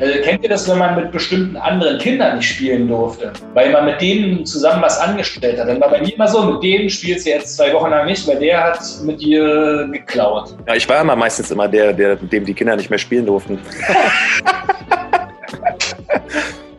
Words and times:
Äh, 0.00 0.20
kennt 0.20 0.44
ihr 0.44 0.48
das, 0.48 0.68
wenn 0.68 0.78
man 0.78 0.94
mit 0.94 1.10
bestimmten 1.10 1.56
anderen 1.56 1.98
Kindern 1.98 2.36
nicht 2.36 2.48
spielen 2.48 2.86
durfte? 2.86 3.32
Weil 3.54 3.72
man 3.72 3.84
mit 3.84 4.00
denen 4.00 4.46
zusammen 4.46 4.80
was 4.80 4.98
angestellt 4.98 5.58
hat. 5.58 5.68
Dann 5.68 5.80
war 5.80 5.90
bei 5.90 6.00
mir 6.00 6.14
immer 6.14 6.28
so, 6.28 6.44
mit 6.44 6.62
denen 6.62 6.88
spielst 6.88 7.26
du 7.26 7.30
jetzt 7.30 7.56
zwei 7.56 7.72
Wochen 7.72 7.90
lang 7.90 8.06
nicht, 8.06 8.24
weil 8.28 8.38
der 8.38 8.62
hat 8.62 8.80
mit 9.02 9.20
dir 9.20 9.88
geklaut. 9.90 10.54
Ja, 10.66 10.76
ich 10.76 10.88
war 10.88 11.00
immer 11.00 11.16
meistens 11.16 11.50
immer 11.50 11.66
der, 11.66 11.92
der, 11.92 12.16
mit 12.20 12.32
dem 12.32 12.44
die 12.44 12.54
Kinder 12.54 12.76
nicht 12.76 12.90
mehr 12.90 12.98
spielen 12.98 13.26
durften. 13.26 13.58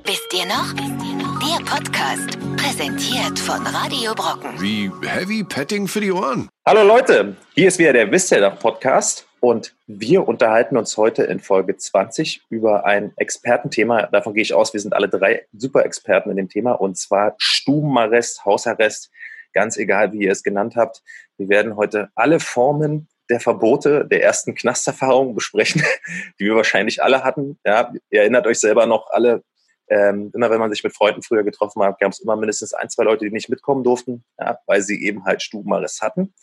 Wisst 0.06 0.34
ihr 0.34 0.46
noch? 0.46 0.74
Der 0.74 1.60
Podcast, 1.66 2.38
präsentiert 2.56 3.38
von 3.38 3.68
Radio 3.68 4.16
Brocken. 4.16 4.52
Wie 4.60 4.90
Heavy 5.06 5.44
Petting 5.44 5.88
für 5.88 6.00
die 6.00 6.12
Ohren. 6.12 6.48
Hallo 6.66 6.84
Leute, 6.84 7.36
hier 7.54 7.68
ist 7.68 7.80
wieder 7.80 7.94
der 7.94 8.10
Wisst 8.12 8.32
ihr 8.32 8.40
noch 8.42 8.58
Podcast 8.60 9.29
und 9.42 9.76
wir 9.88 10.28
unterhalten 10.28 10.78
uns 10.78 10.98
heute 10.98 11.24
in 11.24 11.40
Folge 11.40 11.78
20 11.78 12.46
über 12.50 12.86
ein 12.86 13.14
Expertenthema. 13.18 14.08
Davon 14.08 14.34
gehe 14.34 14.44
ich 14.44 14.54
aus, 14.54 14.74
wir 14.74 14.80
sind 14.80 14.94
alle 14.94 15.10
drei 15.10 15.46
super 15.54 15.86
Experten 15.86 16.30
in 16.30 16.38
dem 16.38 16.50
Thema 16.50 16.74
und 16.74 16.98
zwar 16.98 17.36
Stubenarrest, 17.38 18.46
Hausarrest, 18.46 19.12
ganz 19.54 19.78
egal, 19.78 20.12
wie 20.14 20.24
ihr 20.24 20.32
es 20.32 20.44
genannt 20.44 20.76
habt. 20.76 21.02
Wir 21.38 21.50
werden 21.50 21.76
heute 21.76 22.10
alle 22.16 22.40
Formen 22.40 23.08
der 23.30 23.40
Verbote 23.40 24.06
der 24.06 24.24
ersten 24.24 24.56
Knasterfahrung 24.56 25.36
besprechen, 25.36 25.84
die 26.40 26.46
wir 26.46 26.56
wahrscheinlich 26.56 27.04
alle 27.04 27.24
hatten. 27.24 27.60
Ja, 27.66 27.94
ihr 28.10 28.22
erinnert 28.22 28.48
euch 28.48 28.60
selber 28.60 28.86
noch 28.86 29.10
alle, 29.12 29.44
ähm, 29.90 30.32
immer 30.34 30.50
wenn 30.50 30.60
man 30.60 30.72
sich 30.72 30.84
mit 30.84 30.96
Freunden 30.96 31.22
früher 31.22 31.44
getroffen 31.44 31.82
hat, 31.84 32.00
gab 32.00 32.12
es 32.12 32.20
immer 32.20 32.36
mindestens 32.36 32.74
ein, 32.74 32.90
zwei 32.90 33.04
Leute, 33.04 33.26
die 33.26 33.32
nicht 33.32 33.50
mitkommen 33.50 33.84
durften, 33.84 34.24
ja, 34.40 34.60
weil 34.66 34.82
sie 34.82 35.04
eben 35.04 35.26
halt 35.26 35.42
Stubenarrest 35.42 36.02
hatten. 36.02 36.34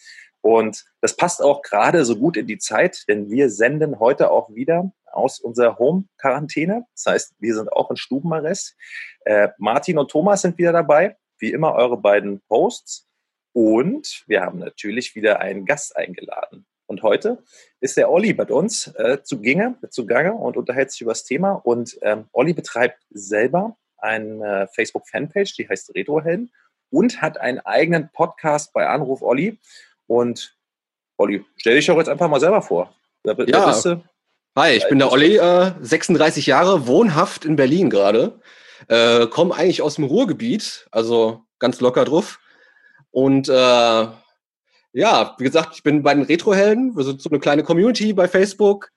Und 0.46 0.84
das 1.00 1.16
passt 1.16 1.42
auch 1.42 1.60
gerade 1.60 2.04
so 2.04 2.14
gut 2.14 2.36
in 2.36 2.46
die 2.46 2.58
Zeit, 2.58 3.02
denn 3.08 3.28
wir 3.28 3.50
senden 3.50 3.98
heute 3.98 4.30
auch 4.30 4.54
wieder 4.54 4.92
aus 5.06 5.40
unserer 5.40 5.76
Home-Quarantäne. 5.76 6.86
Das 6.94 7.12
heißt, 7.12 7.34
wir 7.40 7.52
sind 7.52 7.72
auch 7.72 7.90
in 7.90 7.96
Stubenarrest. 7.96 8.76
Äh, 9.24 9.48
Martin 9.58 9.98
und 9.98 10.08
Thomas 10.08 10.42
sind 10.42 10.56
wieder 10.56 10.70
dabei, 10.70 11.16
wie 11.40 11.50
immer 11.50 11.74
eure 11.74 11.96
beiden 11.96 12.42
Hosts. 12.48 13.08
Und 13.54 14.22
wir 14.28 14.42
haben 14.42 14.60
natürlich 14.60 15.16
wieder 15.16 15.40
einen 15.40 15.66
Gast 15.66 15.96
eingeladen. 15.96 16.64
Und 16.86 17.02
heute 17.02 17.42
ist 17.80 17.96
der 17.96 18.08
Olli 18.08 18.32
bei 18.32 18.44
uns 18.44 18.86
äh, 18.94 19.20
zu, 19.24 19.40
Ginge, 19.40 19.74
zu 19.90 20.06
Gange 20.06 20.32
und 20.32 20.56
unterhält 20.56 20.92
sich 20.92 21.00
über 21.00 21.10
das 21.10 21.24
Thema. 21.24 21.54
Und 21.54 21.98
ähm, 22.02 22.26
Olli 22.30 22.52
betreibt 22.52 23.02
selber 23.10 23.76
eine 23.98 24.68
Facebook-Fanpage, 24.72 25.56
die 25.56 25.68
heißt 25.68 25.92
Retrohelden 25.96 26.52
und 26.90 27.20
hat 27.20 27.36
einen 27.38 27.58
eigenen 27.58 28.10
Podcast 28.12 28.72
bei 28.72 28.86
Anruf 28.86 29.22
Olli. 29.22 29.58
Und 30.06 30.56
Olli, 31.16 31.44
stell 31.56 31.76
dich 31.76 31.86
doch 31.86 31.96
jetzt 31.96 32.08
einfach 32.08 32.28
mal 32.28 32.40
selber 32.40 32.62
vor. 32.62 32.94
Wer, 33.24 33.36
wer 33.38 33.48
ja. 33.48 33.66
bist 33.66 33.84
du? 33.84 34.02
Hi, 34.56 34.72
ich 34.72 34.88
bin 34.88 34.98
der 34.98 35.12
Olli, 35.12 35.36
äh, 35.36 35.72
36 35.80 36.46
Jahre, 36.46 36.86
wohnhaft 36.86 37.44
in 37.44 37.56
Berlin 37.56 37.90
gerade. 37.90 38.40
Äh, 38.88 39.26
Komme 39.26 39.54
eigentlich 39.54 39.82
aus 39.82 39.96
dem 39.96 40.04
Ruhrgebiet, 40.04 40.86
also 40.90 41.42
ganz 41.58 41.80
locker 41.80 42.04
drauf. 42.04 42.38
Und 43.10 43.48
äh, 43.48 43.52
ja, 43.52 45.34
wie 45.38 45.44
gesagt, 45.44 45.74
ich 45.74 45.82
bin 45.82 46.02
bei 46.02 46.14
den 46.14 46.22
Retrohelden. 46.22 46.96
Wir 46.96 47.04
sind 47.04 47.20
so 47.20 47.28
eine 47.28 47.38
kleine 47.38 47.64
Community 47.64 48.12
bei 48.12 48.28
Facebook 48.28 48.90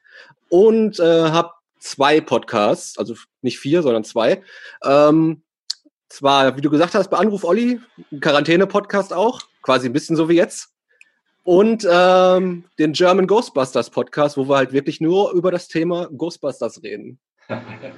und 0.50 1.00
äh, 1.00 1.30
habe 1.30 1.52
zwei 1.80 2.22
Podcasts, 2.22 2.98
also 2.98 3.16
nicht 3.42 3.60
vier, 3.60 3.82
sondern 3.82 4.04
zwei. 4.04 4.42
Ähm, 4.84 5.44
zwar, 6.10 6.56
wie 6.58 6.62
du 6.62 6.70
gesagt 6.70 6.96
hast, 6.96 7.10
bei 7.10 7.18
Anruf 7.18 7.44
Olli, 7.44 7.80
Quarantäne-Podcast 8.20 9.14
auch, 9.14 9.42
quasi 9.62 9.88
ein 9.88 9.94
bisschen 9.94 10.16
so 10.16 10.30
wie 10.30 10.36
jetzt. 10.36 10.70
Und 11.50 11.84
ähm, 11.92 12.66
den 12.78 12.94
German 12.94 13.26
Ghostbusters 13.26 13.90
Podcast, 13.90 14.38
wo 14.38 14.48
wir 14.48 14.58
halt 14.58 14.72
wirklich 14.72 15.02
nur 15.02 15.32
über 15.32 15.50
das 15.50 15.68
Thema 15.68 16.08
Ghostbusters 16.16 16.84
reden. 16.84 17.18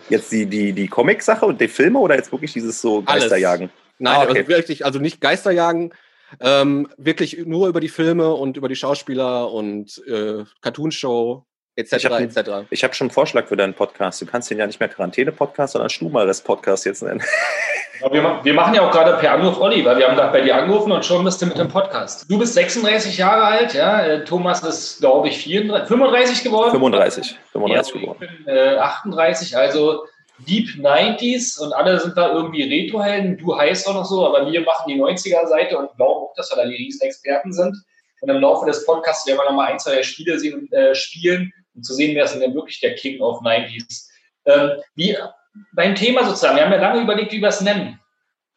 Jetzt 0.09 0.31
die, 0.31 0.45
die, 0.45 0.71
die 0.71 0.87
Comic-Sache 0.87 1.45
und 1.45 1.59
die 1.59 1.67
Filme 1.67 1.99
oder 1.99 2.15
jetzt 2.15 2.31
wirklich 2.31 2.53
dieses 2.53 2.79
so 2.79 3.01
Geisterjagen? 3.01 3.63
Alles. 3.63 3.99
Nein, 3.99 4.15
ah, 4.15 4.23
okay. 4.23 4.37
also 4.37 4.47
wirklich, 4.47 4.85
also 4.85 4.99
nicht 4.99 5.19
Geisterjagen, 5.19 5.93
ähm, 6.39 6.87
wirklich 6.95 7.45
nur 7.45 7.67
über 7.67 7.81
die 7.81 7.89
Filme 7.89 8.33
und 8.33 8.55
über 8.55 8.69
die 8.69 8.77
Schauspieler 8.77 9.51
und 9.51 10.01
äh, 10.07 10.45
Cartoonshow 10.61 11.45
etc. 11.75 11.93
Ich 11.95 12.05
habe 12.07 12.65
hab 12.71 12.95
schon 12.95 13.05
einen 13.05 13.11
Vorschlag 13.11 13.47
für 13.47 13.55
deinen 13.55 13.73
Podcast. 13.73 14.21
Du 14.21 14.25
kannst 14.25 14.49
den 14.49 14.57
ja 14.57 14.67
nicht 14.67 14.79
mehr 14.79 14.89
Quarantäne-Podcast, 14.89 15.73
sondern 15.73 15.89
Stumares-Podcast 15.89 16.85
jetzt 16.85 17.03
nennen. 17.03 17.21
Wir, 18.09 18.39
wir, 18.43 18.53
machen 18.55 18.73
ja 18.73 18.81
auch 18.81 18.89
gerade 18.89 19.15
per 19.17 19.33
Anruf 19.33 19.59
Olli, 19.59 19.85
weil 19.85 19.95
wir 19.95 20.07
haben 20.07 20.15
gerade 20.15 20.31
bei 20.31 20.41
dir 20.41 20.55
angerufen 20.55 20.91
und 20.91 21.05
schon 21.05 21.23
bist 21.23 21.39
du 21.39 21.45
mit 21.45 21.59
dem 21.59 21.67
Podcast. 21.67 22.25
Du 22.27 22.39
bist 22.39 22.55
36 22.55 23.15
Jahre 23.15 23.43
alt, 23.43 23.75
ja. 23.75 24.03
Äh, 24.03 24.23
Thomas 24.23 24.63
ist, 24.63 25.01
glaube 25.01 25.27
ich, 25.27 25.37
34, 25.37 25.87
35 25.87 26.43
geworden. 26.43 26.71
35, 26.71 27.37
35 27.51 27.93
ja, 27.93 28.01
geworden. 28.01 28.17
Ich 28.23 28.45
bin 28.45 28.55
äh, 28.55 28.77
38, 28.77 29.55
also 29.55 30.05
Deep 30.47 30.69
90s 30.79 31.59
und 31.59 31.73
alle 31.73 31.99
sind 31.99 32.17
da 32.17 32.33
irgendwie 32.33 32.63
Retrohelden. 32.63 33.37
Du 33.37 33.55
heißt 33.55 33.87
auch 33.87 33.93
noch 33.93 34.05
so, 34.05 34.25
aber 34.25 34.51
wir 34.51 34.61
machen 34.61 34.85
die 34.87 34.99
90er-Seite 34.99 35.77
und 35.77 35.95
glauben 35.95 36.25
auch, 36.25 36.33
dass 36.35 36.49
wir 36.49 36.55
da 36.55 36.65
die 36.65 36.75
Riesenexperten 36.75 37.53
sind. 37.53 37.77
Und 38.21 38.29
im 38.29 38.37
Laufe 38.37 38.65
des 38.65 38.85
Podcasts 38.85 39.27
werden 39.27 39.37
wir 39.37 39.45
nochmal 39.45 39.71
ein, 39.71 39.79
zwei 39.79 40.01
Spiele 40.03 40.39
sehen, 40.39 40.71
äh, 40.71 40.95
spielen, 40.95 41.53
um 41.81 41.83
zu 41.83 41.93
sehen, 41.93 42.15
wer 42.15 42.25
ist 42.25 42.35
denn 42.35 42.53
wirklich 42.53 42.79
der 42.79 42.95
King 42.95 43.19
of 43.21 43.41
90s. 43.41 44.07
Ähm, 44.45 44.71
wie 44.95 45.17
beim 45.73 45.95
Thema 45.95 46.23
sozusagen, 46.23 46.55
wir 46.55 46.63
haben 46.63 46.71
ja 46.71 46.79
lange 46.79 47.01
überlegt, 47.01 47.31
wie 47.31 47.41
wir 47.41 47.49
es 47.49 47.61
nennen. 47.61 47.99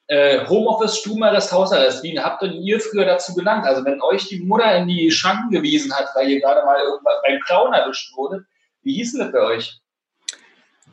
Äh, 0.06 0.46
Homeoffice, 0.46 0.98
Stubenarrest, 0.98 1.50
Hausarrest, 1.50 2.02
wie 2.02 2.18
habt 2.20 2.42
denn 2.42 2.52
ihr 2.52 2.78
früher 2.78 3.06
dazu 3.06 3.34
genannt? 3.34 3.64
Also 3.64 3.84
wenn 3.84 4.02
euch 4.02 4.28
die 4.28 4.40
Mutter 4.40 4.76
in 4.76 4.86
die 4.86 5.10
Schranken 5.10 5.50
gewiesen 5.50 5.92
hat, 5.94 6.08
weil 6.14 6.28
ihr 6.28 6.40
gerade 6.40 6.64
mal 6.64 6.78
beim 7.26 7.40
Clown 7.40 7.72
erwischt 7.72 8.14
wurde, 8.14 8.44
wie 8.82 8.94
hieß 8.94 9.12
denn 9.12 9.20
das 9.20 9.32
bei 9.32 9.40
euch? 9.40 9.80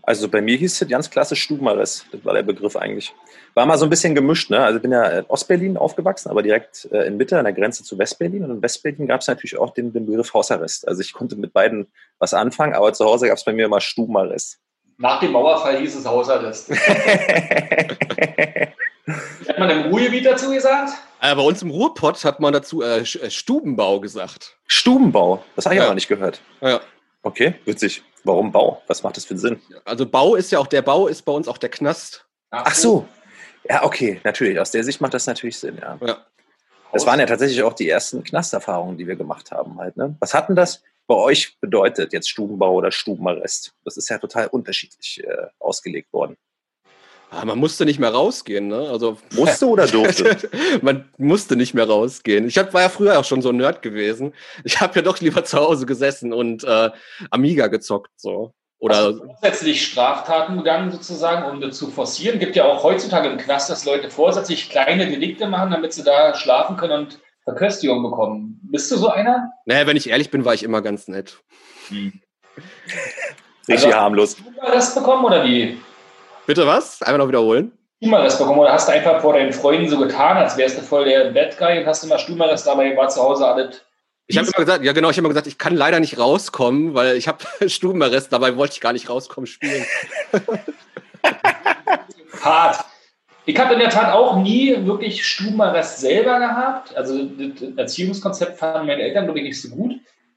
Also 0.03 0.27
bei 0.27 0.41
mir 0.41 0.57
hieß 0.57 0.81
es 0.81 0.87
ganz 0.89 1.09
klassisch 1.09 1.43
Stubenarrest, 1.43 2.07
das 2.11 2.25
war 2.25 2.33
der 2.33 2.43
Begriff 2.43 2.75
eigentlich. 2.75 3.13
War 3.53 3.65
mal 3.65 3.77
so 3.77 3.85
ein 3.85 3.89
bisschen 3.89 4.15
gemischt, 4.15 4.49
ne? 4.49 4.59
Also 4.63 4.77
ich 4.77 4.81
bin 4.81 4.91
ja 4.91 5.03
in 5.03 5.25
Ostberlin 5.25 5.77
aufgewachsen, 5.77 6.29
aber 6.29 6.41
direkt 6.41 6.87
äh, 6.91 7.05
in 7.07 7.17
Mitte 7.17 7.37
an 7.37 7.45
der 7.45 7.53
Grenze 7.53 7.83
zu 7.83 7.97
Westberlin. 7.97 8.43
Und 8.43 8.51
in 8.51 8.61
Westberlin 8.61 9.07
gab 9.07 9.21
es 9.21 9.27
natürlich 9.27 9.57
auch 9.57 9.73
den, 9.73 9.93
den 9.93 10.05
Begriff 10.05 10.33
Hausarrest. 10.33 10.87
Also 10.87 11.01
ich 11.01 11.13
konnte 11.13 11.35
mit 11.35 11.53
beiden 11.53 11.87
was 12.17 12.33
anfangen, 12.33 12.73
aber 12.73 12.93
zu 12.93 13.05
Hause 13.05 13.27
gab 13.27 13.37
es 13.37 13.43
bei 13.43 13.53
mir 13.53 13.65
immer 13.65 13.81
Stubenarrest. 13.81 14.59
Nach 14.97 15.19
dem 15.19 15.31
Mauerfall 15.31 15.77
hieß 15.79 15.95
es 15.95 16.05
Hausarrest. 16.05 16.69
Hat 19.47 19.59
man 19.59 19.69
im 19.69 19.81
Ruhrgebiet 19.89 20.25
dazu 20.25 20.49
gesagt? 20.51 20.93
Äh, 21.21 21.35
bei 21.35 21.41
uns 21.41 21.61
im 21.61 21.69
Ruhrpott 21.71 22.23
hat 22.23 22.39
man 22.39 22.53
dazu 22.53 22.81
äh, 22.81 22.99
äh 22.99 23.29
Stubenbau 23.29 23.99
gesagt. 23.99 24.57
Stubenbau? 24.67 25.43
Das 25.55 25.65
habe 25.65 25.75
ich 25.75 25.79
ja. 25.79 25.85
aber 25.85 25.95
nicht 25.95 26.07
gehört. 26.07 26.39
Ja. 26.61 26.79
Okay, 27.23 27.55
witzig. 27.65 28.03
Warum 28.23 28.51
Bau? 28.51 28.81
Was 28.87 29.03
macht 29.03 29.17
das 29.17 29.25
für 29.25 29.31
einen 29.31 29.39
Sinn? 29.39 29.61
Also 29.85 30.05
Bau 30.05 30.35
ist 30.35 30.51
ja 30.51 30.59
auch, 30.59 30.67
der 30.67 30.81
Bau 30.81 31.07
ist 31.07 31.23
bei 31.23 31.31
uns 31.31 31.47
auch 31.47 31.57
der 31.57 31.69
Knast. 31.69 32.25
Ach, 32.49 32.63
Ach 32.67 32.75
so. 32.75 33.07
Ja, 33.67 33.83
okay, 33.83 34.19
natürlich. 34.23 34.59
Aus 34.59 34.71
der 34.71 34.83
Sicht 34.83 35.01
macht 35.01 35.13
das 35.13 35.27
natürlich 35.27 35.57
Sinn, 35.57 35.77
ja. 35.79 35.97
ja. 36.01 36.25
Das 36.91 37.05
waren 37.05 37.19
ja 37.19 37.25
tatsächlich 37.25 37.63
auch 37.63 37.73
die 37.73 37.89
ersten 37.89 38.23
Knasterfahrungen, 38.23 38.97
die 38.97 39.07
wir 39.07 39.15
gemacht 39.15 39.51
haben 39.51 39.77
halt. 39.79 39.95
Ne? 39.97 40.15
Was 40.19 40.33
hatten 40.33 40.55
das 40.55 40.83
bei 41.07 41.15
euch 41.15 41.57
bedeutet, 41.59 42.11
jetzt 42.11 42.29
Stubenbau 42.29 42.73
oder 42.73 42.91
Stubenarrest? 42.91 43.73
Das 43.85 43.97
ist 43.97 44.09
ja 44.09 44.17
total 44.17 44.47
unterschiedlich 44.47 45.23
äh, 45.23 45.47
ausgelegt 45.59 46.11
worden. 46.11 46.37
Ah, 47.33 47.45
man 47.45 47.57
musste 47.59 47.85
nicht 47.85 47.97
mehr 47.97 48.11
rausgehen, 48.11 48.67
ne? 48.67 48.89
Also 48.89 49.17
musste 49.35 49.65
oder 49.65 49.87
durfte? 49.87 50.37
man 50.81 51.09
musste 51.17 51.55
nicht 51.55 51.73
mehr 51.73 51.87
rausgehen. 51.87 52.45
Ich 52.45 52.57
hab, 52.57 52.73
war 52.73 52.81
ja 52.81 52.89
früher 52.89 53.17
auch 53.17 53.23
schon 53.23 53.41
so 53.41 53.49
ein 53.49 53.55
Nerd 53.55 53.81
gewesen. 53.81 54.33
Ich 54.65 54.81
habe 54.81 54.95
ja 54.95 55.01
doch 55.01 55.17
lieber 55.21 55.45
zu 55.45 55.57
Hause 55.57 55.85
gesessen 55.85 56.33
und 56.33 56.65
äh, 56.65 56.91
Amiga 57.29 57.67
gezockt 57.67 58.11
so. 58.17 58.53
Oder 58.79 58.95
also 58.95 59.19
grundsätzlich 59.21 59.85
Straftaten 59.85 60.57
begangen 60.57 60.91
sozusagen, 60.91 61.49
um 61.49 61.71
zu 61.71 61.89
forcieren. 61.89 62.39
Gibt 62.39 62.57
ja 62.57 62.65
auch 62.65 62.83
heutzutage 62.83 63.29
im 63.29 63.37
Knast, 63.37 63.69
dass 63.69 63.85
Leute 63.85 64.09
vorsätzlich 64.09 64.69
kleine 64.69 65.07
Delikte 65.07 65.47
machen, 65.47 65.71
damit 65.71 65.93
sie 65.93 66.03
da 66.03 66.35
schlafen 66.35 66.75
können 66.75 67.05
und 67.05 67.19
Verköstigung 67.45 68.03
bekommen. 68.03 68.59
Bist 68.63 68.91
du 68.91 68.97
so 68.97 69.07
einer? 69.07 69.51
Naja, 69.65 69.87
wenn 69.87 69.97
ich 69.97 70.09
ehrlich 70.09 70.31
bin, 70.31 70.43
war 70.43 70.53
ich 70.53 70.63
immer 70.63 70.81
ganz 70.81 71.07
nett. 71.07 71.37
Hm. 71.87 72.21
Richtig 73.69 73.85
also, 73.85 73.93
harmlos. 73.93 74.35
Hast 74.59 74.67
du 74.67 74.73
das 74.73 74.95
bekommen 74.95 75.25
oder 75.25 75.45
wie? 75.45 75.77
Bitte 76.51 76.67
was? 76.67 77.01
Einmal 77.01 77.19
noch 77.19 77.29
wiederholen. 77.29 77.71
Stumalrest 78.01 78.37
bekommen 78.37 78.59
oder 78.59 78.73
hast 78.73 78.89
du 78.89 78.91
einfach 78.91 79.21
vor 79.21 79.35
deinen 79.35 79.53
Freunden 79.53 79.87
so 79.87 79.97
getan, 79.97 80.35
als 80.35 80.57
wärst 80.57 80.77
du 80.77 80.81
voll 80.81 81.05
der 81.05 81.31
Bad 81.31 81.57
Guy 81.57 81.79
und 81.79 81.85
hast 81.85 82.03
immer 82.03 82.17
Stumalrest, 82.17 82.67
dabei 82.67 82.93
war 82.97 83.07
zu 83.07 83.23
Hause 83.23 83.47
alles. 83.47 83.85
Ich 84.27 84.37
habe 84.37 84.47
immer 84.47 84.65
gesagt, 84.65 84.83
ja 84.83 84.91
genau, 84.91 85.09
ich 85.09 85.15
habe 85.15 85.21
immer 85.21 85.29
gesagt, 85.29 85.47
ich 85.47 85.57
kann 85.57 85.77
leider 85.77 86.01
nicht 86.01 86.19
rauskommen, 86.19 86.93
weil 86.93 87.15
ich 87.15 87.29
habe 87.29 87.45
Stubenarrest, 87.69 88.33
dabei 88.33 88.57
wollte 88.57 88.73
ich 88.73 88.81
gar 88.81 88.91
nicht 88.91 89.09
rauskommen 89.09 89.47
spielen. 89.47 89.85
Hart. 92.41 92.83
Ich 93.45 93.57
habe 93.57 93.75
in 93.75 93.79
der 93.79 93.89
Tat 93.89 94.13
auch 94.13 94.35
nie 94.35 94.75
wirklich 94.85 95.25
Stubenarrest 95.25 96.01
selber 96.01 96.37
gehabt. 96.37 96.97
Also 96.97 97.23
das 97.23 97.77
Erziehungskonzept 97.77 98.57
fanden 98.57 98.87
meine 98.87 99.03
Eltern, 99.03 99.23
glaube 99.23 99.39
ich, 99.39 99.45
nicht 99.45 99.61
so 99.61 99.69
gut. 99.69 99.93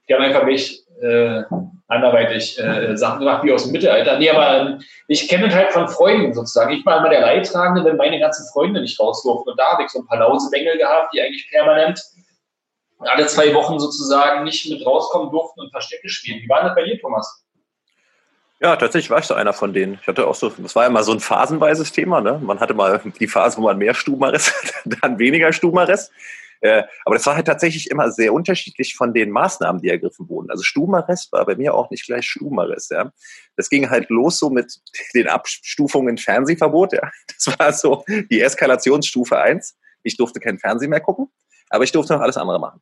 Die 0.07 0.13
haben 0.13 0.23
einfach 0.23 0.45
mich 0.45 0.81
äh, 1.01 1.43
anderweitig 1.87 2.59
äh, 2.59 2.97
Sachen 2.97 3.19
gemacht 3.19 3.43
wie 3.43 3.51
aus 3.51 3.63
dem 3.63 3.71
Mittelalter. 3.71 4.17
Nee, 4.17 4.29
aber 4.29 4.59
ähm, 4.59 4.81
ich 5.07 5.27
kenne 5.27 5.53
halt 5.53 5.71
von 5.71 5.87
Freunden 5.87 6.33
sozusagen. 6.33 6.73
Ich 6.73 6.85
war 6.85 6.97
immer 6.97 7.09
der 7.09 7.21
Leidtragende, 7.21 7.85
wenn 7.85 7.97
meine 7.97 8.19
ganzen 8.19 8.47
Freunde 8.51 8.81
nicht 8.81 8.99
raus 8.99 9.21
durften. 9.23 9.49
Und 9.51 9.59
da 9.59 9.73
habe 9.73 9.83
ich 9.83 9.89
so 9.89 9.99
ein 9.99 10.07
paar 10.07 10.19
Lausebengel 10.19 10.77
gehabt, 10.77 11.13
die 11.13 11.21
eigentlich 11.21 11.47
permanent 11.51 12.01
alle 12.99 13.27
zwei 13.27 13.53
Wochen 13.53 13.79
sozusagen 13.79 14.43
nicht 14.43 14.69
mit 14.69 14.85
rauskommen 14.85 15.29
durften 15.29 15.61
und 15.61 15.71
Verstecke 15.71 16.09
spielen. 16.09 16.41
Wie 16.41 16.49
war 16.49 16.63
das 16.63 16.75
bei 16.75 16.83
dir, 16.83 16.99
Thomas? 16.99 17.45
Ja, 18.61 18.75
tatsächlich 18.77 19.09
war 19.09 19.19
ich 19.19 19.25
so 19.25 19.33
einer 19.33 19.53
von 19.53 19.73
denen. 19.73 19.99
Ich 20.01 20.07
hatte 20.07 20.25
auch 20.25 20.35
so, 20.35 20.49
das 20.49 20.75
war 20.75 20.85
immer 20.87 21.03
so 21.03 21.11
ein 21.11 21.19
phasenweises 21.19 21.91
Thema. 21.91 22.21
Ne? 22.21 22.39
Man 22.41 22.59
hatte 22.59 22.73
mal 22.73 23.01
die 23.19 23.27
Phase, 23.27 23.57
wo 23.57 23.61
man 23.61 23.77
mehr 23.77 23.93
Stubenarrest 23.93 24.53
hatte, 24.63 24.97
dann 25.01 25.19
weniger 25.19 25.51
Stubenarrest. 25.51 26.11
Äh, 26.65 26.83
aber 27.05 27.13
das 27.13 27.25
war 27.27 27.35
halt 27.35 27.45
tatsächlich 27.45 27.91
immer 27.91 28.11
sehr 28.11 28.33
unterschiedlich 28.33 28.95
von 28.95 29.13
den 29.13 29.29
Maßnahmen, 29.29 29.81
die 29.83 29.89
ergriffen 29.89 30.27
wurden. 30.27 30.49
Also 30.49 30.63
Stubenarrest 30.63 31.31
war 31.31 31.45
bei 31.45 31.55
mir 31.55 31.75
auch 31.75 31.91
nicht 31.91 32.07
gleich 32.07 32.25
Stubenarrest. 32.25 32.89
Ja. 32.89 33.11
Das 33.55 33.69
ging 33.69 33.87
halt 33.91 34.09
los 34.09 34.39
so 34.39 34.49
mit 34.49 34.81
den 35.13 35.27
Abstufungen 35.27 36.17
Fernsehverbot. 36.17 36.93
Ja. 36.93 37.11
Das 37.37 37.59
war 37.59 37.71
so 37.71 38.03
die 38.31 38.41
Eskalationsstufe 38.41 39.37
eins. 39.37 39.77
Ich 40.01 40.17
durfte 40.17 40.39
kein 40.39 40.57
Fernsehen 40.57 40.89
mehr 40.89 41.01
gucken, 41.01 41.27
aber 41.69 41.83
ich 41.83 41.91
durfte 41.91 42.13
noch 42.13 42.21
alles 42.21 42.37
andere 42.37 42.59
machen. 42.59 42.81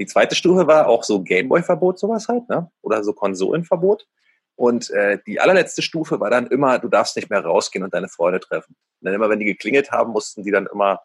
Die 0.00 0.06
zweite 0.06 0.34
Stufe 0.34 0.66
war 0.66 0.88
auch 0.88 1.04
so 1.04 1.22
Gameboy-Verbot, 1.22 2.00
sowas 2.00 2.26
halt, 2.26 2.48
ne? 2.48 2.68
oder 2.82 3.04
so 3.04 3.12
Konsolenverbot. 3.12 4.08
Und 4.56 4.90
äh, 4.90 5.18
die 5.26 5.38
allerletzte 5.38 5.82
Stufe 5.82 6.18
war 6.18 6.30
dann 6.30 6.48
immer, 6.48 6.80
du 6.80 6.88
darfst 6.88 7.14
nicht 7.14 7.30
mehr 7.30 7.44
rausgehen 7.44 7.84
und 7.84 7.94
deine 7.94 8.08
Freunde 8.08 8.40
treffen. 8.40 8.74
Und 9.00 9.06
dann 9.06 9.14
immer, 9.14 9.28
wenn 9.28 9.38
die 9.38 9.44
geklingelt 9.44 9.92
haben, 9.92 10.12
mussten 10.12 10.42
die 10.42 10.50
dann 10.50 10.66
immer 10.66 11.00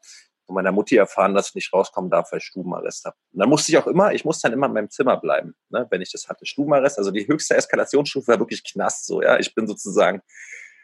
von 0.50 0.56
meiner 0.56 0.72
Mutti 0.72 0.96
erfahren, 0.96 1.36
dass 1.36 1.50
ich 1.50 1.56
nicht 1.56 1.72
rauskommen 1.72 2.10
darf, 2.10 2.32
weil 2.32 2.40
ich 2.40 2.46
Stubenarrest 2.46 3.06
habe. 3.06 3.16
Und 3.32 3.40
dann 3.40 3.50
musste 3.50 3.72
ich 3.72 3.78
auch 3.78 3.86
immer, 3.86 4.14
ich 4.14 4.26
musste 4.26 4.48
dann 4.48 4.54
immer 4.54 4.66
in 4.66 4.74
meinem 4.74 4.90
Zimmer 4.90 5.16
bleiben, 5.18 5.54
ne, 5.70 5.86
wenn 5.92 6.02
ich 6.02 6.12
das 6.12 6.28
hatte. 6.28 6.48
Stubenarrest, 6.48 6.98
also 6.98 7.12
die 7.12 7.28
höchste 7.28 7.56
Eskalationsstufe 7.56 8.30
war 8.30 8.40
wirklich 8.40 8.64
Knast, 8.64 9.06
so, 9.06 9.22
ja. 9.22 9.38
Ich 9.38 9.54
bin 9.54 9.68
sozusagen 9.68 10.24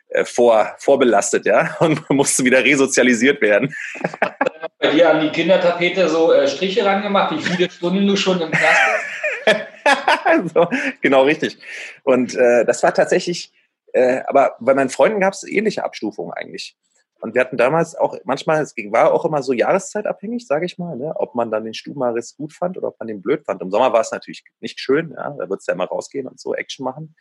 äh, 0.09 0.23
vor, 0.23 0.75
vorbelastet, 0.77 1.47
ja, 1.47 1.75
und 1.79 2.07
musste 2.12 2.44
wieder 2.44 2.63
resozialisiert 2.63 3.41
werden. 3.41 3.73
Bei 4.77 4.91
dir 4.91 5.09
an 5.09 5.21
die 5.21 5.29
Kindertapete 5.29 6.09
so 6.09 6.31
äh, 6.31 6.47
Striche 6.47 6.85
rangemacht, 6.85 7.35
wie 7.35 7.41
viele 7.41 7.71
Stunden 7.71 8.06
du 8.06 8.15
schon 8.15 8.39
im 8.41 8.51
Knast 8.51 8.81
bist? 9.45 10.53
so, 10.53 10.68
genau 11.01 11.23
richtig. 11.23 11.57
Und 12.03 12.35
äh, 12.35 12.65
das 12.65 12.83
war 12.83 12.94
tatsächlich, 12.94 13.51
äh, 13.94 14.21
aber 14.27 14.57
bei 14.59 14.75
meinen 14.75 14.89
Freunden 14.89 15.19
gab 15.19 15.33
es 15.33 15.44
ähnliche 15.44 15.83
Abstufungen 15.83 16.33
eigentlich. 16.33 16.77
Und 17.25 17.33
wir 17.33 17.42
hatten 17.42 17.57
damals 17.57 17.95
auch, 17.95 18.16
manchmal, 18.24 18.62
es 18.62 18.75
war 18.92 19.12
auch 19.12 19.25
immer 19.25 19.42
so 19.42 19.51
jahreszeitabhängig, 19.51 20.45
sage 20.45 20.68
ich 20.68 20.77
mal, 20.77 20.95
ne? 20.95 21.12
ob 21.16 21.33
man 21.33 21.50
dann 21.50 21.63
den 21.63 21.74
Stubenriss 21.74 22.36
gut 22.36 22.54
fand 22.54 22.77
oder 22.77 22.89
ob 22.89 23.00
man 23.00 23.07
den 23.07 23.24
blöd 23.24 23.44
fand. 23.44 23.63
Im 23.63 23.72
Sommer 23.72 23.92
war 23.92 24.01
es 24.01 24.12
natürlich 24.12 24.44
nicht 24.60 24.80
schön, 24.80 25.10
ja? 25.10 25.31
da 25.31 25.50
würdest 25.50 25.68
du 25.68 25.72
ja 25.72 25.74
immer 25.74 25.86
rausgehen 25.86 26.27
und 26.27 26.39
so 26.39 26.54
Action 26.54 26.83
machen. 26.83 27.16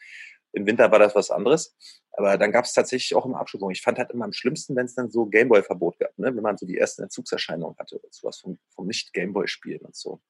Im 0.53 0.67
Winter 0.67 0.93
war 0.93 0.99
das 0.99 1.15
was 1.15 1.31
anderes. 1.31 1.75
Aber 2.13 2.37
dann 2.37 2.53
gab 2.53 2.67
es 2.67 2.75
tatsächlich 2.75 3.17
auch 3.17 3.25
immer 3.25 3.41
Abschubung. 3.41 3.71
Ich 3.71 3.81
fand 3.81 3.97
halt 3.97 4.11
immer 4.11 4.27
am 4.27 4.35
schlimmsten, 4.35 4.77
wenn 4.77 4.85
es 4.85 4.95
dann 4.95 5.11
so 5.11 5.25
Gameboy-Verbot 5.25 5.99
gab, 5.99 6.19
ne? 6.19 6.37
wenn 6.37 6.43
man 6.43 6.59
so 6.59 6.67
die 6.67 6.77
ersten 6.77 7.05
Entzugserscheinungen 7.05 7.79
hatte 7.79 7.99
oder 7.99 8.09
sowas 8.11 8.41
vom, 8.41 8.59
vom 8.75 8.87
Nicht-Gameboy-Spielen 8.87 9.81
und 9.81 9.97
so. 9.97 10.21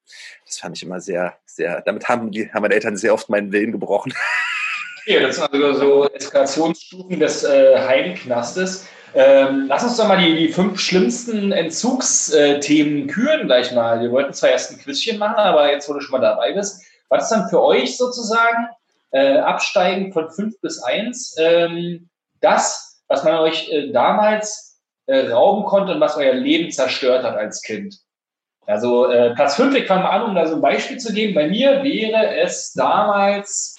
Das 0.47 0.59
fand 0.59 0.77
ich 0.77 0.85
immer 0.85 1.01
sehr, 1.01 1.37
sehr, 1.47 1.83
damit 1.83 2.09
haben, 2.09 2.31
die, 2.31 2.49
haben 2.53 2.63
meine 2.63 2.75
Eltern 2.75 2.97
sehr 2.97 3.13
oft 3.13 3.29
meinen 3.29 3.51
Willen 3.51 3.73
gebrochen. 3.73 4.15
Ja, 5.07 5.21
das 5.21 5.37
sind 5.37 5.53
also 5.53 5.73
so 5.75 6.09
Eskalationsstufen 6.09 7.21
des 7.21 7.45
äh, 7.45 7.79
Heimknastes. 7.79 8.89
Ähm, 9.15 9.67
lass 9.69 9.85
uns 9.85 9.97
doch 9.97 10.09
mal 10.09 10.19
die, 10.19 10.35
die 10.35 10.49
fünf 10.49 10.81
schlimmsten 10.81 11.53
Entzugsthemen 11.53 13.07
küren 13.07 13.47
gleich 13.47 13.71
mal. 13.73 14.01
Wir 14.01 14.11
wollten 14.11 14.33
zwar 14.33 14.51
erst 14.51 14.73
ein 14.73 14.79
Quizchen 14.79 15.19
machen, 15.19 15.37
aber 15.37 15.71
jetzt, 15.71 15.89
wo 15.89 15.93
du 15.93 16.01
schon 16.01 16.19
mal 16.19 16.27
dabei 16.27 16.53
bist, 16.53 16.83
was 17.11 17.25
ist 17.25 17.31
dann 17.31 17.49
für 17.49 17.63
euch 17.63 17.97
sozusagen 17.97 18.69
äh, 19.11 19.39
absteigen 19.39 20.13
von 20.13 20.31
fünf 20.31 20.59
bis 20.61 20.83
eins 20.83 21.37
ähm, 21.39 22.09
das, 22.41 23.03
was 23.09 23.23
man 23.25 23.39
euch 23.39 23.71
äh, 23.71 23.93
damals 23.93 24.81
äh, 25.07 25.29
rauben 25.29 25.65
konnte 25.65 25.95
und 25.95 26.01
was 26.01 26.17
euer 26.17 26.35
Leben 26.35 26.73
zerstört 26.73 27.25
hat 27.25 27.37
als 27.37 27.63
Kind? 27.63 27.95
Also 28.67 29.11
äh, 29.11 29.35
Platz 29.35 29.57
fünf, 29.57 29.77
ich 29.77 29.87
fange 29.87 30.05
mal 30.05 30.11
an, 30.11 30.23
um 30.23 30.35
da 30.35 30.47
so 30.47 30.55
ein 30.57 30.63
Beispiel 30.63 30.97
zu 30.97 31.13
geben. 31.13 31.35
Bei 31.35 31.47
mir 31.47 31.85
wäre 31.85 32.37
es 32.37 32.73
damals 32.73 33.77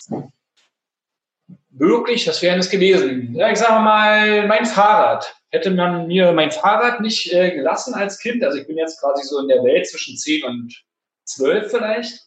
wirklich, 1.77 2.27
was 2.27 2.41
wäre 2.41 2.57
das 2.57 2.69
gewesen? 2.69 3.33
Ja, 3.35 3.51
ich 3.51 3.59
sage 3.59 3.81
mal, 3.81 4.47
mein 4.47 4.65
Fahrrad. 4.65 5.35
Hätte 5.51 5.71
man 5.71 6.07
mir 6.07 6.31
mein 6.33 6.51
Fahrrad 6.51 7.01
nicht 7.01 7.31
äh, 7.31 7.51
gelassen 7.51 7.93
als 7.93 8.19
Kind, 8.19 8.43
also 8.43 8.57
ich 8.57 8.67
bin 8.67 8.77
jetzt 8.77 8.99
quasi 8.99 9.23
so 9.23 9.39
in 9.39 9.47
der 9.47 9.63
Welt 9.63 9.87
zwischen 9.87 10.17
10 10.17 10.43
und 10.43 10.83
12 11.25 11.71
vielleicht, 11.71 12.21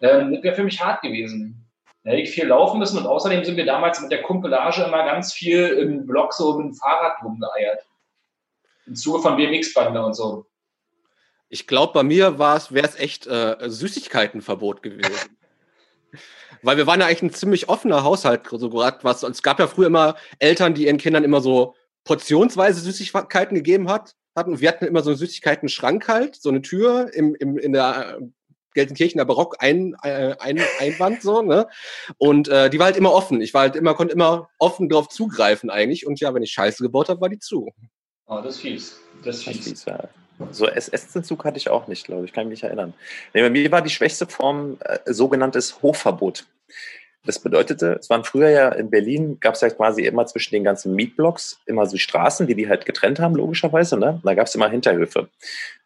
ähm, 0.00 0.34
das 0.34 0.42
wäre 0.42 0.54
für 0.54 0.64
mich 0.64 0.80
hart 0.80 1.02
gewesen. 1.02 1.58
Da 2.04 2.10
hätte 2.10 2.22
ich 2.22 2.30
viel 2.30 2.46
laufen 2.46 2.80
müssen 2.80 2.98
und 2.98 3.06
außerdem 3.06 3.44
sind 3.44 3.56
wir 3.56 3.66
damals 3.66 4.00
mit 4.00 4.10
der 4.10 4.22
Kumpelage 4.22 4.82
immer 4.82 5.04
ganz 5.04 5.32
viel 5.32 5.68
im 5.68 6.06
Block 6.06 6.32
so 6.32 6.58
mit 6.58 6.66
dem 6.66 6.74
Fahrrad 6.74 7.22
rumgeeiert. 7.22 7.84
Im 8.86 8.96
Zuge 8.96 9.20
von 9.20 9.36
BMX-Bande 9.36 10.04
und 10.04 10.14
so. 10.14 10.46
Ich 11.48 11.68
glaube, 11.68 11.92
bei 11.92 12.02
mir 12.02 12.38
wäre 12.38 12.56
es 12.72 12.96
echt 12.96 13.26
äh, 13.28 13.56
Süßigkeitenverbot 13.60 14.82
gewesen. 14.82 15.36
Weil 16.62 16.76
wir 16.76 16.86
waren 16.86 17.00
ja 17.00 17.06
eigentlich 17.06 17.22
ein 17.22 17.32
ziemlich 17.32 17.68
offener 17.68 18.04
Haushalt, 18.04 18.46
so 18.50 18.70
gerade 18.70 18.98
was. 19.02 19.22
Es 19.22 19.42
gab 19.42 19.58
ja 19.58 19.66
früher 19.66 19.86
immer 19.86 20.16
Eltern, 20.38 20.74
die 20.74 20.86
ihren 20.86 20.98
Kindern 20.98 21.24
immer 21.24 21.40
so 21.40 21.74
portionsweise 22.04 22.80
Süßigkeiten 22.80 23.54
gegeben 23.54 23.88
hat, 23.88 24.14
hatten. 24.36 24.60
Wir 24.60 24.68
hatten 24.68 24.84
immer 24.84 25.02
so 25.02 25.10
einen 25.10 25.18
Süßigkeiten-Schrank 25.18 26.08
halt, 26.08 26.36
so 26.36 26.48
eine 26.48 26.62
Tür 26.62 27.10
im, 27.14 27.34
im, 27.34 27.58
in 27.58 27.72
der 27.72 28.18
äh, 28.18 28.24
Gelsenkirchener 28.74 29.24
Barock 29.24 29.56
ein, 29.58 29.94
äh, 30.02 30.34
ein, 30.38 30.60
Einwand 30.80 31.22
so, 31.22 31.42
ne? 31.42 31.68
Und 32.18 32.48
äh, 32.48 32.70
die 32.70 32.78
war 32.78 32.86
halt 32.86 32.96
immer 32.96 33.12
offen. 33.12 33.40
Ich 33.40 33.52
war 33.52 33.62
halt 33.62 33.76
immer, 33.76 33.94
konnte 33.94 34.14
immer 34.14 34.48
offen 34.58 34.88
drauf 34.88 35.08
zugreifen 35.08 35.70
eigentlich. 35.70 36.06
Und 36.06 36.20
ja, 36.20 36.32
wenn 36.34 36.42
ich 36.42 36.52
Scheiße 36.52 36.82
gebaut 36.82 37.08
habe, 37.08 37.20
war 37.20 37.28
die 37.28 37.38
zu. 37.38 37.70
Oh, 38.26 38.40
das 38.42 38.56
ist 38.56 38.60
fies. 38.62 39.00
Das 39.24 39.36
ist 39.36 39.44
fies. 39.44 39.56
Das 39.56 39.64
fies 39.64 39.84
ja. 39.84 40.08
So 40.50 40.66
Essentzug 40.66 41.44
hatte 41.44 41.58
ich 41.58 41.68
auch 41.68 41.86
nicht, 41.86 42.06
glaube 42.06 42.24
ich, 42.24 42.32
kann 42.32 42.48
mich 42.48 42.62
erinnern. 42.62 42.94
Nee, 43.34 43.42
bei 43.42 43.50
mir 43.50 43.70
war 43.70 43.82
die 43.82 43.90
schwächste 43.90 44.26
Form 44.26 44.78
äh, 44.80 44.98
sogenanntes 45.12 45.82
Hochverbot. 45.82 46.46
Das 47.24 47.38
bedeutete, 47.38 47.98
es 48.00 48.10
waren 48.10 48.24
früher 48.24 48.48
ja 48.48 48.68
in 48.70 48.90
Berlin, 48.90 49.38
gab 49.40 49.54
es 49.54 49.60
ja 49.60 49.70
quasi 49.70 50.02
immer 50.02 50.26
zwischen 50.26 50.54
den 50.54 50.64
ganzen 50.64 50.94
Mietblocks 50.96 51.60
immer 51.66 51.86
so 51.86 51.96
Straßen, 51.96 52.48
die 52.48 52.56
die 52.56 52.68
halt 52.68 52.84
getrennt 52.84 53.20
haben, 53.20 53.36
logischerweise. 53.36 53.96
Ne? 53.96 54.20
Da 54.24 54.34
gab 54.34 54.48
es 54.48 54.54
immer 54.56 54.68
Hinterhöfe. 54.68 55.28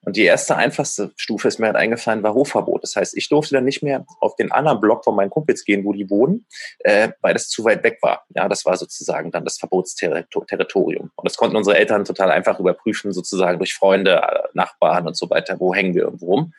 Und 0.06 0.16
die 0.16 0.22
erste, 0.22 0.56
einfachste 0.56 1.10
Stufe 1.16 1.48
ist 1.48 1.58
mir 1.58 1.66
halt 1.66 1.76
eingefallen, 1.76 2.22
war 2.22 2.32
Hochverbot. 2.32 2.82
Das 2.84 2.96
heißt, 2.96 3.16
ich 3.16 3.28
durfte 3.28 3.56
dann 3.56 3.64
nicht 3.64 3.82
mehr 3.82 4.06
auf 4.20 4.36
den 4.36 4.52
anderen 4.52 4.80
Block 4.80 5.04
von 5.04 5.16
meinen 5.16 5.30
Kumpels 5.30 5.64
gehen, 5.64 5.84
wo 5.84 5.92
die 5.92 6.08
wohnen, 6.08 6.46
äh, 6.78 7.08
weil 7.20 7.34
das 7.34 7.48
zu 7.48 7.64
weit 7.64 7.82
weg 7.82 7.98
war. 8.02 8.24
Ja, 8.34 8.48
das 8.48 8.64
war 8.64 8.76
sozusagen 8.76 9.30
dann 9.30 9.44
das 9.44 9.58
Verbotsterritorium. 9.58 11.10
Und 11.16 11.24
das 11.28 11.36
konnten 11.36 11.56
unsere 11.56 11.76
Eltern 11.76 12.04
total 12.04 12.30
einfach 12.30 12.60
überprüfen, 12.60 13.12
sozusagen 13.12 13.58
durch 13.58 13.74
Freunde, 13.74 14.22
äh, 14.22 14.48
Nachbarn 14.54 15.06
und 15.06 15.16
so 15.16 15.28
weiter, 15.28 15.58
wo 15.58 15.74
hängen 15.74 15.94
wir 15.94 16.04
irgendwo 16.04 16.26
rum. 16.26 16.54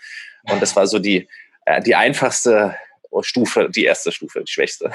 Und 0.51 0.61
das 0.61 0.75
war 0.75 0.85
so 0.85 0.99
die, 0.99 1.29
äh, 1.65 1.81
die 1.81 1.95
einfachste 1.95 2.75
Stufe, 3.23 3.69
die 3.69 3.85
erste 3.85 4.11
Stufe, 4.11 4.43
die 4.43 4.51
schwächste. 4.51 4.91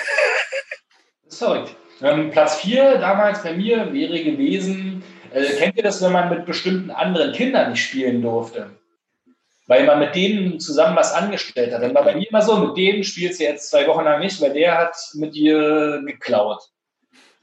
Das 1.24 1.34
ist 1.34 1.38
verrückt. 1.38 1.76
Ähm, 2.02 2.30
Platz 2.30 2.56
4 2.56 2.98
damals 2.98 3.42
bei 3.42 3.52
mir 3.54 3.92
wäre 3.92 4.22
gewesen, 4.22 5.04
äh, 5.32 5.44
kennt 5.56 5.76
ihr 5.76 5.82
das, 5.82 6.02
wenn 6.02 6.12
man 6.12 6.30
mit 6.30 6.46
bestimmten 6.46 6.90
anderen 6.90 7.32
Kindern 7.32 7.70
nicht 7.70 7.84
spielen 7.84 8.22
durfte? 8.22 8.70
Weil 9.66 9.84
man 9.86 10.00
mit 10.00 10.14
denen 10.14 10.58
zusammen 10.58 10.96
was 10.96 11.12
angestellt 11.12 11.72
hat. 11.72 11.82
Dann 11.82 11.94
war 11.94 12.04
bei 12.04 12.16
mir 12.16 12.28
immer 12.28 12.42
so, 12.42 12.58
mit 12.58 12.76
dem 12.76 13.04
spielst 13.04 13.40
du 13.40 13.44
jetzt 13.44 13.70
zwei 13.70 13.86
Wochen 13.86 14.04
lang 14.04 14.20
nicht, 14.20 14.40
weil 14.40 14.52
der 14.52 14.76
hat 14.76 14.96
mit 15.14 15.34
dir 15.34 16.02
geklaut. 16.04 16.60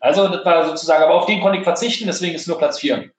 Also 0.01 0.27
das 0.27 0.45
war 0.45 0.65
sozusagen, 0.65 1.03
aber 1.03 1.15
auf 1.15 1.25
den 1.25 1.41
konnte 1.41 1.57
ich 1.57 1.63
verzichten, 1.63 2.07
deswegen 2.07 2.35
ist 2.35 2.47
nur 2.47 2.57
Platz 2.57 2.79
4. 2.79 3.09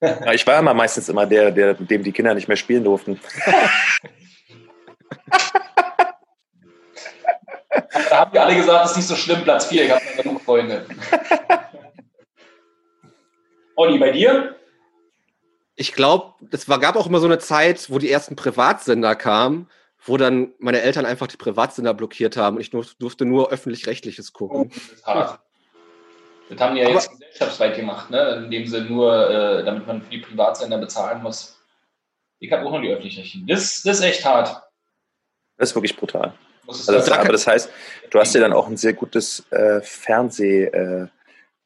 Ja, 0.00 0.32
ich 0.32 0.46
war 0.46 0.58
immer 0.58 0.74
meistens 0.74 1.08
immer 1.08 1.26
der, 1.26 1.50
der, 1.50 1.76
mit 1.78 1.90
dem 1.90 2.02
die 2.02 2.12
Kinder 2.12 2.34
nicht 2.34 2.48
mehr 2.48 2.56
spielen 2.56 2.84
durften. 2.84 3.20
haben 8.22 8.32
die 8.32 8.38
alle 8.38 8.54
gesagt, 8.54 8.84
es 8.84 8.92
ist 8.92 8.96
nicht 8.98 9.08
so 9.08 9.16
schlimm, 9.16 9.42
Platz 9.42 9.66
4, 9.66 9.84
ich 9.84 9.90
habe 9.90 10.04
noch 10.04 10.22
genug 10.22 10.40
Freunde. 10.42 10.86
Olli, 13.76 13.98
bei 13.98 14.12
dir? 14.12 14.54
Ich 15.74 15.92
glaube, 15.92 16.34
es 16.52 16.68
war, 16.68 16.78
gab 16.78 16.94
auch 16.94 17.08
immer 17.08 17.18
so 17.18 17.26
eine 17.26 17.38
Zeit, 17.38 17.90
wo 17.90 17.98
die 17.98 18.10
ersten 18.10 18.36
Privatsender 18.36 19.16
kamen, 19.16 19.68
wo 20.04 20.16
dann 20.16 20.52
meine 20.58 20.82
Eltern 20.82 21.04
einfach 21.04 21.26
die 21.26 21.36
Privatsender 21.36 21.94
blockiert 21.94 22.36
haben 22.36 22.56
und 22.56 22.62
ich 22.62 22.70
durfte 22.70 23.24
nur 23.24 23.50
öffentlich-rechtliches 23.50 24.32
gucken. 24.32 24.56
Oh, 24.56 24.64
das, 24.72 24.92
ist 24.92 25.06
hart. 25.06 25.40
das 26.48 26.60
haben 26.60 26.76
die 26.76 26.82
ja 26.82 26.90
jetzt 26.90 27.10
gesellschaftsweit 27.10 27.74
gemacht, 27.74 28.10
ne? 28.10 28.42
indem 28.44 28.66
sie 28.66 28.82
nur, 28.82 29.30
äh, 29.30 29.64
damit 29.64 29.86
man 29.88 30.02
für 30.02 30.10
die 30.10 30.18
Privatsender 30.18 30.78
bezahlen 30.78 31.22
muss. 31.22 31.58
Ich 32.38 32.52
habe 32.52 32.64
auch 32.64 32.70
nur 32.70 32.82
die 32.82 32.90
öffentlich-rechtlichen. 32.90 33.48
Das, 33.48 33.82
das 33.82 33.98
ist 33.98 34.04
echt 34.04 34.24
hart. 34.24 34.62
Das 35.56 35.70
ist 35.70 35.74
wirklich 35.74 35.96
brutal. 35.96 36.34
Also 36.66 36.92
das, 36.92 37.10
aber 37.10 37.32
das 37.32 37.46
heißt, 37.46 37.70
du 38.10 38.18
hast 38.18 38.34
dir 38.34 38.40
dann 38.40 38.52
auch 38.52 38.68
ein 38.68 38.76
sehr 38.76 38.92
gutes 38.92 39.44
äh, 39.50 39.80
Fernseh, 39.82 40.64
äh, 40.64 41.06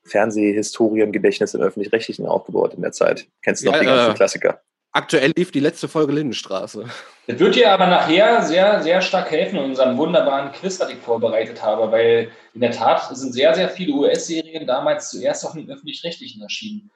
Fernsehhistoriengedächtnis 0.04 1.54
im 1.54 1.60
Öffentlich-Rechtlichen 1.60 2.26
aufgebaut 2.26 2.74
in 2.74 2.82
der 2.82 2.92
Zeit. 2.92 3.26
Kennst 3.42 3.62
du 3.62 3.66
noch 3.66 3.74
ja, 3.74 3.80
die 3.80 3.86
ganzen 3.86 4.12
äh, 4.12 4.14
Klassiker? 4.14 4.60
Aktuell 4.92 5.32
lief 5.36 5.50
die 5.50 5.60
letzte 5.60 5.88
Folge 5.88 6.14
Lindenstraße. 6.14 6.86
Das 7.26 7.38
wird 7.38 7.54
dir 7.54 7.70
aber 7.70 7.86
nachher 7.86 8.42
sehr, 8.42 8.82
sehr 8.82 9.02
stark 9.02 9.30
helfen 9.30 9.58
in 9.58 9.64
unserem 9.64 9.98
wunderbaren 9.98 10.52
Quiz, 10.52 10.78
das 10.78 10.88
ich 10.88 10.96
vorbereitet 10.96 11.62
habe, 11.62 11.92
weil 11.92 12.30
in 12.54 12.62
der 12.62 12.70
Tat 12.70 13.14
sind 13.14 13.34
sehr, 13.34 13.54
sehr 13.54 13.68
viele 13.68 13.92
US-Serien 13.92 14.66
damals 14.66 15.10
zuerst 15.10 15.44
auch 15.44 15.54
im 15.54 15.68
Öffentlich-Rechtlichen 15.68 16.40
erschienen. 16.40 16.90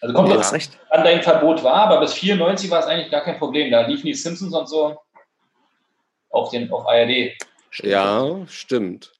Also 0.00 0.14
kommt 0.14 0.30
jetzt 0.30 0.52
ja. 0.52 0.60
an 0.90 1.04
dein 1.04 1.22
Verbot 1.22 1.62
war, 1.62 1.74
aber 1.74 2.00
bis 2.00 2.14
94 2.14 2.70
war 2.70 2.80
es 2.80 2.86
eigentlich 2.86 3.10
gar 3.10 3.22
kein 3.22 3.38
Problem. 3.38 3.70
Da 3.70 3.86
liefen 3.86 4.06
die 4.06 4.14
Simpsons 4.14 4.52
und 4.52 4.68
so 4.68 4.96
auf, 6.36 6.50
den, 6.50 6.70
auf 6.70 6.86
ARD. 6.86 7.32
Ja, 7.82 8.46
stimmt. 8.48 9.12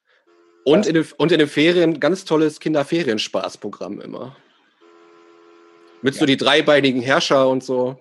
Und 0.65 0.87
in, 0.87 0.95
den, 0.95 1.07
und 1.17 1.33
in 1.33 1.39
den 1.39 1.49
Ferien 1.49 2.01
ganz 2.01 2.25
tolles 2.25 2.61
Kinderferienspaßprogramm 2.61 4.01
immer. 4.01 4.37
Mit 6.03 6.15
ja. 6.15 6.21
so 6.21 6.27
die 6.27 6.37
dreibeinigen 6.37 7.01
Herrscher 7.01 7.49
und 7.49 7.63
so. 7.63 7.99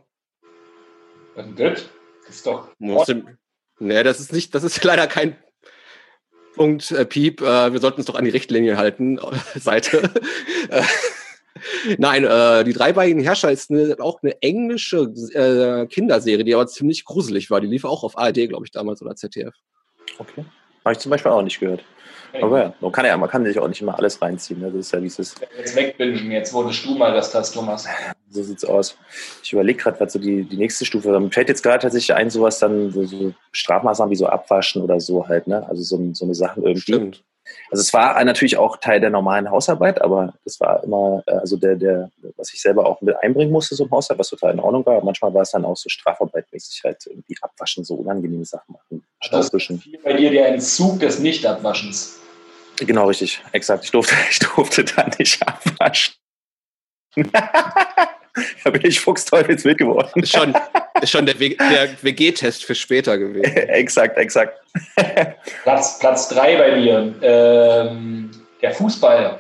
Was 1.36 1.46
denn 1.46 1.56
das? 1.56 1.90
Das 2.26 2.36
ist 2.36 2.48
doch. 2.48 2.70
Nee, 3.80 4.04
das 4.04 4.20
ist 4.20 4.34
nicht, 4.34 4.56
das 4.56 4.64
ist 4.64 4.84
leider 4.84 5.08
kein 5.08 5.38
Punkt, 6.56 6.92
äh, 6.92 7.06
Piep. 7.06 7.42
Äh, 7.42 7.74
wir 7.74 7.80
sollten 7.80 7.98
uns 7.98 8.06
doch 8.06 8.16
an 8.16 8.26
die 8.26 8.32
Richtlinie 8.32 8.78
halten, 8.78 9.20
Seite. 9.56 10.10
Nein, 11.98 12.24
äh, 12.24 12.64
die 12.64 12.74
dreibeinigen 12.74 13.22
Herrscher 13.22 13.52
ist 13.52 13.72
eine, 13.72 13.96
auch 14.00 14.22
eine 14.22 14.42
englische 14.42 15.12
äh, 15.34 15.88
Kinderserie, 15.88 16.44
die 16.44 16.54
aber 16.54 16.68
ziemlich 16.68 17.06
gruselig 17.06 17.50
war. 17.50 17.62
Die 17.62 17.68
lief 17.68 17.86
auch 17.86 18.04
auf 18.04 18.18
ARD, 18.18 18.50
glaube 18.50 18.66
ich, 18.66 18.72
damals 18.72 19.02
oder 19.02 19.16
ZDF. 19.16 19.54
Okay. 20.20 20.46
Habe 20.84 20.94
ich 20.94 21.00
zum 21.00 21.10
Beispiel 21.10 21.32
auch 21.32 21.42
nicht 21.42 21.60
gehört. 21.60 21.84
Aber 22.42 22.60
ja, 22.60 22.74
man 22.80 22.92
kann 22.92 23.06
ja, 23.06 23.18
man 23.18 23.30
kann 23.30 23.46
sich 23.46 23.58
auch 23.60 23.68
nicht 23.68 23.82
immer 23.82 23.98
alles 23.98 24.22
reinziehen. 24.22 24.60
Ne? 24.60 24.68
Das 24.68 24.82
ist 24.82 24.92
ja 24.92 25.00
dieses. 25.00 25.36
Jetzt 25.58 25.76
wegbinden, 25.76 26.32
jetzt 26.32 26.54
wurdest 26.54 26.86
du 26.86 26.96
mal 26.96 27.14
das 27.14 27.32
das, 27.32 27.52
Thomas. 27.52 27.88
So 28.30 28.44
sieht's 28.44 28.66
aus. 28.66 28.98
Ich 29.44 29.54
überlege 29.54 29.82
gerade, 29.82 30.00
was 30.00 30.14
so 30.14 30.20
die, 30.20 30.44
die 30.44 30.58
nächste 30.58 30.86
Stufe 30.86 31.12
ist. 31.12 31.20
Mir 31.20 31.32
fällt 31.32 31.50
jetzt 31.50 31.64
gerade 31.64 31.82
tatsächlich 31.82 32.14
ein, 32.16 32.30
sowas 32.30 32.60
dann, 32.60 32.92
so, 32.92 33.06
so 33.06 33.34
Strafmaßnahmen 33.52 34.12
wie 34.12 34.18
so 34.18 34.28
Abwaschen 34.28 34.82
oder 34.82 35.00
so 35.00 35.28
halt, 35.28 35.48
ne? 35.48 35.68
Also 35.68 35.84
so, 35.84 36.14
so 36.14 36.26
eine 36.26 36.36
Sachen 36.36 36.64
irgendwie. 36.64 36.82
Stimmt. 36.82 37.24
Also 37.72 37.82
es 37.82 37.94
war 37.94 38.24
natürlich 38.24 38.58
auch 38.58 38.78
Teil 38.78 39.00
der 39.00 39.10
normalen 39.10 39.50
Hausarbeit, 39.50 40.02
aber 40.02 40.34
das 40.44 40.60
war 40.60 40.84
immer, 40.84 41.24
äh, 41.28 41.34
also 41.34 41.58
der, 41.58 41.76
der, 41.76 42.10
was 42.38 42.54
ich 42.54 42.62
selber 42.62 42.86
auch 42.86 43.02
mit 43.02 43.16
einbringen 43.22 43.52
musste, 43.52 43.76
so 43.76 43.86
im 43.86 43.92
Haushalt, 43.92 44.20
was 44.20 44.30
total 44.30 44.54
in 44.54 44.60
Ordnung 44.60 44.86
war. 44.86 45.04
manchmal 45.04 45.34
war 45.34 45.42
es 45.42 45.52
dann 45.52 45.66
auch 45.66 45.78
so 45.78 45.90
strafarbeitmäßig 45.90 46.84
halt 46.84 47.06
irgendwie 47.06 47.36
abwaschen, 47.42 47.84
so 47.84 47.96
unangenehme 47.96 48.46
Sachen 48.46 48.74
machen. 48.74 49.06
Staubwischen. 49.22 49.82
Also 49.86 50.04
bei 50.04 50.14
dir 50.14 50.32
der 50.32 50.50
Entzug 50.50 51.00
des 51.00 51.20
Nicht-Abwaschens. 51.20 52.20
Genau, 52.78 53.06
richtig. 53.08 53.42
Exakt. 53.52 53.86
Ich 53.86 53.92
durfte, 53.92 54.16
ich 54.30 54.40
durfte 54.40 54.84
da 54.84 55.08
nicht 55.18 55.42
abwaschen. 55.48 56.16
da 58.64 58.70
bin 58.70 58.86
ich 58.86 59.00
fuchsteufelswild 59.00 59.78
geworden. 59.78 60.22
Ist 60.22 60.36
schon, 60.36 60.54
ist 61.02 61.10
schon 61.10 61.26
der, 61.26 61.40
WG-Test 61.40 62.66
für 62.66 62.76
später 62.76 63.18
gewesen. 63.18 63.46
exakt, 63.56 64.18
exakt. 64.18 64.60
Platz, 65.64 66.00
Platz 66.00 66.30
drei 66.30 66.58
bei 66.58 66.76
mir. 66.76 67.16
Ähm, 67.22 68.32
der 68.62 68.72
Fußball. 68.74 69.40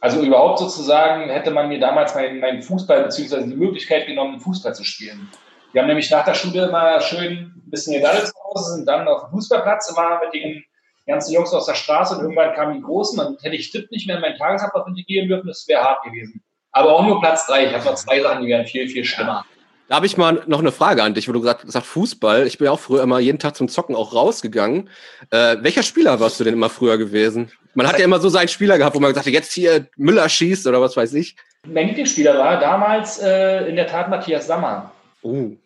Also 0.00 0.22
überhaupt 0.22 0.58
sozusagen 0.58 1.28
hätte 1.28 1.50
man 1.50 1.68
mir 1.68 1.78
damals 1.78 2.14
meinen 2.14 2.40
mein 2.40 2.62
Fußball 2.62 3.04
beziehungsweise 3.04 3.46
die 3.46 3.56
Möglichkeit 3.56 4.06
genommen, 4.06 4.40
Fußball 4.40 4.74
zu 4.74 4.82
spielen. 4.82 5.28
Wir 5.72 5.82
haben 5.82 5.88
nämlich 5.88 6.10
nach 6.10 6.24
der 6.24 6.34
Schule 6.34 6.66
immer 6.66 7.00
schön 7.00 7.32
ein 7.32 7.70
bisschen 7.70 7.94
gedaddelt 7.94 8.26
zu 8.26 8.34
Hause, 8.42 8.76
sind 8.76 8.88
dann 8.88 9.06
auf 9.06 9.24
dem 9.24 9.30
Fußballplatz 9.30 9.90
immer 9.90 10.20
mit 10.24 10.34
den 10.34 10.64
ganzen 11.06 11.32
Jungs 11.32 11.52
aus 11.52 11.66
der 11.66 11.74
Straße 11.74 12.16
und 12.16 12.22
irgendwann 12.22 12.54
kamen 12.54 12.74
die 12.74 12.82
Großen. 12.82 13.18
Dann 13.18 13.36
hätte 13.42 13.56
ich 13.56 13.70
Tipp 13.70 13.90
nicht 13.90 14.06
mehr 14.06 14.16
in 14.16 14.22
meinen 14.22 14.38
Tagesablauf 14.38 14.88
integrieren 14.88 15.28
dürfen, 15.28 15.46
das 15.46 15.68
wäre 15.68 15.82
hart 15.82 16.02
gewesen. 16.02 16.42
Aber 16.72 16.92
auch 16.92 17.06
nur 17.06 17.20
Platz 17.20 17.46
drei. 17.46 17.66
Ich 17.66 17.72
habe 17.72 17.84
noch 17.84 17.94
zwei 17.94 18.20
Sachen, 18.20 18.42
die 18.42 18.48
wären 18.48 18.66
viel, 18.66 18.88
viel 18.88 19.04
schlimmer. 19.04 19.44
Da 19.88 19.96
habe 19.96 20.06
ich 20.06 20.16
mal 20.16 20.44
noch 20.46 20.60
eine 20.60 20.70
Frage 20.70 21.02
an 21.02 21.14
dich, 21.14 21.28
wo 21.28 21.32
du 21.32 21.40
gesagt 21.40 21.64
hast, 21.66 21.84
Fußball. 21.84 22.46
Ich 22.46 22.58
bin 22.58 22.66
ja 22.66 22.70
auch 22.70 22.78
früher 22.78 23.02
immer 23.02 23.18
jeden 23.18 23.40
Tag 23.40 23.56
zum 23.56 23.68
Zocken 23.68 23.96
auch 23.96 24.14
rausgegangen. 24.14 24.88
Äh, 25.30 25.56
welcher 25.62 25.82
Spieler 25.82 26.20
warst 26.20 26.38
du 26.38 26.44
denn 26.44 26.54
immer 26.54 26.70
früher 26.70 26.96
gewesen? 26.96 27.50
Man 27.74 27.88
hat 27.88 27.98
ja 27.98 28.04
immer 28.04 28.20
so 28.20 28.28
seinen 28.28 28.46
Spieler 28.46 28.78
gehabt, 28.78 28.94
wo 28.94 29.00
man 29.00 29.10
gesagt 29.10 29.26
hat, 29.26 29.32
jetzt 29.32 29.52
hier 29.52 29.88
Müller 29.96 30.28
schießt 30.28 30.68
oder 30.68 30.80
was 30.80 30.96
weiß 30.96 31.14
ich. 31.14 31.34
Mein 31.66 31.88
Lieblingsspieler 31.88 32.38
war 32.38 32.60
damals 32.60 33.18
äh, 33.18 33.68
in 33.68 33.74
der 33.74 33.88
Tat 33.88 34.08
Matthias 34.08 34.46
Sammer. 34.46 34.92
Uh. 35.24 35.56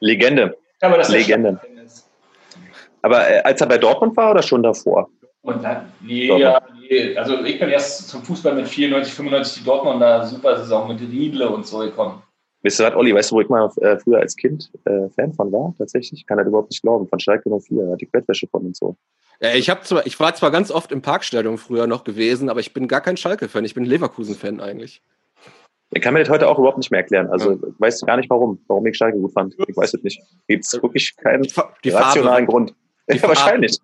Legende. 0.00 0.56
Aber 0.80 0.96
das 0.96 1.10
Legende. 1.10 1.60
Aber 3.02 3.28
äh, 3.28 3.40
als 3.40 3.60
er 3.60 3.66
bei 3.66 3.76
Dortmund 3.78 4.16
war 4.16 4.30
oder 4.30 4.42
schon 4.42 4.62
davor? 4.62 5.10
Und 5.42 5.64
dann, 5.64 5.92
nee, 6.00 6.26
ja, 6.26 6.62
nee, 6.78 7.16
also 7.16 7.42
ich 7.44 7.58
bin 7.58 7.68
erst 7.68 8.08
zum 8.08 8.22
Fußball 8.22 8.54
mit 8.54 8.68
94, 8.68 9.12
95 9.12 9.58
die 9.58 9.64
Dortmunder 9.64 10.24
Supersaison 10.24 10.88
mit 10.88 11.00
Riedle 11.00 11.50
und 11.50 11.66
so 11.66 11.78
gekommen. 11.78 12.22
Wisst 12.62 12.80
ihr 12.80 12.86
was, 12.86 12.94
Olli, 12.94 13.12
weißt 13.12 13.32
du, 13.32 13.36
wo 13.36 13.40
ich 13.40 13.48
mal 13.48 13.68
äh, 13.80 13.98
früher 13.98 14.20
als 14.20 14.36
Kind 14.36 14.70
äh, 14.84 15.08
Fan 15.16 15.32
von 15.32 15.50
war? 15.50 15.74
Tatsächlich, 15.76 16.20
ich 16.20 16.26
kann 16.26 16.38
das 16.38 16.46
überhaupt 16.46 16.70
nicht 16.70 16.82
glauben. 16.82 17.08
Von 17.08 17.18
Schalke 17.18 17.50
04, 17.50 17.90
hatte 17.90 18.04
ich 18.04 18.12
Bettwäsche 18.12 18.46
von 18.46 18.66
und 18.66 18.76
so. 18.76 18.96
Ja, 19.40 19.52
ich, 19.54 19.68
hab 19.68 19.84
zwar, 19.84 20.06
ich 20.06 20.20
war 20.20 20.32
zwar 20.36 20.52
ganz 20.52 20.70
oft 20.70 20.92
im 20.92 21.02
Parkstadion 21.02 21.58
früher 21.58 21.88
noch 21.88 22.04
gewesen, 22.04 22.48
aber 22.48 22.60
ich 22.60 22.72
bin 22.72 22.86
gar 22.86 23.00
kein 23.00 23.16
Schalke-Fan. 23.16 23.64
Ich 23.64 23.74
bin 23.74 23.84
Leverkusen-Fan 23.84 24.60
eigentlich. 24.60 25.02
Ich 25.90 26.00
kann 26.00 26.14
mir 26.14 26.20
das 26.20 26.30
heute 26.30 26.48
auch 26.48 26.58
überhaupt 26.58 26.78
nicht 26.78 26.92
mehr 26.92 27.00
erklären. 27.00 27.26
Also 27.26 27.50
ja. 27.50 27.56
ich 27.56 27.80
weiß 27.80 28.00
gar 28.06 28.16
nicht 28.16 28.30
warum, 28.30 28.60
warum 28.68 28.86
ich 28.86 28.96
Schalke 28.96 29.18
gut 29.18 29.32
fand. 29.32 29.56
Ich 29.66 29.76
weiß 29.76 29.94
es 29.94 30.02
nicht. 30.04 30.22
Gibt 30.46 30.64
es 30.64 30.80
wirklich 30.80 31.16
keinen 31.16 31.44
rationalen 31.84 32.46
Grund. 32.46 32.74
Ja, 33.08 33.20
wahrscheinlich. 33.24 33.78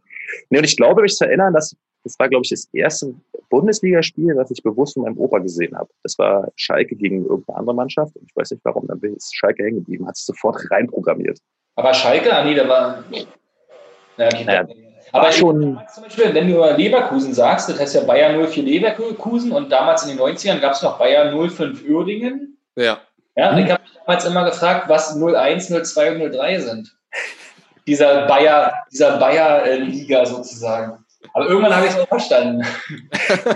Nee, 0.51 0.59
und 0.59 0.65
ich 0.65 0.77
glaube, 0.77 1.03
mich 1.03 1.17
zu 1.17 1.25
erinnern, 1.25 1.53
dass 1.53 1.77
das 2.05 2.19
war, 2.19 2.29
glaube 2.29 2.43
ich, 2.45 2.51
das 2.51 2.69
erste 2.73 3.15
Bundesligaspiel, 3.51 4.35
das 4.35 4.51
ich 4.51 4.63
bewusst 4.63 4.95
von 4.95 5.03
meinem 5.03 5.19
Opa 5.19 5.39
gesehen 5.39 5.77
habe. 5.77 5.91
Das 6.03 6.19
war 6.19 6.49
Schalke 6.57 6.95
gegen 6.97 7.27
irgendeine 7.27 7.59
andere 7.59 7.75
Mannschaft. 7.75 8.17
Und 8.17 8.25
ich 8.29 8.37
weiß 8.37 8.51
nicht 8.53 8.65
warum, 8.65 8.87
dann 8.87 9.01
ist 9.15 9.35
Schalke 9.35 9.65
hängen 9.65 9.79
geblieben, 9.81 10.07
hat 10.07 10.17
sich 10.17 10.27
sofort 10.27 10.59
reinprogrammiert. 10.71 11.39
Aber 11.77 11.93
Schalke, 11.95 12.35
ah 12.35 12.45
nee, 12.45 12.55
da 12.55 12.69
war. 12.69 13.05
Ja, 14.17 14.27
okay, 14.27 14.45
naja, 14.45 14.67
aber 15.13 15.33
schon. 15.33 15.81
Zum 15.95 16.05
Beispiel, 16.05 16.35
wenn 16.35 16.49
du 16.49 16.55
über 16.55 16.77
Leverkusen 16.77 17.33
sagst, 17.33 17.69
das 17.69 17.79
heißt 17.79 17.95
ja 17.95 18.01
Bayern 18.03 18.45
04 18.47 18.63
Leverkusen 18.63 19.53
und 19.53 19.71
damals 19.71 20.05
in 20.05 20.17
den 20.17 20.19
90ern 20.19 20.61
gab 20.61 20.73
es 20.73 20.83
noch 20.83 20.99
Bayern 20.99 21.49
05 21.51 21.89
Uerdingen. 21.89 22.59
Ja. 22.77 23.01
Ja, 23.37 23.53
und 23.53 23.59
ich 23.59 23.71
habe 23.71 23.83
mich 23.83 23.93
damals 24.05 24.25
immer 24.25 24.45
gefragt, 24.45 24.89
was 24.89 25.17
01, 25.17 25.69
02 25.69 26.25
und 26.25 26.33
03 26.33 26.61
sind 26.61 26.99
dieser 27.89 28.27
Bayer, 28.27 28.85
dieser 28.93 29.19
Bayer-Liga 29.19 30.27
sozusagen. 30.27 31.05
Aber 31.33 31.49
irgendwann 31.49 31.75
habe 31.75 31.87
ich 31.87 31.93
es 31.93 31.99
auch 31.99 32.09
verstanden. 32.09 32.65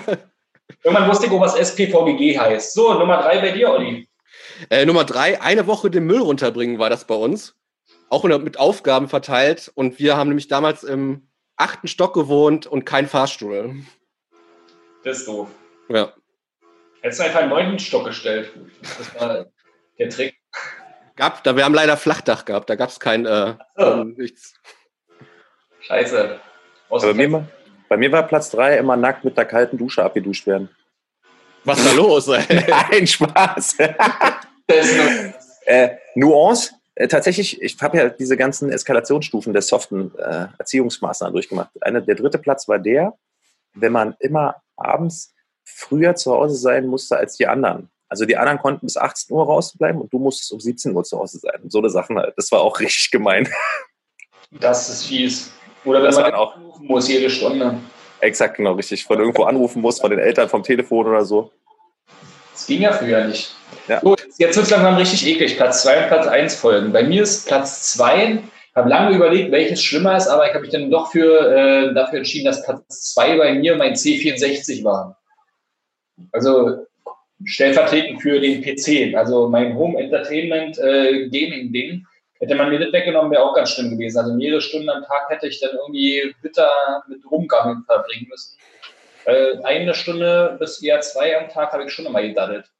irgendwann 0.83 1.09
wusste 1.09 1.27
ich 1.27 1.33
was 1.33 1.55
SPVGG 1.55 2.39
heißt. 2.39 2.73
So, 2.73 2.95
Nummer 2.95 3.23
drei 3.23 3.41
bei 3.41 3.51
dir, 3.53 3.71
Olli. 3.71 4.09
Äh, 4.71 4.87
Nummer 4.87 5.05
drei, 5.05 5.41
eine 5.41 5.67
Woche 5.67 5.91
den 5.91 6.05
Müll 6.05 6.21
runterbringen 6.21 6.79
war 6.79 6.89
das 6.89 7.07
bei 7.07 7.15
uns. 7.15 7.55
Auch 8.09 8.25
mit 8.25 8.59
Aufgaben 8.59 9.09
verteilt. 9.09 9.71
Und 9.75 9.99
wir 9.99 10.17
haben 10.17 10.29
nämlich 10.29 10.49
damals 10.49 10.83
im 10.83 11.29
achten 11.57 11.89
Stock 11.89 12.15
gewohnt 12.15 12.67
und 12.67 12.87
kein 12.87 13.07
Fahrstuhl. 13.07 13.77
Das 15.05 15.19
ist 15.19 15.29
doof. 15.29 15.49
Ja. 15.89 16.13
Hättest 17.03 17.21
du 17.21 17.25
einfach 17.25 17.41
einen 17.41 17.51
neunten 17.51 17.79
Stock 17.79 18.07
gestellt. 18.07 18.51
Das 18.81 19.21
war 19.21 19.47
der 19.99 20.09
Trick. 20.09 20.42
Gab, 21.17 21.45
da 21.45 21.57
wir 21.57 21.65
haben 21.65 21.75
leider 21.75 21.97
Flachdach 21.97 22.45
gehabt, 22.45 22.71
da 22.71 22.75
gab 22.75 22.89
es 22.89 22.99
kein 23.01 23.27
äh, 23.27 23.55
oh. 23.77 24.05
nichts. 24.05 24.55
Scheiße. 25.81 26.41
Bei 26.89 27.15
mir, 27.15 27.49
bei 27.89 27.97
mir 27.97 28.13
war 28.13 28.23
Platz 28.27 28.51
3 28.51 28.79
immer 28.79 28.97
nackt 28.97 29.25
mit 29.25 29.37
der 29.37 29.45
kalten 29.45 29.79
Dusche 29.79 30.03
abgeduscht 30.05 30.47
werden. 30.47 30.69
Was 31.65 31.79
ist 31.79 31.89
da 31.89 31.93
los, 31.93 32.29
ey? 32.29 32.45
Nein, 32.69 33.07
Spaß. 33.07 33.77
äh, 35.67 35.91
Nuance, 36.15 36.73
äh, 36.95 37.09
tatsächlich, 37.09 37.63
ich 37.63 37.81
habe 37.81 37.97
ja 37.97 38.09
diese 38.09 38.37
ganzen 38.37 38.71
Eskalationsstufen 38.71 39.53
der 39.53 39.63
soften 39.63 40.13
äh, 40.19 40.49
Erziehungsmaßnahmen 40.59 41.33
durchgemacht. 41.33 41.71
Eine, 41.81 42.03
der 42.03 42.15
dritte 42.15 42.39
Platz 42.39 42.69
war 42.69 42.79
der, 42.79 43.15
wenn 43.75 43.93
man 43.93 44.15
immer 44.19 44.57
abends 44.77 45.35
früher 45.65 46.15
zu 46.15 46.33
Hause 46.33 46.57
sein 46.57 46.87
musste 46.87 47.17
als 47.17 47.37
die 47.37 47.47
anderen. 47.47 47.91
Also 48.13 48.27
die 48.27 48.37
anderen 48.37 48.59
konnten 48.59 48.85
bis 48.85 48.99
18 48.99 49.35
Uhr 49.35 49.47
rausbleiben 49.47 49.99
und 49.99 50.13
du 50.13 50.19
musstest 50.19 50.53
um 50.53 50.61
17 50.61 50.95
Uhr 50.95 51.03
zu 51.03 51.19
Hause 51.19 51.39
sein. 51.39 51.63
so 51.69 51.79
eine 51.79 51.89
Sachen 51.89 52.19
halt. 52.19 52.35
Das 52.37 52.53
war 52.53 52.61
auch 52.61 52.79
richtig 52.81 53.11
gemein. 53.11 53.49
Das 54.51 54.91
ist 54.91 55.07
fies. 55.07 55.51
Oder 55.87 56.03
wenn 56.03 56.15
man 56.15 56.35
auch 56.35 56.55
anrufen 56.55 56.87
muss 56.87 57.09
jede 57.09 57.31
Stunde. 57.31 57.79
Exakt, 58.21 58.59
genau, 58.59 58.73
richtig. 58.73 59.05
Von 59.05 59.19
irgendwo 59.19 59.45
anrufen 59.45 59.81
muss, 59.81 59.99
von 59.99 60.11
den 60.11 60.19
Eltern, 60.19 60.51
vom 60.51 60.63
Telefon 60.63 61.07
oder 61.07 61.25
so. 61.25 61.51
Das 62.53 62.67
ging 62.67 62.83
ja 62.83 62.93
früher 62.93 63.25
nicht. 63.25 63.57
Ja. 63.89 64.01
So, 64.03 64.15
jetzt 64.37 64.57
wird 64.57 64.67
es 64.67 64.71
langsam 64.71 64.97
richtig 64.97 65.27
eklig. 65.27 65.57
Platz 65.57 65.83
2 65.83 66.03
und 66.03 66.09
Platz 66.09 66.27
1 66.27 66.55
folgen. 66.55 66.93
Bei 66.93 67.03
mir 67.03 67.23
ist 67.23 67.47
Platz 67.47 67.95
2, 67.95 68.43
ich 68.43 68.77
habe 68.77 68.91
lange 68.91 69.17
überlegt, 69.17 69.53
welches 69.53 69.83
schlimmer 69.83 70.19
ist, 70.19 70.29
aber 70.29 70.47
ich 70.47 70.53
habe 70.53 70.61
mich 70.61 70.71
dann 70.71 70.91
doch 70.91 71.11
für, 71.13 71.51
äh, 71.51 71.95
dafür 71.95 72.19
entschieden, 72.19 72.45
dass 72.45 72.63
Platz 72.63 73.15
2 73.15 73.39
bei 73.39 73.55
mir 73.55 73.75
mein 73.77 73.95
C64 73.95 74.85
war. 74.85 75.19
Also 76.31 76.87
stellvertretend 77.45 78.23
für 78.23 78.41
den 78.41 78.63
PC, 78.63 79.17
also 79.17 79.49
mein 79.49 79.77
Home 79.77 79.99
Entertainment 79.99 80.79
äh, 80.79 81.29
Gaming 81.29 81.73
Ding. 81.73 82.07
Hätte 82.41 82.57
man 82.57 82.71
mir 82.71 82.81
das 82.81 82.93
weggenommen, 82.93 83.31
wäre 83.31 83.45
auch 83.45 83.55
ganz 83.55 83.71
schlimm 83.71 83.91
gewesen. 83.91 84.19
Also 84.19 84.35
mehrere 84.35 84.61
Stunden 84.61 84.89
am 84.91 85.05
Tag 85.05 85.29
hätte 85.29 85.47
ich 85.47 85.61
dann 85.61 85.71
irgendwie 85.77 86.35
bitter 86.43 86.69
mit 87.09 87.21
Rumgammeln 87.31 87.85
verbringen 87.85 88.27
müssen. 88.29 88.59
Äh, 89.27 89.63
eine 89.63 89.95
Stunde 89.95 90.57
bis 90.59 90.83
eher 90.83 91.01
zwei 91.01 91.39
am 91.39 91.49
Tag 91.49 91.73
habe 91.73 91.85
ich 91.85 91.93
schon 91.93 92.07
immer 92.07 92.23
gedaddelt. 92.23 92.71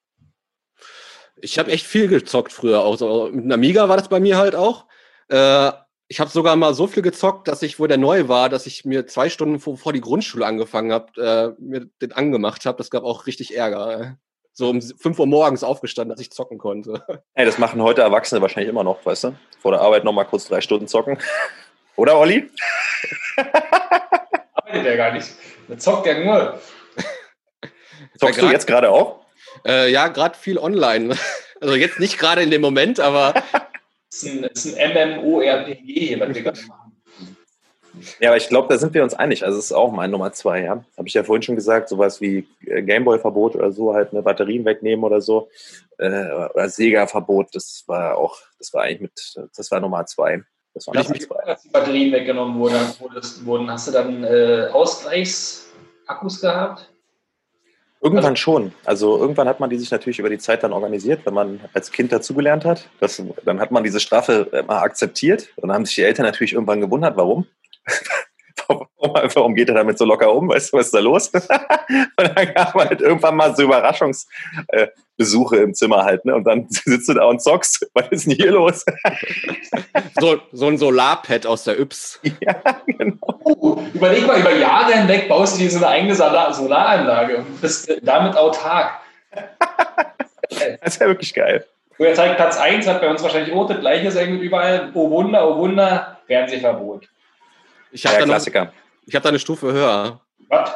Ich 1.37 1.59
habe 1.59 1.71
echt 1.71 1.87
viel 1.87 2.09
gezockt 2.09 2.53
früher. 2.53 2.81
Auch 2.81 2.97
so, 2.97 3.29
mit 3.33 3.45
einem 3.45 3.53
Amiga 3.53 3.89
war 3.89 3.97
das 3.97 4.09
bei 4.09 4.21
mir 4.21 4.37
halt 4.37 4.55
auch. 4.55 4.87
Äh, 5.29 5.71
ich 6.09 6.21
habe 6.21 6.31
sogar 6.31 6.57
mal 6.57 6.75
so 6.75 6.87
viel 6.87 7.03
gezockt, 7.03 7.49
dass 7.49 7.63
ich, 7.63 7.79
wo 7.79 7.87
der 7.87 7.97
neu 7.97 8.29
war, 8.29 8.49
dass 8.49 8.67
ich 8.67 8.85
mir 8.85 9.07
zwei 9.07 9.31
Stunden 9.31 9.61
vor, 9.61 9.79
vor 9.79 9.93
die 9.93 10.01
Grundschule 10.01 10.45
angefangen 10.45 10.93
habe, 10.93 11.57
äh, 11.59 11.63
mir 11.63 11.87
den 12.01 12.13
angemacht 12.13 12.67
habe. 12.67 12.79
Das 12.79 12.91
gab 12.91 13.05
auch 13.05 13.27
richtig 13.27 13.57
Ärger 13.57 14.19
so 14.53 14.71
um 14.71 14.83
5 14.83 15.19
Uhr 15.19 15.27
morgens 15.27 15.65
aufgestanden, 15.65 16.15
dass 16.15 16.21
ich 16.21 16.31
zocken 16.31 16.59
konnte. 16.59 17.03
Ey, 17.35 17.45
das 17.45 17.59
machen 17.59 17.83
heute 17.83 18.03
Erwachsene 18.03 18.41
wahrscheinlich 18.41 18.71
immer 18.71 18.85
noch, 18.85 19.05
weißt 19.05 19.25
du? 19.25 19.35
Vor 19.61 19.73
der 19.73 19.81
Arbeit 19.81 20.05
nochmal 20.05 20.27
kurz 20.27 20.47
drei 20.47 20.61
Stunden 20.61 20.89
zocken. 20.89 21.19
Oder, 21.97 22.19
Olli? 22.19 22.51
Arbeitet 24.55 24.87
ja 24.87 24.97
gar 24.97 25.13
nicht. 25.13 25.29
Der 25.69 25.79
zockt 25.79 26.07
ja 26.07 26.19
nur. 26.19 26.61
Zockst 28.19 28.41
du 28.41 28.47
jetzt 28.47 28.67
gerade 28.67 28.91
auch? 28.91 29.21
Äh, 29.67 29.91
ja, 29.91 30.09
gerade 30.09 30.37
viel 30.37 30.59
online. 30.59 31.17
Also 31.61 31.75
jetzt 31.75 32.01
nicht 32.01 32.19
gerade 32.19 32.43
in 32.43 32.51
dem 32.51 32.61
Moment, 32.61 32.99
aber 32.99 33.35
Das 34.13 34.23
ist 34.23 34.31
ein, 34.31 34.43
das 34.43 34.65
ist 34.67 34.79
ein 34.79 35.21
MMORPG 35.21 35.81
hier, 35.85 36.21
was 36.21 36.35
wir 36.35 36.43
gerade 36.43 36.61
machen. 36.67 36.82
Ja, 38.21 38.31
aber 38.31 38.37
ich 38.37 38.49
glaube, 38.49 38.69
da 38.69 38.79
sind 38.79 38.95
wir 38.95 39.03
uns 39.03 39.15
einig. 39.15 39.45
Also 39.45 39.59
es 39.59 39.67
ist 39.67 39.73
auch 39.73 39.93
mein 39.93 40.11
Nummer 40.11 40.33
zwei, 40.33 40.63
ja. 40.63 40.85
Habe 40.97 41.09
ich 41.09 41.15
ja 41.15 41.25
vorhin 41.25 41.43
schon 41.43 41.57
gesagt, 41.57 41.89
sowas 41.89 42.21
wie 42.21 42.47
äh, 42.67 42.83
Gameboy-Verbot 42.83 43.57
oder 43.57 43.73
so, 43.73 43.95
halt 43.95 44.13
eine 44.13 44.23
Batterien 44.23 44.65
wegnehmen 44.65 45.05
oder 45.05 45.21
so. 45.21 45.49
Äh, 45.99 46.49
oder 46.55 46.69
Sega-Verbot, 46.69 47.55
das 47.55 47.85
war 47.87 48.17
auch, 48.17 48.39
das 48.59 48.73
war 48.73 48.83
eigentlich 48.83 49.01
mit, 49.01 49.51
das 49.57 49.71
war 49.71 49.81
Nummer 49.81 50.07
zwei. 50.07 50.43
Das 50.75 50.87
war 50.87 50.95
Nummer 50.95 51.15
zwei. 51.15 51.37
Als 51.45 51.63
die 51.63 51.69
Batterien 51.69 52.13
weggenommen 52.13 52.59
wurden, 52.59 52.81
wurden 53.45 53.71
hast 53.71 53.89
du 53.89 53.93
dann 53.93 54.25
äh, 54.25 54.69
Ausgleichsakkus 54.73 56.41
gehabt? 56.41 56.89
Irgendwann 58.05 58.35
schon. 58.35 58.73
Also 58.85 59.17
irgendwann 59.17 59.47
hat 59.47 59.61
man 59.61 59.71
die 59.71 59.79
sich 59.79 59.93
natürlich 59.93 60.19
über 60.19 60.29
die 60.29 60.39
Zeit 60.39 60.65
dann 60.65 60.73
organisiert, 60.73 61.25
wenn 61.25 61.35
man 61.35 61.61
als 61.73 61.93
Kind 61.93 62.11
dazugelernt 62.11 62.65
hat. 62.65 62.89
Das, 62.99 63.23
dann 63.45 63.61
hat 63.61 63.71
man 63.71 63.85
diese 63.85 64.01
Strafe 64.01 64.49
immer 64.51 64.83
akzeptiert. 64.83 65.51
Und 65.55 65.69
dann 65.69 65.77
haben 65.77 65.85
sich 65.87 65.95
die 65.95 66.03
Eltern 66.03 66.27
natürlich 66.27 66.55
irgendwann 66.55 66.81
gewundert, 66.81 67.17
warum. 67.17 67.47
Warum, 68.69 68.87
warum 69.35 69.55
geht 69.55 69.69
er 69.69 69.75
damit 69.75 69.99
so 69.99 70.05
locker 70.05 70.33
um? 70.35 70.49
Weißt 70.49 70.73
du, 70.73 70.79
was 70.79 70.87
ist 70.87 70.95
da 70.95 71.01
los? 71.01 71.29
Und 71.35 71.43
dann 72.17 72.55
gab 72.55 72.75
man 72.75 72.89
halt 72.89 73.01
irgendwann 73.01 73.37
mal 73.37 73.55
so 73.55 73.63
Überraschungsbesuche 73.63 75.57
im 75.57 75.75
Zimmer 75.75 76.05
halt. 76.05 76.25
Ne? 76.25 76.35
Und 76.35 76.45
dann 76.45 76.67
sitzt 76.71 77.09
du 77.09 77.15
da 77.15 77.25
und 77.25 77.43
zockst. 77.43 77.91
Was 77.95 78.09
ist 78.09 78.27
denn 78.27 78.37
hier 78.37 78.53
los? 78.53 78.85
so, 80.21 80.41
so 80.53 80.67
ein 80.69 80.79
Solarpad 80.79 81.47
aus 81.47 81.65
der 81.65 81.79
Yps. 81.79 82.21
ja, 82.41 82.55
genau. 82.87 83.41
Oh, 83.45 83.79
überleg 83.93 84.27
mal, 84.27 84.41
über 84.41 84.55
Jahre 84.55 84.93
hinweg 84.93 85.29
baust 85.29 85.57
du 85.57 85.61
dir 85.63 85.71
so 85.71 85.79
eine 85.79 85.89
eigene 85.89 86.15
Solar 86.15 86.53
Solaranlage 86.53 87.39
und 87.39 87.61
bist 87.61 87.89
äh, 87.89 88.01
damit 88.03 88.37
autark. 88.37 89.01
Das 90.49 90.95
ist 90.95 91.01
ja 91.01 91.07
wirklich 91.07 91.35
geil. 91.35 91.67
Wo 91.99 92.05
er 92.05 92.15
zeigt, 92.15 92.37
Platz 92.37 92.59
1 92.59 92.87
hat 92.87 93.01
bei 93.01 93.09
uns 93.09 93.23
wahrscheinlich 93.23 93.55
auch 93.55 93.67
das 93.69 93.81
gleiche 93.81 94.11
mit 94.31 94.43
überall. 94.43 94.91
Oh 94.95 95.11
Wunder, 95.11 95.49
oh 95.49 95.57
Wunder, 95.59 96.19
Fernsehverbot. 96.27 97.09
Ich 97.93 98.03
Ja, 98.05 98.11
habe 98.11 98.21
da, 98.21 98.27
noch- 98.27 98.33
Klassiker. 98.35 98.73
ich 99.07 99.15
hab 99.15 99.23
da 99.23 99.29
eine 99.29 99.39
Stufe 99.39 99.73
höher. 99.73 100.21
Was? 100.49 100.73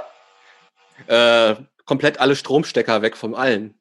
Äh, 1.06 1.56
komplett 1.84 2.20
alle 2.20 2.36
Stromstecker 2.36 3.02
weg 3.02 3.16
vom 3.16 3.34
allen. 3.34 3.74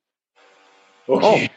Okay. 1.08 1.50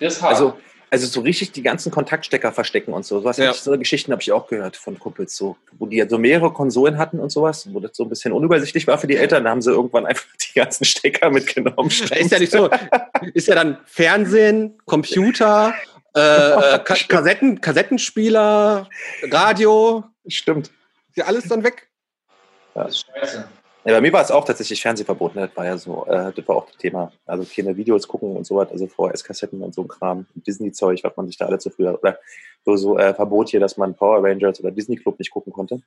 Das 0.00 0.14
ist 0.14 0.22
hart. 0.22 0.32
Also, 0.32 0.58
also 0.90 1.06
so 1.06 1.20
richtig 1.20 1.52
die 1.52 1.62
ganzen 1.62 1.90
Kontaktstecker 1.92 2.52
verstecken 2.52 2.92
und 2.92 3.04
so. 3.04 3.20
Sowas 3.20 3.36
Ja. 3.36 3.50
ich- 3.50 3.56
so 3.56 3.76
Geschichten 3.78 4.12
habe 4.12 4.22
ich 4.22 4.32
auch 4.32 4.46
gehört 4.46 4.76
von 4.76 4.98
Kumpels, 4.98 5.36
so, 5.36 5.56
wo 5.78 5.86
die 5.86 5.96
ja 5.96 6.08
so 6.08 6.18
mehrere 6.18 6.52
Konsolen 6.52 6.98
hatten 6.98 7.18
und 7.20 7.30
sowas, 7.30 7.68
wo 7.72 7.80
das 7.80 7.92
so 7.96 8.04
ein 8.04 8.08
bisschen 8.08 8.32
unübersichtlich 8.32 8.86
war 8.86 8.98
für 8.98 9.06
die 9.06 9.16
Eltern. 9.16 9.44
Da 9.44 9.50
haben 9.50 9.62
sie 9.62 9.70
irgendwann 9.72 10.06
einfach 10.06 10.26
die 10.40 10.58
ganzen 10.58 10.84
Stecker 10.84 11.30
mitgenommen. 11.30 11.90
Da 12.08 12.16
ist 12.16 12.30
ja 12.30 12.38
nicht 12.38 12.52
so. 12.52 12.70
Ist 13.34 13.48
ja 13.48 13.54
dann 13.54 13.78
Fernsehen, 13.86 14.78
Computer, 14.84 15.74
äh, 16.16 16.20
äh, 16.20 16.78
Ka 16.80 16.94
Kassetten, 17.08 17.60
Kassettenspieler, 17.60 18.88
Radio, 19.30 20.04
Stimmt. 20.26 20.68
ist 21.08 21.16
ja 21.16 21.24
alles 21.26 21.48
dann 21.48 21.62
weg. 21.64 21.88
das 22.74 22.94
ist 22.94 23.06
scheiße. 23.06 23.48
Ja, 23.86 23.92
bei 23.92 24.00
mir 24.00 24.12
war 24.14 24.22
es 24.22 24.30
auch 24.30 24.46
tatsächlich 24.46 24.80
Fernsehverbot. 24.80 25.34
Ne? 25.34 25.46
Das 25.46 25.56
war 25.56 25.66
ja 25.66 25.76
so, 25.76 26.06
äh, 26.06 26.32
das 26.32 26.48
war 26.48 26.56
auch 26.56 26.66
das 26.66 26.78
Thema. 26.78 27.12
Also 27.26 27.44
keine 27.44 27.76
Videos 27.76 28.08
gucken 28.08 28.34
und 28.34 28.46
so 28.46 28.56
was, 28.56 28.70
also 28.70 28.86
VHS-Kassetten 28.86 29.60
und 29.60 29.74
so 29.74 29.82
ein 29.82 29.88
Kram, 29.88 30.26
Disney-Zeug, 30.34 31.00
was 31.04 31.16
man 31.16 31.26
sich 31.26 31.36
da 31.36 31.46
alle 31.46 31.58
zu 31.58 31.68
früher, 31.68 31.98
oder 32.00 32.18
so, 32.64 32.76
so 32.76 32.98
äh, 32.98 33.12
Verbot 33.12 33.50
hier, 33.50 33.60
dass 33.60 33.76
man 33.76 33.94
Power 33.94 34.24
Rangers 34.24 34.58
oder 34.60 34.70
Disney 34.70 34.96
Club 34.96 35.18
nicht 35.18 35.30
gucken 35.30 35.52
konnte. 35.52 35.82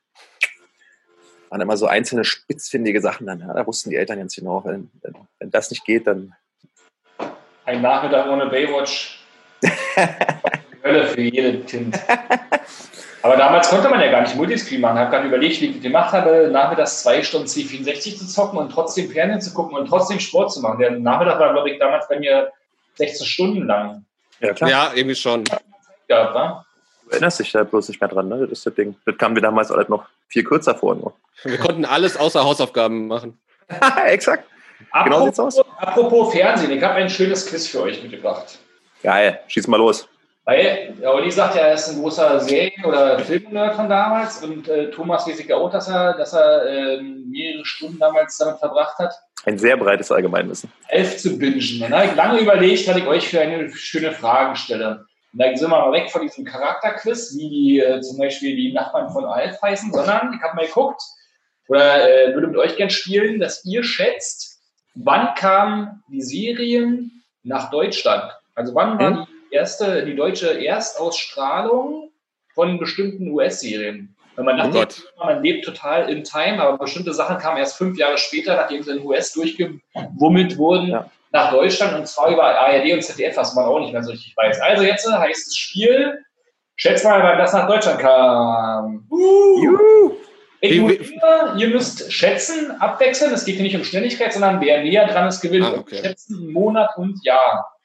Waren 1.50 1.62
immer 1.62 1.76
so 1.76 1.88
einzelne 1.88 2.24
spitzfindige 2.24 3.02
Sachen 3.02 3.26
dann. 3.26 3.40
Ja? 3.40 3.52
Da 3.52 3.66
wussten 3.66 3.90
die 3.90 3.96
Eltern 3.96 4.20
ganz 4.20 4.36
genau, 4.36 4.64
wenn, 4.64 4.92
wenn, 5.02 5.16
wenn 5.40 5.50
das 5.50 5.72
nicht 5.72 5.84
geht, 5.84 6.06
dann 6.06 6.36
Ein 7.66 7.82
Nachmittag 7.82 8.30
ohne 8.30 8.46
Baywatch. 8.46 9.26
Hölle 10.88 11.08
für 11.08 11.22
jede 11.22 11.60
Kind. 11.60 12.00
Aber 13.24 13.36
damals 13.36 13.70
konnte 13.70 13.90
man 13.90 14.00
ja 14.00 14.10
gar 14.10 14.22
nicht 14.22 14.36
Multiscreen 14.36 14.80
machen. 14.80 14.96
Ich 14.96 15.02
habe 15.02 15.12
gerade 15.12 15.28
überlegt, 15.28 15.60
wie 15.60 15.66
ich 15.66 15.74
das 15.74 15.84
gemacht 15.84 16.14
habe, 16.14 16.50
nachmittags 16.52 17.02
zwei 17.02 17.22
Stunden 17.24 17.48
C64 17.48 18.18
zu 18.18 18.28
zocken 18.28 18.58
und 18.58 18.72
trotzdem 18.72 19.10
Fernsehen 19.10 19.42
zu 19.42 19.54
gucken 19.54 19.78
und 19.78 19.88
trotzdem 19.88 20.20
Sport 20.20 20.54
zu 20.54 20.62
machen. 20.62 20.80
Der 20.80 20.92
Nachmittag 20.92 21.40
war, 21.40 21.52
glaube 21.52 21.70
ich, 21.70 21.80
damals 21.80 22.08
bei 22.08 22.20
mir 22.20 22.52
16 22.96 23.28
Stunden 23.28 23.68
lang. 23.68 24.06
ja 24.40 24.54
klar. 24.54 24.70
Ja, 24.70 24.92
irgendwie 24.96 25.16
schon. 25.16 25.44
Ja, 26.08 26.34
wa? 26.34 26.66
Du 27.04 27.12
erinnerst 27.12 27.40
dich 27.40 27.52
da 27.52 27.64
bloß 27.64 27.90
nicht 27.90 28.00
mehr 28.00 28.10
dran, 28.10 28.28
ne? 28.28 28.40
Das 28.42 28.52
ist 28.52 28.66
das 28.66 28.76
Ding. 28.76 28.96
Das 29.06 29.18
kam 29.18 29.34
mir 29.34 29.42
damals 29.42 29.72
alles 29.72 29.90
noch 29.90 30.06
viel 30.28 30.44
kürzer 30.44 30.76
vor. 30.76 30.96
Nur. 30.96 31.14
Wir 31.44 31.58
konnten 31.58 31.86
alles 31.86 32.18
außer 32.18 32.44
Hausaufgaben 32.44 33.08
machen. 33.08 33.40
Exakt. 34.06 34.46
Genau 35.04 35.26
sieht's 35.26 35.40
aus. 35.40 35.60
apropos 35.80 36.34
Fernsehen, 36.34 36.72
ich 36.72 36.84
habe 36.84 36.96
ein 36.96 37.10
schönes 37.10 37.46
Quiz 37.46 37.68
für 37.68 37.82
euch 37.82 38.02
mitgebracht. 38.02 38.60
Geil. 39.04 39.40
Schieß 39.48 39.68
mal 39.68 39.78
los. 39.78 40.08
Weil, 40.48 40.94
ja, 41.02 41.12
Olli 41.12 41.30
sagt 41.30 41.56
ja, 41.56 41.64
er 41.64 41.74
ist 41.74 41.90
ein 41.90 42.00
großer 42.00 42.40
Serien- 42.40 42.86
oder 42.86 43.20
Filmnerd 43.20 43.76
von 43.76 43.90
damals 43.90 44.42
und 44.42 44.70
äh, 44.70 44.90
Thomas 44.92 45.28
weiß 45.28 45.38
ich 45.42 45.48
ja 45.48 45.58
auch, 45.58 45.70
dass 45.70 45.90
er, 45.90 46.14
dass 46.14 46.32
er 46.32 46.66
ähm, 46.66 47.30
mehrere 47.30 47.66
Stunden 47.66 48.00
damals 48.00 48.38
damit 48.38 48.58
verbracht 48.58 48.98
hat, 48.98 49.14
Ein 49.46 49.58
sehr 49.58 49.76
breites 49.76 50.10
Allgemeinwissen. 50.10 50.72
elf 50.88 51.18
zu 51.18 51.38
bingen. 51.38 51.60
Und 51.84 51.92
da 51.92 51.98
habe 52.00 52.08
ich 52.08 52.16
lange 52.16 52.40
überlegt, 52.40 52.88
was 52.88 52.96
ich 52.96 53.06
euch 53.06 53.28
für 53.28 53.42
eine 53.42 53.70
schöne 53.72 54.14
Fragen 54.14 54.56
stelle. 54.56 55.06
Und 55.34 55.42
da 55.42 55.54
sind 55.54 55.70
wir 55.70 55.80
mal 55.80 55.92
weg 55.92 56.10
von 56.10 56.22
diesem 56.22 56.46
Charakterquiz, 56.46 57.36
wie 57.38 57.50
die, 57.50 57.80
äh, 57.82 58.00
zum 58.00 58.18
Beispiel 58.18 58.56
die 58.56 58.72
Nachbarn 58.72 59.10
von 59.10 59.26
Alf 59.26 59.62
heißen, 59.62 59.92
sondern 59.92 60.34
ich 60.34 60.42
habe 60.42 60.56
mal 60.56 60.66
geguckt, 60.66 61.02
oder 61.68 62.10
äh, 62.10 62.34
würde 62.34 62.48
mit 62.48 62.56
euch 62.58 62.78
gern 62.78 62.90
spielen, 62.90 63.42
dass 63.42 63.66
ihr 63.66 63.84
schätzt, 63.84 64.62
wann 64.96 65.36
kamen 65.36 66.02
die 66.10 66.22
Serien 66.22 67.12
nach 67.44 67.70
Deutschland? 67.70 68.32
Also 68.56 68.74
wann 68.74 68.98
war 68.98 69.10
Hm? 69.10 69.26
die 69.26 69.37
erste, 69.52 70.06
die 70.06 70.16
deutsche 70.16 70.64
Erstausstrahlung 70.64 72.12
von 72.54 72.80
bestimmten 72.80 73.30
US-Serien? 73.32 74.16
Wenn 74.36 74.46
man 74.46 74.56
Oh 74.60 74.64
dachte, 74.72 74.72
Gott. 74.78 75.14
man 75.26 75.44
lebt 75.44 75.66
total 75.66 76.10
in 76.10 76.24
Time, 76.24 76.62
aber 76.62 76.78
bestimmte 76.78 77.14
Sachen 77.14 77.38
kamen 77.40 77.58
erst 77.58 77.76
fünf 77.78 77.98
Jahre 77.98 78.18
später, 78.20 78.56
nachdem 78.56 78.84
sie 78.84 78.92
in 78.92 78.98
den 78.98 79.06
US 79.08 79.34
durchgewummelt 79.34 80.58
wurden, 80.58 80.90
Ja. 80.90 81.10
nach 81.32 81.52
Deutschland 81.52 81.96
und 81.98 82.08
zwar 82.08 82.30
über 82.30 82.44
ARD 82.44 82.94
und 82.94 83.02
ZDF, 83.04 83.36
was 83.36 83.56
man 83.56 83.66
auch 83.66 83.80
nicht 83.80 83.94
mehr 83.94 84.04
so 84.04 84.12
richtig 84.12 84.36
weiß. 84.38 84.62
Also 84.62 84.84
jetzt 84.84 85.12
heißt 85.12 85.48
das 85.48 85.56
Spiel, 85.56 86.24
schätzt 86.76 87.04
mal, 87.04 87.22
wann 87.24 87.40
das 87.40 87.54
nach 87.54 87.68
Deutschland 87.68 88.00
kam. 88.00 89.08
Uh. 89.10 89.64
Juhu. 89.64 90.12
Ich 90.60 90.72
Wie- 90.72 90.80
muss 90.80 90.94
immer, 90.94 91.56
ihr 91.58 91.68
müsst 91.70 92.12
schätzen, 92.12 92.72
abwechseln. 92.80 93.32
Es 93.34 93.46
geht 93.46 93.56
hier 93.56 93.64
nicht 93.64 93.76
um 93.76 93.84
Schnelligkeit, 93.84 94.34
sondern 94.34 94.60
wer 94.62 94.82
näher 94.84 95.08
dran 95.08 95.28
ist, 95.28 95.42
gewinnt. 95.42 95.66
Ah, 95.66 95.78
okay. 95.80 95.98
Schätzen, 96.02 96.52
Monat 96.52 96.90
und 96.98 97.24
Jahr. 97.24 97.77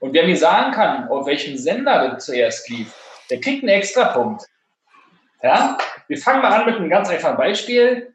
Und 0.00 0.12
wer 0.12 0.26
mir 0.26 0.36
sagen 0.36 0.72
kann, 0.72 1.08
auf 1.08 1.26
welchem 1.26 1.56
Sender 1.56 2.08
das 2.10 2.26
zuerst 2.26 2.68
lief, 2.70 2.94
der 3.30 3.40
kriegt 3.40 3.62
einen 3.62 3.70
extra 3.70 4.12
Punkt. 4.12 4.44
Ja? 5.42 5.76
Wir 6.06 6.18
fangen 6.18 6.42
mal 6.42 6.52
an 6.52 6.66
mit 6.66 6.76
einem 6.76 6.88
ganz 6.88 7.08
einfachen 7.08 7.36
Beispiel. 7.36 8.14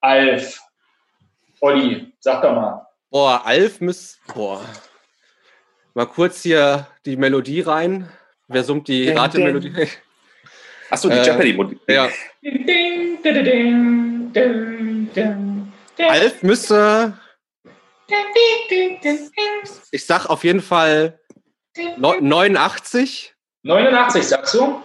Alf. 0.00 0.60
Olli, 1.60 2.12
sag 2.20 2.42
doch 2.42 2.54
mal. 2.54 2.86
Boah, 3.10 3.42
Alf 3.44 3.80
muss. 3.80 4.18
Boah. 4.34 4.64
Mal 5.94 6.06
kurz 6.06 6.42
hier 6.42 6.86
die 7.06 7.16
Melodie 7.16 7.60
rein. 7.60 8.08
Wer 8.48 8.64
summt 8.64 8.88
die 8.88 9.10
Ratemelodie? 9.10 9.88
Achso, 10.90 11.08
die 11.08 11.16
Äh, 11.16 11.24
Jeopardy-Musik. 11.24 11.80
Ja. 11.88 12.08
Ding, 12.42 12.66
ding, 12.66 13.22
ding, 13.22 13.44
ding, 13.44 14.32
ding, 14.32 15.12
ding, 15.14 15.72
ding. 15.96 16.08
Alf 16.08 16.42
müsste. 16.42 17.18
Ich 19.90 20.04
sag 20.04 20.26
auf 20.26 20.44
jeden 20.44 20.60
Fall 20.60 21.18
89. 21.76 23.34
89, 23.62 24.26
sagst 24.26 24.54
du? 24.54 24.82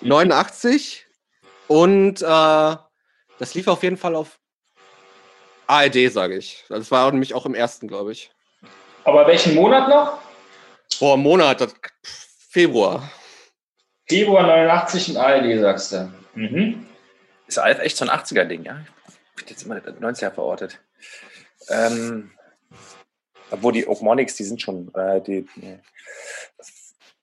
89. 0.00 1.06
Und 1.68 2.22
äh, 2.22 2.76
das 3.38 3.54
lief 3.54 3.68
auf 3.68 3.82
jeden 3.82 3.96
Fall 3.96 4.14
auf 4.14 4.38
ARD, 5.66 6.12
sage 6.12 6.36
ich. 6.36 6.64
Das 6.68 6.90
war 6.90 7.10
nämlich 7.10 7.34
auch 7.34 7.46
im 7.46 7.54
ersten, 7.54 7.88
glaube 7.88 8.12
ich. 8.12 8.30
Aber 9.04 9.26
welchen 9.26 9.54
Monat 9.54 9.88
noch? 9.88 10.18
Boah, 10.98 11.16
Monat, 11.16 11.60
das, 11.60 11.74
Februar. 12.50 13.10
Februar 14.08 14.46
89 14.46 15.10
in 15.10 15.16
ARD, 15.16 15.60
sagst 15.60 15.92
du. 15.92 16.12
Mhm. 16.34 16.86
Ist 17.46 17.58
Alf 17.58 17.78
echt 17.80 17.96
so 17.96 18.06
ein 18.06 18.10
80er-Ding, 18.10 18.64
ja? 18.64 18.80
Ich 19.08 19.44
bin 19.44 19.48
jetzt 19.48 19.62
immer 19.64 19.76
in 19.76 19.82
den 19.82 19.98
90er 19.98 20.30
verortet. 20.30 20.80
Ähm, 21.68 22.30
obwohl 23.50 23.72
die 23.72 23.86
Oakmonics, 23.86 24.36
die 24.36 24.44
sind 24.44 24.60
schon, 24.60 24.92
äh, 24.94 25.20
die, 25.20 25.46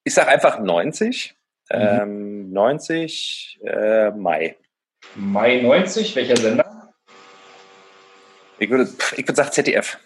ich 0.03 0.13
sag 0.13 0.27
einfach 0.27 0.59
90. 0.59 1.35
Ähm, 1.73 2.51
90 2.51 3.59
äh, 3.63 4.11
Mai. 4.11 4.57
Mai 5.15 5.61
90, 5.61 6.15
welcher 6.15 6.35
Sender? 6.35 6.93
Ich 8.59 8.69
würde, 8.69 8.89
ich 9.15 9.27
würde 9.27 9.35
sagen 9.35 9.51
ZDF. 9.51 9.97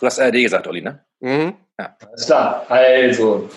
Du 0.00 0.06
hast 0.06 0.18
ARD 0.18 0.34
gesagt, 0.34 0.66
Olli, 0.66 0.82
ne? 0.82 1.04
Mhm. 1.20 1.54
Alles 1.76 2.26
klar. 2.26 2.66
Also, 2.68 3.48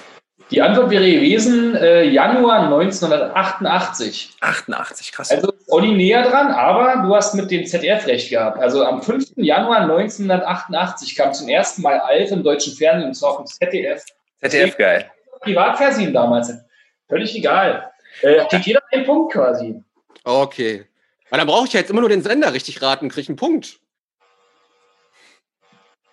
die 0.51 0.61
Antwort 0.61 0.91
wäre 0.91 1.09
gewesen, 1.09 1.75
äh, 1.75 2.03
Januar 2.03 2.65
1988. 2.65 4.37
88, 4.39 5.11
krass. 5.11 5.31
Also 5.31 5.54
Olli 5.67 5.93
näher 5.93 6.23
dran, 6.23 6.47
aber 6.51 7.07
du 7.07 7.15
hast 7.15 7.33
mit 7.33 7.49
dem 7.49 7.65
ZDF 7.65 8.05
recht 8.07 8.29
gehabt. 8.29 8.59
Also 8.59 8.85
am 8.85 9.01
5. 9.01 9.33
Januar 9.37 9.81
1988 9.81 11.15
kam 11.15 11.33
zum 11.33 11.49
ersten 11.49 11.81
Mal 11.81 11.99
Alf 11.99 12.31
im 12.31 12.43
deutschen 12.43 12.73
Fernsehen 12.73 13.07
und 13.09 13.13
zwar 13.15 13.31
auf 13.31 13.37
dem 13.37 13.45
ZDF. 13.47 14.03
ZDF, 14.41 14.77
geil. 14.77 15.09
Privatfernsehen 15.41 16.13
damals. 16.13 16.53
Völlig 17.09 17.35
egal. 17.35 17.91
Äh, 18.21 18.45
kriegt 18.47 18.65
jeder 18.65 18.81
einen 18.91 19.05
Punkt 19.05 19.33
quasi. 19.33 19.83
Okay. 20.23 20.85
Weil 21.29 21.39
dann 21.39 21.47
brauche 21.47 21.65
ich 21.65 21.73
ja 21.73 21.79
jetzt 21.79 21.89
immer 21.89 22.01
nur 22.01 22.09
den 22.09 22.21
Sender 22.21 22.53
richtig 22.53 22.81
raten, 22.81 23.09
kriege 23.09 23.21
ich 23.21 23.29
einen 23.29 23.37
Punkt. 23.37 23.79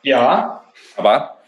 Ja, 0.03 0.65
Aber 0.97 1.38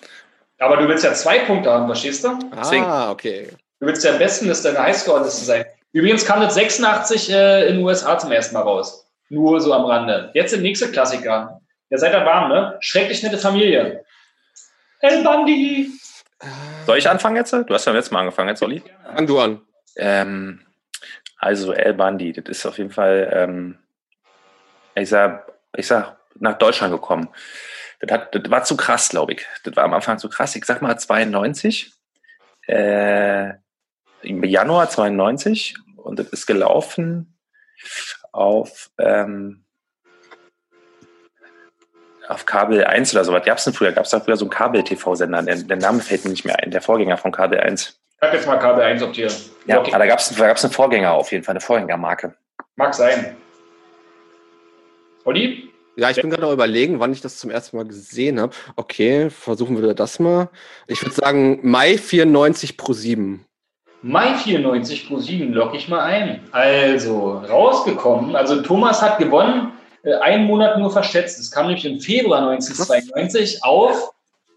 aber 0.58 0.76
du 0.76 0.88
willst 0.88 1.04
ja 1.04 1.12
zwei 1.12 1.40
Punkte 1.40 1.70
haben, 1.70 1.86
verstehst 1.86 2.24
du? 2.24 2.38
Deswegen. 2.56 2.84
Ah, 2.84 3.10
okay. 3.10 3.48
Du 3.80 3.86
willst 3.86 4.04
ja 4.04 4.12
am 4.12 4.18
besten 4.18 4.46
Liste 4.46 4.72
deine 4.72 4.86
Highscore-Liste 4.86 5.44
sein. 5.44 5.64
Übrigens 5.94 6.24
kam 6.24 6.40
das 6.40 6.54
86 6.54 7.30
äh, 7.30 7.68
in 7.68 7.76
den 7.76 7.84
USA 7.84 8.18
zum 8.18 8.32
ersten 8.32 8.54
Mal 8.54 8.62
raus. 8.62 9.08
Nur 9.28 9.60
so 9.60 9.72
am 9.72 9.84
Rande. 9.84 10.32
Jetzt 10.34 10.52
der 10.52 10.60
nächste 10.60 10.90
Klassiker. 10.90 11.60
Ihr 11.88 11.98
seid 11.98 12.12
da 12.12 12.26
warm, 12.26 12.48
ne? 12.48 12.76
Schrecklich 12.80 13.22
nette 13.22 13.38
Familie. 13.38 14.04
El 14.98 15.22
Bandi. 15.22 15.88
soll 16.84 16.98
ich 16.98 17.08
anfangen 17.08 17.36
jetzt? 17.36 17.52
Du 17.52 17.72
hast 17.72 17.84
ja 17.84 17.92
letztes 17.92 18.10
Mal 18.10 18.20
angefangen 18.20 18.48
jetzt, 18.48 18.62
Olli. 18.62 18.82
Fang 19.14 19.26
du 19.26 19.38
an. 19.38 19.60
Ähm, 19.94 20.66
also 21.38 21.72
El 21.72 21.94
Bandi, 21.94 22.32
das 22.32 22.44
ist 22.48 22.66
auf 22.66 22.78
jeden 22.78 22.90
Fall, 22.90 23.30
ähm, 23.32 23.78
ich 24.96 25.08
sag, 25.08 25.52
ich 25.76 25.86
sag, 25.86 26.16
nach 26.40 26.58
Deutschland 26.58 26.92
gekommen. 26.92 27.28
Das, 28.00 28.10
hat, 28.10 28.34
das 28.34 28.50
war 28.50 28.64
zu 28.64 28.76
krass, 28.76 29.10
glaube 29.10 29.34
ich. 29.34 29.46
Das 29.62 29.76
war 29.76 29.84
am 29.84 29.94
Anfang 29.94 30.18
zu 30.18 30.28
krass. 30.28 30.56
Ich 30.56 30.64
sag 30.64 30.82
mal 30.82 30.98
92. 30.98 31.92
Äh, 32.66 33.50
Im 34.22 34.42
Januar 34.42 34.90
92. 34.90 35.76
Und 36.04 36.18
das 36.18 36.28
ist 36.28 36.46
gelaufen 36.46 37.34
auf, 38.32 38.90
ähm, 38.98 39.64
auf 42.28 42.46
Kabel 42.46 42.84
1 42.84 43.14
oder 43.14 43.24
so. 43.24 43.32
Was 43.32 43.44
gab 43.44 43.58
es 43.58 43.64
denn 43.64 43.72
früher? 43.74 43.92
Gab 43.92 44.04
es 44.04 44.10
da 44.10 44.20
früher 44.20 44.36
so 44.36 44.44
einen 44.44 44.50
Kabel-TV-Sender? 44.50 45.42
Der, 45.42 45.56
der 45.56 45.76
Name 45.76 46.00
fällt 46.00 46.24
mir 46.24 46.30
nicht 46.30 46.44
mehr 46.44 46.58
ein. 46.62 46.70
Der 46.70 46.82
Vorgänger 46.82 47.16
von 47.16 47.32
Kabel 47.32 47.58
1. 47.60 47.98
Sag 48.20 48.32
jetzt 48.34 48.46
mal 48.46 48.58
Kabel 48.58 48.82
1 48.84 49.02
optieren. 49.02 49.32
Ja, 49.66 49.80
Okay. 49.80 49.90
aber 49.92 49.98
da 50.04 50.06
gab 50.06 50.18
es 50.18 50.28
da 50.28 50.46
gab's 50.46 50.64
einen 50.64 50.72
Vorgänger 50.72 51.12
auf 51.12 51.32
jeden 51.32 51.42
Fall, 51.44 51.52
eine 51.54 51.60
Vorgängermarke. 51.60 52.34
Mag 52.76 52.94
sein. 52.94 53.36
Olli? 55.24 55.70
Ja, 55.96 56.10
ich 56.10 56.16
bin 56.20 56.28
gerade 56.28 56.42
noch 56.42 56.52
überlegen, 56.52 56.98
wann 57.00 57.12
ich 57.12 57.20
das 57.20 57.38
zum 57.38 57.50
ersten 57.50 57.76
Mal 57.76 57.86
gesehen 57.86 58.40
habe. 58.40 58.54
Okay, 58.76 59.30
versuchen 59.30 59.80
wir 59.80 59.94
das 59.94 60.18
mal. 60.18 60.48
Ich 60.86 61.00
würde 61.02 61.14
sagen, 61.14 61.60
Mai 61.62 61.96
94 61.98 62.76
pro 62.76 62.92
7. 62.92 63.46
Mai 64.06 64.34
94 64.34 65.08
pro 65.08 65.18
7 65.18 65.54
lock 65.54 65.74
ich 65.74 65.88
mal 65.88 66.00
ein. 66.04 66.40
Also, 66.52 67.38
rausgekommen. 67.48 68.36
Also, 68.36 68.60
Thomas 68.60 69.00
hat 69.00 69.16
gewonnen. 69.18 69.72
Äh, 70.02 70.12
einen 70.16 70.44
Monat 70.44 70.78
nur 70.78 70.90
verschätzt. 70.92 71.40
Es 71.40 71.50
kam 71.50 71.68
nämlich 71.68 71.86
im 71.86 71.98
Februar 72.00 72.40
1992 72.50 73.64
auf 73.64 74.10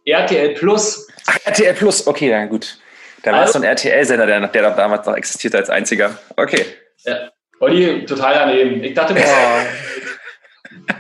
RTL 0.03 0.53
Plus. 0.55 1.07
Ach, 1.27 1.37
RTL 1.45 1.73
Plus, 1.75 2.05
okay, 2.07 2.29
dann 2.29 2.49
gut. 2.49 2.77
Da 3.23 3.31
war 3.31 3.39
es 3.39 3.47
Also- 3.47 3.59
so 3.59 3.63
ein 3.63 3.69
RTL-Sender, 3.69 4.25
der, 4.25 4.45
der 4.47 4.71
damals 4.71 5.07
noch 5.07 5.15
existierte 5.15 5.57
als 5.57 5.69
einziger. 5.69 6.17
Okay. 6.35 6.65
Ja. 7.05 7.29
Olli, 7.61 8.03
total 8.05 8.33
daneben. 8.33 8.83
Ich 8.83 8.93
dachte, 8.93 9.15
Oh. 9.17 9.59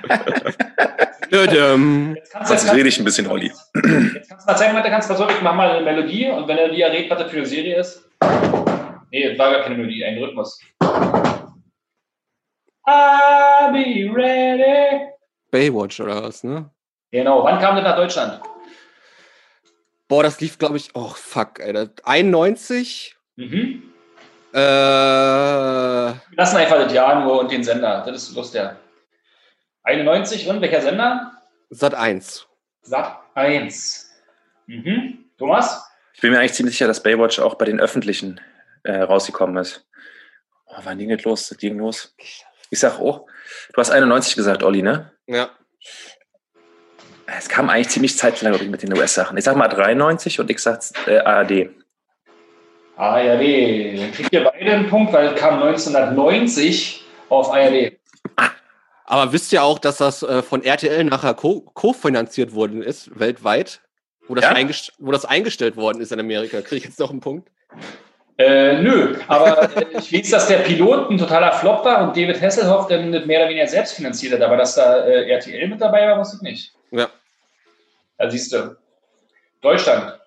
Dödem. 1.31 2.15
jetzt 2.15 2.31
kannst 2.31 2.51
Jetzt 2.51 2.73
rede 2.73 2.87
ich 2.87 2.97
ein 2.97 3.03
bisschen, 3.03 3.27
Olli. 3.27 3.47
Jetzt 3.75 4.29
kannst 4.29 4.45
du 4.47 4.51
mal 4.51 4.55
zeigen, 4.55 4.73
was 4.75 4.83
du 4.83 4.89
kannst. 4.89 5.09
Pass 5.09 5.19
auf, 5.19 5.29
ich 5.29 5.41
mach 5.41 5.53
mal 5.53 5.69
eine 5.69 5.81
Melodie 5.83 6.29
und 6.29 6.47
wenn 6.47 6.57
er 6.57 6.69
dir 6.69 6.85
errät, 6.87 7.09
was 7.09 7.19
das 7.19 7.29
für 7.29 7.37
eine 7.37 7.45
Serie 7.45 7.77
ist. 7.77 8.06
Nee, 9.11 9.29
das 9.29 9.37
war 9.39 9.51
gar 9.51 9.63
keine 9.63 9.75
Melodie, 9.75 10.03
ein 10.05 10.17
Rhythmus. 10.17 10.59
I'll 12.85 13.71
be 13.71 14.09
ready. 14.13 15.11
Baywatch 15.51 15.99
oder 15.99 16.23
was, 16.23 16.43
ne? 16.43 16.69
Genau, 17.11 17.43
wann 17.43 17.59
kam 17.59 17.75
das 17.75 17.83
nach 17.83 17.95
Deutschland? 17.95 18.41
Boah, 20.07 20.23
das 20.23 20.39
lief, 20.39 20.57
glaube 20.57 20.77
ich, 20.77 20.91
oh 20.95 21.09
fuck, 21.09 21.59
Alter. 21.59 21.89
91? 22.03 23.15
Mhm. 23.35 23.83
Äh, 24.53 24.57
Wir 24.57 26.21
lassen 26.37 26.57
einfach 26.57 26.77
das 26.77 26.93
Jahr 26.93 27.23
nur 27.23 27.39
und 27.41 27.51
den 27.51 27.63
Sender. 27.63 28.03
Das 28.05 28.15
ist 28.15 28.35
Lust 28.35 28.53
ja. 28.53 28.77
91 29.83 30.47
und 30.47 30.61
welcher 30.61 30.81
Sender? 30.81 31.31
Sat 31.69 31.93
1. 31.93 32.47
Sat 32.81 33.19
1. 33.35 34.09
Mhm. 34.67 35.25
Thomas? 35.37 35.86
Ich 36.17 36.21
bin 36.21 36.31
mir 36.31 36.39
eigentlich 36.39 36.53
ziemlich 36.53 36.73
sicher, 36.75 36.87
dass 36.87 37.03
Baywatch 37.03 37.37
auch 37.37 37.53
bei 37.55 37.65
den 37.65 37.79
Öffentlichen 37.79 38.41
äh, 38.81 39.01
rausgekommen 39.01 39.55
ist. 39.57 39.85
Oh, 40.65 40.73
wann 40.83 40.97
ging 40.97 41.09
das 41.15 41.23
los? 41.23 41.47
Das 41.49 41.59
ging 41.59 41.77
los. 41.77 42.15
Ich 42.71 42.79
sag, 42.79 42.99
oh, 42.99 43.27
du 43.71 43.79
hast 43.79 43.91
91 43.91 44.35
gesagt, 44.35 44.63
Olli, 44.63 44.81
ne? 44.81 45.11
Ja. 45.27 45.51
Es 47.27 47.47
kam 47.47 47.69
eigentlich 47.69 47.89
ziemlich 47.89 48.17
zeitgleich 48.17 48.51
glaub 48.51 48.63
ich, 48.63 48.67
mit 48.69 48.81
den 48.81 48.97
US-Sachen. 48.97 49.37
Ich 49.37 49.43
sag 49.43 49.55
mal 49.57 49.67
93 49.67 50.39
und 50.39 50.49
ich 50.49 50.57
sag 50.57 50.81
äh, 51.05 51.19
ARD. 51.19 51.69
ARD. 52.95 53.99
Dann 54.01 54.11
kriegt 54.11 54.33
ihr 54.33 54.43
beide 54.43 54.71
einen 54.71 54.89
Punkt, 54.89 55.13
weil 55.13 55.27
es 55.27 55.39
kam 55.39 55.61
1990 55.61 57.05
auf 57.29 57.51
ARD. 57.53 57.93
Aber 59.05 59.33
wisst 59.33 59.53
ihr 59.53 59.61
auch, 59.61 59.77
dass 59.77 59.97
das 59.97 60.23
äh, 60.23 60.41
von 60.41 60.63
RTL 60.63 61.03
nachher 61.03 61.35
co- 61.35 61.61
kofinanziert 61.61 62.55
worden 62.55 62.81
ist, 62.81 63.19
weltweit? 63.19 63.81
Wo 64.27 64.35
das, 64.35 64.45
Ja? 64.45 64.51
eingest- 64.53 64.93
wo 64.99 65.11
das 65.11 65.25
eingestellt 65.25 65.75
worden 65.77 66.01
ist 66.01 66.11
in 66.11 66.19
Amerika. 66.19 66.61
Kriege 66.61 66.77
ich 66.77 66.83
jetzt 66.85 66.99
noch 66.99 67.09
einen 67.11 67.21
Punkt? 67.21 67.49
Äh, 68.39 68.81
nö, 68.81 69.17
aber 69.27 69.63
äh, 69.75 69.85
ich 69.97 70.13
weiß, 70.13 70.29
dass 70.29 70.47
der 70.47 70.57
Pilot 70.59 71.09
ein 71.09 71.17
totaler 71.17 71.51
Flop 71.53 71.83
war 71.83 72.03
und 72.03 72.15
David 72.15 72.39
Hasselhoff 72.39 72.87
dann 72.87 73.09
mehr 73.09 73.39
oder 73.39 73.49
weniger 73.49 73.67
selbst 73.67 73.93
finanziert 73.95 74.33
hat, 74.33 74.41
aber 74.43 74.57
dass 74.57 74.75
da 74.75 74.97
äh, 75.05 75.27
RTL 75.31 75.67
mit 75.67 75.81
dabei 75.81 76.07
war, 76.07 76.19
wusste 76.19 76.35
ich 76.37 76.41
nicht. 76.43 76.73
Ja. 76.91 77.07
Da 78.19 78.29
siehst 78.29 78.53
du. 78.53 78.77
Deutschland. 79.61 80.19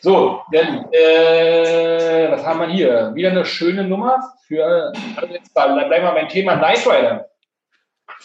So, 0.00 0.40
dann, 0.50 0.86
äh, 0.92 2.30
was 2.30 2.42
haben 2.42 2.60
wir 2.60 2.68
hier? 2.68 3.10
Wieder 3.14 3.30
eine 3.32 3.44
schöne 3.44 3.84
Nummer 3.84 4.32
für, 4.46 4.90
also 5.16 5.34
jetzt 5.34 5.52
bleiben 5.52 5.76
wir 5.76 6.12
beim 6.12 6.28
Thema 6.28 6.56
Knight 6.56 6.86
Rider. 6.86 7.28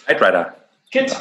Knight 0.06 0.22
Rider. 0.22 0.56
Kid. 0.90 1.18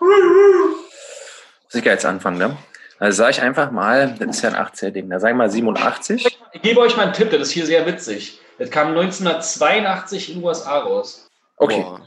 Muss 0.00 1.74
ich 1.74 1.84
ja 1.84 1.92
jetzt 1.92 2.06
anfangen, 2.06 2.38
ne? 2.38 2.56
Also 3.00 3.16
sage 3.16 3.30
ich 3.30 3.40
einfach 3.40 3.70
mal, 3.70 4.14
das 4.18 4.36
ist 4.36 4.42
ja 4.42 4.50
ein 4.50 4.66
80er-Ding. 4.66 5.08
Da 5.08 5.18
sage 5.18 5.32
ich 5.32 5.38
mal 5.38 5.50
87. 5.50 6.38
Ich 6.52 6.62
gebe 6.62 6.80
euch 6.80 6.96
mal 6.98 7.04
einen 7.04 7.14
Tipp, 7.14 7.30
das 7.30 7.40
ist 7.40 7.52
hier 7.52 7.64
sehr 7.64 7.86
witzig. 7.86 8.38
Das 8.58 8.70
kam 8.70 8.88
1982 8.88 10.28
in 10.28 10.34
den 10.36 10.44
USA 10.44 10.80
raus. 10.80 11.26
Okay. 11.56 11.80
Boah. 11.80 12.06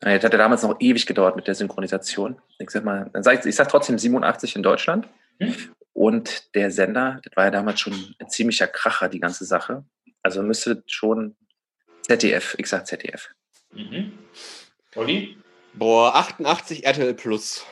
Das 0.00 0.24
hat 0.24 0.32
ja 0.32 0.38
damals 0.38 0.64
noch 0.64 0.74
ewig 0.80 1.06
gedauert 1.06 1.36
mit 1.36 1.46
der 1.46 1.54
Synchronisation. 1.54 2.40
Ich 2.58 2.70
sag 2.70 2.84
mal, 2.84 3.10
sag 3.20 3.38
ich, 3.38 3.46
ich 3.46 3.54
sag 3.54 3.68
trotzdem 3.68 3.96
87 3.96 4.56
in 4.56 4.64
Deutschland. 4.64 5.06
Hm? 5.38 5.54
Und 5.92 6.54
der 6.56 6.72
Sender, 6.72 7.20
das 7.22 7.36
war 7.36 7.44
ja 7.44 7.50
damals 7.52 7.78
schon 7.78 7.92
ein 8.18 8.28
ziemlicher 8.28 8.66
Kracher, 8.66 9.08
die 9.08 9.20
ganze 9.20 9.44
Sache. 9.44 9.84
Also 10.22 10.42
müsste 10.42 10.82
schon 10.86 11.36
ZDF, 12.02 12.56
ich 12.58 12.66
sag 12.66 12.88
ZDF. 12.88 13.28
Mhm. 13.72 14.18
Olli? 14.96 15.36
Boah, 15.74 16.16
88 16.16 16.84
RTL 16.84 17.14
Plus. 17.14 17.64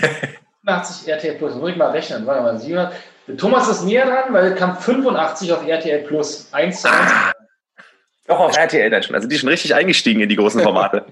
85 0.64 1.08
RTL 1.08 1.34
Plus, 1.34 1.54
muss 1.54 1.70
ich 1.70 1.76
mal 1.76 1.90
rechnen. 1.90 2.26
Warte 2.26 2.42
mal, 2.42 2.58
700. 2.58 2.92
Thomas 3.38 3.68
ist 3.68 3.82
näher 3.84 4.06
dran, 4.06 4.32
weil 4.32 4.52
es 4.52 4.58
kam 4.58 4.76
85 4.76 5.52
auf 5.52 5.66
RTL 5.66 6.02
Plus. 6.04 6.48
1 6.52 6.82
zu 6.82 6.90
1. 6.90 7.12
Doch 8.28 8.38
auf 8.38 8.56
RTL 8.56 8.90
dann 8.90 9.02
schon. 9.02 9.14
Also 9.14 9.28
die 9.28 9.34
sind 9.34 9.40
schon 9.40 9.50
richtig 9.50 9.74
eingestiegen 9.74 10.20
in 10.20 10.28
die 10.28 10.36
großen 10.36 10.60
Formate. 10.64 11.06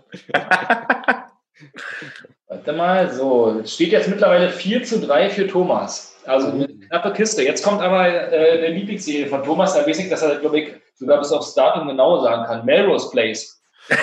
Warte 2.47 2.73
mal, 2.73 3.11
so. 3.13 3.61
Es 3.63 3.75
steht 3.75 3.93
jetzt 3.93 4.09
mittlerweile 4.09 4.51
4 4.51 4.85
zu 4.85 5.01
3 5.01 5.31
für 5.31 5.47
Thomas. 5.47 6.17
Also 6.27 6.49
eine 6.49 6.69
knappe 6.69 7.13
Kiste. 7.13 7.43
Jetzt 7.43 7.65
kommt 7.65 7.81
aber 7.81 8.07
äh, 8.07 8.59
eine 8.59 8.69
Lieblingsserie 8.69 9.27
von 9.27 9.43
Thomas. 9.43 9.75
Da 9.75 9.87
weiß 9.87 9.99
ich, 9.99 10.09
dass 10.09 10.23
er, 10.23 10.37
glaube 10.37 10.61
ich, 10.61 10.75
sogar 10.95 11.19
bis 11.19 11.33
aufs 11.33 11.55
Datum 11.55 11.89
genau 11.89 12.23
sagen 12.23 12.45
kann. 12.45 12.65
Melrose 12.65 13.11
Place. 13.11 13.61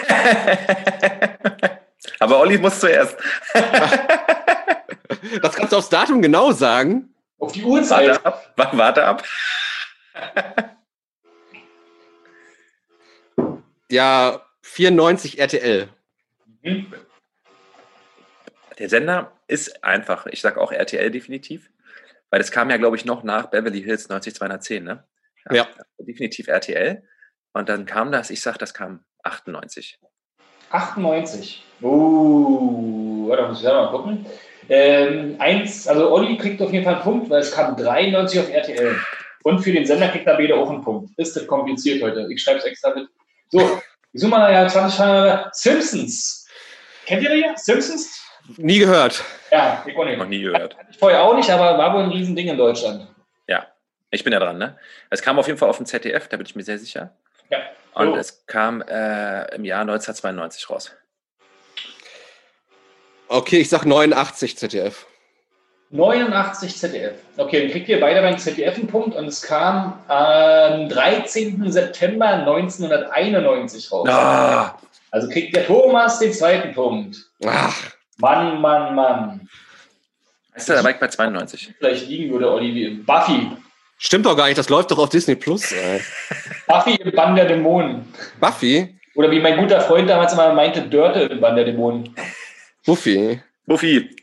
Aber 2.19 2.39
Olli 2.39 2.57
muss 2.57 2.79
zuerst. 2.79 3.15
Das 5.41 5.56
kannst 5.56 5.74
du 5.74 5.78
aufs 5.78 5.89
Datum 5.89 6.22
genau 6.22 6.52
sagen. 6.52 7.13
Auf 7.39 7.52
die 7.52 7.63
Uhrzeit. 7.63 8.10
Warte 8.10 8.26
ab. 8.26 8.54
Wa- 8.56 8.72
Warte 8.78 9.06
ab. 9.06 9.24
Ja, 13.89 14.41
94 14.63 15.39
RTL. 15.39 15.88
Mhm. 16.62 16.93
Der 18.78 18.89
Sender 18.89 19.32
ist 19.48 19.84
einfach. 19.84 20.26
Ich 20.28 20.41
sag 20.41 20.58
auch 20.58 20.72
RTL 20.72 21.10
definitiv. 21.10 21.70
Weil 22.30 22.39
das 22.39 22.52
kam 22.52 22.70
ja, 22.70 22.78
glaube 22.78 22.98
ich, 22.98 23.06
noch 23.06 23.24
nach 23.24 23.46
Beverly 23.48 23.82
Hills 23.82 24.10
90210, 24.10 24.84
ne? 24.84 25.04
Ja. 25.50 25.65
Definitiv 26.00 26.48
RTL. 26.50 27.02
Und 27.54 27.70
dann 27.70 27.86
kam 27.86 28.12
das, 28.12 28.30
ich 28.30 28.41
sag, 28.41 28.58
das 28.58 28.74
kam 28.74 29.06
98. 29.24 30.00
98. 30.70 31.63
Oh, 31.82 33.30
warte, 33.30 33.48
muss 33.48 33.58
ich 33.60 33.63
selber 33.63 33.84
mal 33.84 33.91
gucken. 33.98 34.26
Ähm, 34.69 35.36
eins, 35.39 35.88
also 35.88 36.12
Olli 36.12 36.38
kriegt 36.38 36.62
auf 36.62 36.71
jeden 36.73 36.84
Fall 36.84 36.95
einen 36.95 37.03
Punkt, 37.03 37.30
weil 37.30 37.39
es 37.39 37.51
kam 37.51 37.75
93 37.77 38.39
auf 38.39 38.49
RTL. 38.49 38.95
Und 39.43 39.60
für 39.60 39.71
den 39.71 39.86
Sender 39.86 40.10
kriegt 40.10 40.27
er 40.27 40.36
beide 40.36 40.56
auch 40.56 40.69
einen 40.69 40.84
Punkt. 40.84 41.12
Ist 41.17 41.36
das 41.36 41.47
kompliziert 41.47 42.01
heute? 42.03 42.27
Ich 42.32 42.41
schreibe 42.41 42.60
es 42.60 42.65
extra 42.65 42.93
mit. 42.93 43.08
So, 43.49 43.82
Ich 44.12 44.19
suche 44.21 44.32
mal 44.32 44.51
ja 44.51 44.67
20 44.67 44.99
Jahre 44.99 45.49
Simpsons. 45.53 46.47
Kennt 47.06 47.23
ihr 47.23 47.30
die? 47.30 47.45
Simpsons? 47.56 48.21
Nie 48.58 48.80
gehört. 48.80 49.23
Ja, 49.51 49.84
ich 49.86 49.95
auch 49.95 50.06
nicht. 50.06 50.17
Noch 50.17 50.27
nie 50.27 50.41
gehört. 50.41 50.77
Hatte 50.77 50.88
ich 50.91 50.97
vorher 50.97 51.21
auch 51.23 51.36
nicht, 51.36 51.49
aber 51.49 51.77
war 51.77 51.93
wohl 51.93 52.03
ein 52.03 52.10
Riesending 52.12 52.47
in 52.49 52.58
Deutschland. 52.58 53.08
Ja, 53.47 53.67
ich 54.12 54.23
bin 54.23 54.34
ja 54.34 54.39
dran, 54.39 54.58
ne? 54.58 54.77
Es 55.10 55.21
kam 55.21 55.38
auf 55.39 55.47
jeden 55.47 55.60
Fall 55.60 55.69
auf 55.69 55.77
dem 55.77 55.86
ZDF, 55.86 56.27
da 56.27 56.38
bin 56.38 56.45
ich 56.45 56.56
mir 56.56 56.63
sehr 56.63 56.77
sicher. 56.80 57.13
Ja. 57.49 57.60
Und 57.93 58.13
So. 58.13 58.15
es 58.17 58.45
kam 58.47 58.82
äh, 58.82 59.53
im 59.56 59.63
Jahr 59.65 59.82
1992 59.82 60.69
raus. 60.69 60.91
Okay, 63.30 63.60
ich 63.60 63.70
sag 63.70 63.86
89 63.86 64.58
ZDF. 64.58 65.06
89 65.90 66.76
ZDF. 66.78 67.13
Okay, 67.38 67.62
dann 67.62 67.72
kriegt 67.72 67.88
ihr 67.88 68.00
beide 68.00 68.22
beim 68.22 68.38
ZDF 68.38 68.76
einen 68.76 68.88
Punkt 68.88 69.16
und 69.16 69.26
es 69.28 69.42
kam 69.42 70.00
am 70.08 70.90
13. 70.90 71.72
September 71.72 72.26
1991 72.28 73.92
raus. 73.92 74.08
Ah, 74.10 74.78
Also 75.12 75.30
kriegt 75.30 75.56
der 75.56 75.66
Thomas 75.66 76.20
den 76.20 76.34
zweiten 76.34 76.74
Punkt. 76.74 77.18
Ach, 77.46 77.74
Mann, 78.18 78.60
Mann, 78.60 78.96
Mann. 78.96 79.50
ist 80.56 80.68
der 80.68 80.78
dabei 80.78 80.94
bei 80.94 81.08
92? 81.08 81.74
Vielleicht 81.78 82.08
liegen 82.08 82.34
würde 82.34 82.52
Olli. 82.52 83.02
Buffy. 83.06 83.50
stimmt 83.98 84.26
doch 84.26 84.36
gar 84.36 84.48
nicht, 84.48 84.58
das 84.58 84.68
läuft 84.70 84.92
doch 84.92 84.98
auf 85.00 85.10
Disney 85.10 85.36
Plus. 85.36 85.74
Buffy 86.68 86.96
im 86.96 87.12
Bann 87.16 87.36
der 87.36 87.46
Dämonen. 87.46 88.12
Buffy? 88.42 88.94
Oder 89.16 89.32
wie 89.32 89.40
mein 89.40 89.58
guter 89.58 89.80
Freund 89.82 90.10
damals 90.10 90.34
immer 90.34 90.54
meinte, 90.54 90.82
Dörte 90.82 91.22
im 91.22 91.40
Bann 91.40 91.56
der 91.56 91.63
Dämonen. 91.66 92.13
Buffy. 92.88 93.41
Buffy. 93.65 94.15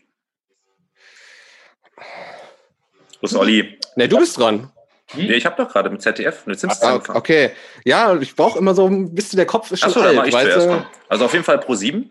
Wo 3.21 3.27
ist 3.27 3.35
Olli? 3.37 3.79
Ne, 3.97 4.09
du 4.09 4.19
bist 4.19 4.39
dran. 4.39 4.73
Hm? 5.11 5.27
Nee, 5.27 5.35
ich 5.35 5.45
habe 5.47 5.63
doch 5.63 5.71
gerade 5.71 5.91
mit 5.91 6.01
ZDF 6.01 6.47
mit 6.47 6.59
Simpsons 6.59 6.83
Ah, 6.83 6.95
angefangen. 6.95 7.19
okay. 7.19 7.51
Ja, 7.85 8.19
ich 8.19 8.35
brauche 8.35 8.59
immer 8.59 8.75
so 8.75 8.87
ein 8.87 9.15
bisschen, 9.15 9.37
der 9.37 9.45
Kopf 9.47 9.71
ist 9.71 9.81
schon 9.81 9.91
Achso, 9.91 10.01
da 10.01 10.09
alt, 10.09 10.17
war 10.17 10.27
ich 10.27 10.33
zuerst 10.33 10.67
dran. 10.67 10.87
Also 11.09 11.27
auf 11.27 11.33
jeden 11.35 11.45
Fall 11.45 11.59
pro 11.59 11.75
7. 11.75 12.11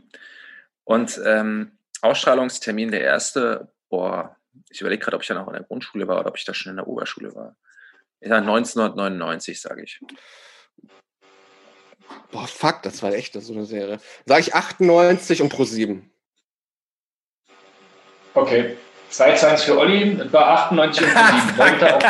Und 0.84 1.20
ähm, 1.26 1.72
Ausstrahlungstermin 2.02 2.92
der 2.92 3.02
erste, 3.02 3.72
boah, 3.90 4.36
ich 4.70 4.80
überlege 4.82 5.04
gerade, 5.04 5.16
ob 5.16 5.24
ich 5.24 5.28
da 5.28 5.34
noch 5.34 5.48
in 5.48 5.54
der 5.54 5.64
Grundschule 5.64 6.08
war 6.08 6.20
oder 6.20 6.30
ob 6.30 6.38
ich 6.38 6.46
da 6.46 6.54
schon 6.54 6.70
in 6.70 6.78
der 6.78 6.88
Oberschule 6.88 7.34
war. 7.34 7.56
Ja, 8.22 8.38
1999, 8.38 9.60
sage 9.60 9.82
ich. 9.84 10.00
Boah, 12.32 12.48
fuck, 12.48 12.84
das 12.84 13.02
war 13.02 13.12
echt 13.14 13.34
so 13.34 13.54
eine 13.54 13.66
Serie. 13.66 14.00
Sag 14.28 14.40
ich 14.40 14.54
98 14.54 15.42
und 15.42 15.50
pro 15.50 15.64
7. 15.64 16.13
Okay. 18.34 18.78
2-1 19.12 19.58
für 19.66 19.78
Olli, 19.78 20.20
etwa 20.20 20.40
98 20.56 21.04
und 21.04 21.10
7. 21.10 21.58
Neunter 21.58 21.98
auf- 21.98 22.04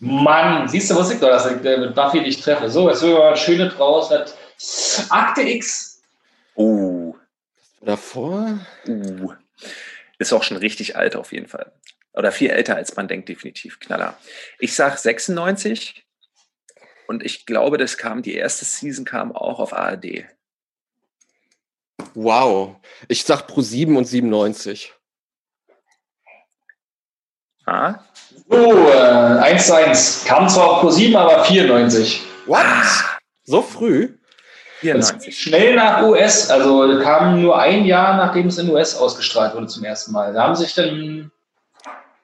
Mann, 0.00 0.68
siehst 0.68 0.90
du, 0.90 0.94
wusste 0.96 1.14
ich 1.14 1.20
doch, 1.20 1.28
dass 1.28 1.46
ich 1.50 1.60
mit 1.62 1.94
Buffy 1.94 2.22
dich 2.22 2.40
treffe. 2.40 2.68
So, 2.70 2.88
jetzt 2.88 3.02
will 3.02 3.12
wir 3.12 3.18
mal 3.18 3.30
ein 3.30 3.36
schönes 3.36 3.78
raus. 3.78 4.08
Das 4.10 5.06
Akte 5.10 5.42
X. 5.42 6.02
Uh, 6.56 7.14
Davor? 7.80 8.58
uh. 8.86 9.32
Ist 10.18 10.32
auch 10.32 10.42
schon 10.42 10.56
richtig 10.58 10.96
alt 10.96 11.16
auf 11.16 11.32
jeden 11.32 11.48
Fall. 11.48 11.72
Oder 12.12 12.32
viel 12.32 12.50
älter, 12.50 12.76
als 12.76 12.94
man 12.96 13.08
denkt, 13.08 13.28
definitiv. 13.28 13.80
Knaller. 13.80 14.16
Ich 14.58 14.74
sag 14.74 14.96
96 14.98 16.04
und 17.08 17.24
ich 17.24 17.44
glaube, 17.46 17.76
das 17.76 17.98
kam, 17.98 18.22
die 18.22 18.34
erste 18.34 18.64
Season 18.64 19.04
kam 19.04 19.34
auch 19.34 19.58
auf 19.58 19.72
ARD. 19.72 20.24
Wow. 22.14 22.76
Ich 23.08 23.24
sag 23.24 23.46
pro 23.46 23.60
7 23.60 23.96
und 23.96 24.04
97. 24.06 24.92
Ah? 27.66 27.94
So, 28.48 28.56
äh, 28.90 29.38
1 29.40 29.66
zu 29.66 29.74
1. 29.74 30.24
Kam 30.26 30.48
zwar 30.48 30.70
auf 30.70 30.80
Pro 30.80 30.90
7, 30.90 31.16
aber 31.16 31.44
94. 31.44 32.22
What? 32.46 32.64
So 33.44 33.62
früh? 33.62 34.16
Das 34.82 35.12
94. 35.12 35.38
schnell 35.40 35.76
nach 35.76 36.02
US, 36.02 36.50
also 36.50 37.00
kam 37.00 37.40
nur 37.40 37.58
ein 37.58 37.86
Jahr, 37.86 38.18
nachdem 38.18 38.48
es 38.48 38.58
in 38.58 38.68
US 38.68 38.94
ausgestrahlt 38.96 39.54
wurde 39.54 39.66
zum 39.66 39.82
ersten 39.82 40.12
Mal. 40.12 40.34
Da 40.34 40.42
haben 40.42 40.54
sich 40.54 40.74
dann 40.74 41.30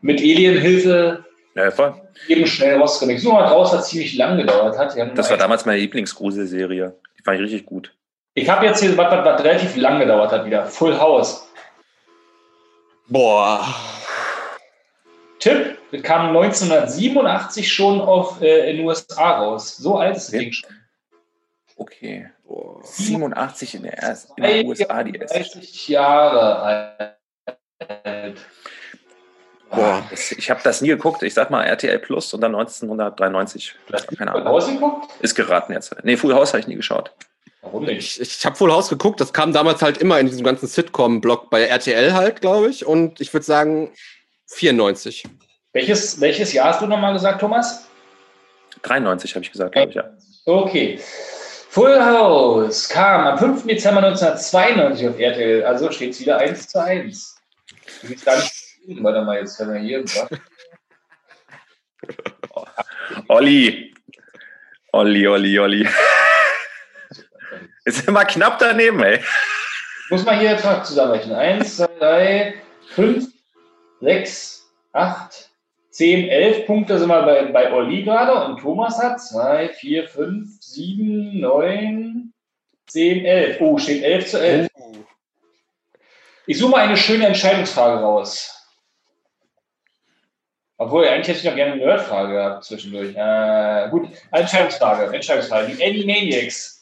mit 0.03 0.21
Alienhilfe 0.21 1.25
Ja, 1.55 1.71
voll. 1.71 1.95
eben 2.29 2.47
schnell. 2.47 2.79
Ich 2.83 3.23
suche 3.23 3.33
mal 3.35 3.45
raus, 3.45 3.73
was 3.73 3.89
ziemlich 3.89 4.15
lang 4.15 4.37
gedauert 4.37 4.77
hat. 4.77 4.95
Das 5.17 5.31
war 5.31 5.39
damals 5.39 5.65
meine 5.65 5.81
Lieblingsgruselserie. 5.81 6.95
Die 7.19 7.23
fand 7.23 7.39
ich 7.39 7.45
richtig 7.45 7.65
gut. 7.65 7.95
Ich 8.35 8.49
habe 8.49 8.67
jetzt 8.67 8.81
hier 8.81 8.97
was, 8.97 9.11
was, 9.11 9.25
was 9.25 9.45
relativ 9.45 9.77
lang 9.77 9.99
gedauert 9.99 10.31
hat 10.33 10.45
wieder. 10.45 10.67
Full 10.67 10.99
House. 10.99 11.47
Boah. 13.09 13.67
Tipp, 15.41 15.79
das 15.91 16.03
kam 16.03 16.29
1987 16.37 17.73
schon 17.73 18.01
auf, 18.01 18.41
äh, 18.41 18.71
in 18.71 18.77
den 18.79 18.87
USA 18.87 19.39
raus. 19.39 19.77
So 19.77 19.99
alt 19.99 20.17
ist 20.17 20.29
das 20.29 20.35
Okay. 20.35 20.45
Ding 20.45 20.53
schon. 20.53 20.71
Okay. 21.77 22.31
Boah. 22.47 22.81
87 22.85 23.75
in 23.75 23.83
der 23.83 23.95
ersten 23.99 24.33
in 24.37 24.45
den 24.45 24.67
USA 24.69 25.03
die 25.03 25.19
erste. 25.19 25.39
30 25.39 25.89
Jahre 25.89 27.17
alt. 28.05 28.39
Boah, 29.71 30.03
das, 30.11 30.33
ich 30.33 30.51
habe 30.51 30.61
das 30.63 30.83
nie 30.83 30.89
geguckt. 30.89 31.23
Ich 31.23 31.33
sag 31.35 31.51
mal 31.51 31.65
RTL 31.65 31.99
Plus 31.99 32.33
und 32.35 32.41
dann 32.43 32.55
1993. 32.55 33.75
Keine 33.89 34.31
Full 34.33 34.41
Ahnung. 34.41 34.45
House 34.53 34.67
geguckt? 34.69 35.09
Ist 35.21 35.35
geraten 35.35 35.73
jetzt. 35.73 35.95
Nee, 36.05 36.17
Full 36.17 36.35
House 36.35 36.51
habe 36.53 36.61
ich 36.61 36.67
nie 36.67 36.77
geschaut. 36.77 37.13
Warum 37.63 37.85
nicht? 37.85 38.21
Ich, 38.21 38.39
ich 38.39 38.47
habe 38.47 38.57
Full 38.57 38.73
House 38.73 38.89
geguckt, 38.89 39.21
das 39.21 39.33
kam 39.33 39.53
damals 39.53 39.83
halt 39.83 39.99
immer 39.99 40.19
in 40.19 40.27
diesem 40.27 40.45
ganzen 40.45 40.67
Sitcom-Block 40.67 41.51
bei 41.51 41.65
RTL 41.65 42.15
halt, 42.15 42.41
glaube 42.41 42.71
ich. 42.71 42.87
Und 42.87 43.21
ich 43.21 43.33
würde 43.33 43.45
sagen 43.45 43.93
94. 44.47 45.25
Welches, 45.73 46.21
welches 46.21 46.53
Jahr 46.53 46.69
hast 46.69 46.81
du 46.81 46.87
nochmal 46.87 47.13
gesagt, 47.13 47.41
Thomas? 47.41 47.87
93 48.83 49.35
habe 49.35 49.45
ich 49.45 49.53
gesagt, 49.53 49.73
glaube 49.73 49.91
ich, 49.91 49.97
ja. 49.97 50.05
Okay. 50.47 50.99
Full 51.69 52.05
House 52.05 52.89
kam 52.89 53.27
am 53.27 53.39
5. 53.39 53.67
Dezember 53.67 54.03
1992 54.03 55.09
auf 55.09 55.19
RTL. 55.19 55.65
Also 55.65 55.91
steht 55.93 56.13
es 56.13 56.21
wieder 56.21 56.39
1 56.39 56.69
zu 56.69 56.83
1. 56.83 57.37
Ich 58.03 58.09
will 58.09 58.17
gar 58.17 58.37
nicht. 58.37 58.53
Warte 59.03 59.23
mal, 59.23 59.39
jetzt 59.39 59.61
haben 59.61 59.75
wir 59.75 59.81
hier. 59.81 60.05
Olli. 63.29 63.95
Olli, 64.93 65.29
Olli, 65.29 65.59
Olli. 65.59 65.89
Ist 67.85 68.07
immer 68.07 68.25
knapp 68.25 68.59
daneben, 68.59 69.03
ey. 69.03 69.21
Muss 70.11 70.25
mal 70.25 70.39
hier 70.39 70.51
jetzt 70.51 70.65
mal 70.65 70.85
zusammenrechnen. 70.85 71.37
1, 71.37 71.77
2, 71.77 71.87
3, 71.99 72.55
5, 72.95 73.29
6, 74.01 74.71
8, 74.93 75.51
10, 75.91 76.29
11 76.29 76.67
Punkte 76.67 76.99
sind 76.99 77.09
wir 77.09 77.23
bei, 77.23 77.45
bei 77.47 77.73
Olli 77.73 78.03
gerade 78.03 78.45
und 78.45 78.61
Thomas 78.61 78.99
hat 78.99 79.21
2, 79.21 79.71
4, 79.71 80.09
5, 80.09 80.49
7, 80.61 81.41
9, 81.41 82.33
10, 82.89 83.25
11. 83.25 83.61
Oh, 83.61 83.79
steht 83.79 84.03
11 84.03 84.27
zu 84.27 84.41
11. 84.41 84.69
Ich 86.47 86.59
suche 86.59 86.73
mal 86.73 86.81
eine 86.81 86.97
schöne 86.97 87.27
Entscheidungsfrage 87.27 88.01
raus. 88.01 88.57
Obwohl, 90.77 91.07
eigentlich 91.07 91.29
hätte 91.29 91.39
ich 91.39 91.45
noch 91.45 91.55
gerne 91.55 91.73
eine 91.75 91.85
Nerdfrage 91.85 92.33
gehabt 92.33 92.65
zwischendurch. 92.65 93.15
Äh, 93.15 93.89
gut, 93.91 94.09
Entscheidungsfrage, 94.33 95.15
Entscheidungsfrage. 95.15 95.75
Die 95.75 95.85
Animaniacs. 95.85 96.80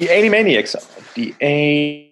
Die 0.00 0.10
Animaniacs. 0.10 0.78
Die 1.16 1.34
A 1.40 2.10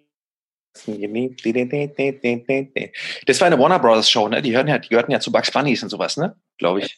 das 3.26 3.40
war 3.40 3.46
eine 3.46 3.58
Warner 3.58 3.78
Brothers 3.78 4.10
Show, 4.10 4.28
ne? 4.28 4.40
Die, 4.42 4.54
hören 4.54 4.68
ja, 4.68 4.78
die 4.78 4.88
gehörten 4.88 5.10
ja 5.10 5.20
zu 5.20 5.32
Bugs 5.32 5.50
Bunnies 5.50 5.82
und 5.82 5.88
sowas, 5.88 6.16
ne? 6.16 6.36
Glaube 6.58 6.80
ich. 6.80 6.96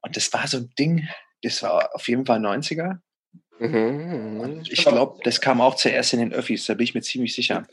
Und 0.00 0.16
das 0.16 0.32
war 0.32 0.46
so 0.46 0.58
ein 0.58 0.70
Ding, 0.78 1.06
das 1.42 1.62
war 1.62 1.94
auf 1.94 2.08
jeden 2.08 2.24
Fall 2.24 2.38
90er. 2.38 2.98
Mhm. 3.58 4.62
Ich 4.68 4.84
glaube, 4.84 5.20
das 5.22 5.40
kam 5.40 5.60
auch 5.60 5.76
zuerst 5.76 6.12
in 6.14 6.20
den 6.20 6.32
Öffis, 6.32 6.66
da 6.66 6.74
bin 6.74 6.84
ich 6.84 6.94
mir 6.94 7.02
ziemlich 7.02 7.34
sicher. 7.34 7.66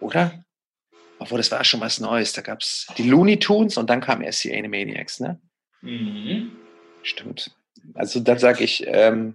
Oder? 0.00 0.44
Obwohl, 1.18 1.38
das 1.38 1.50
war 1.50 1.64
schon 1.64 1.80
was 1.80 2.00
Neues. 2.00 2.32
Da 2.32 2.42
gab 2.42 2.60
es 2.60 2.86
die 2.96 3.08
Looney 3.08 3.38
Tunes 3.38 3.76
und 3.76 3.90
dann 3.90 4.00
kam 4.00 4.22
erst 4.22 4.44
die 4.44 4.56
Animaniacs, 4.56 5.20
ne? 5.20 5.40
Mhm. 5.80 6.52
Stimmt. 7.02 7.56
Also 7.94 8.20
dann 8.20 8.38
sage 8.38 8.64
ich 8.64 8.84
ähm, 8.86 9.34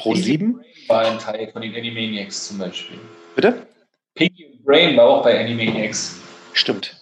Pro 0.00 0.14
7. 0.14 0.60
War 0.88 1.04
ein 1.04 1.18
Teil 1.18 1.50
von 1.52 1.60
den 1.62 1.74
Animaniacs 1.74 2.48
zum 2.48 2.58
Beispiel. 2.58 2.98
Bitte? 3.36 3.66
Pinky 4.14 4.46
und 4.46 4.64
Brain 4.64 4.96
war 4.96 5.04
auch 5.06 5.22
bei 5.22 5.38
Animaniacs. 5.38 6.16
Stimmt. 6.54 6.96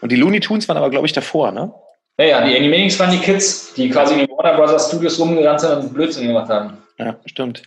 Und 0.00 0.10
die 0.10 0.16
Looney 0.16 0.40
Tunes 0.40 0.68
waren 0.68 0.76
aber, 0.76 0.90
glaube 0.90 1.06
ich, 1.06 1.12
davor, 1.12 1.52
ne? 1.52 1.72
Naja, 2.18 2.44
die 2.46 2.56
Animaniacs 2.56 2.98
waren 2.98 3.12
die 3.12 3.18
Kids, 3.18 3.72
die 3.74 3.88
quasi 3.88 4.14
in 4.14 4.20
den 4.20 4.28
Warner 4.30 4.56
Brothers 4.56 4.88
Studios 4.88 5.18
rumgerannt 5.18 5.60
sind 5.60 5.72
und 5.72 5.94
Blödsinn 5.94 6.26
gemacht 6.26 6.48
haben. 6.50 6.76
Ja, 6.98 7.16
stimmt. 7.26 7.62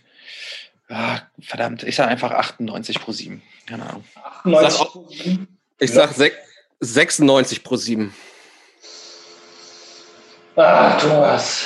Ah, 0.90 1.18
verdammt, 1.40 1.82
ich 1.82 1.96
sage 1.96 2.10
einfach 2.10 2.30
98 2.30 3.00
pro 3.00 3.10
7. 3.12 3.42
Keine 3.66 3.88
Ahnung. 3.88 4.04
98. 4.44 4.78
Sag 4.78 4.90
Ich 5.80 5.90
sag 5.92 6.10
sech- 6.12 6.32
96 6.80 7.64
pro 7.64 7.76
7. 7.76 8.14
Ah, 10.56 10.96
Thomas. 10.98 11.64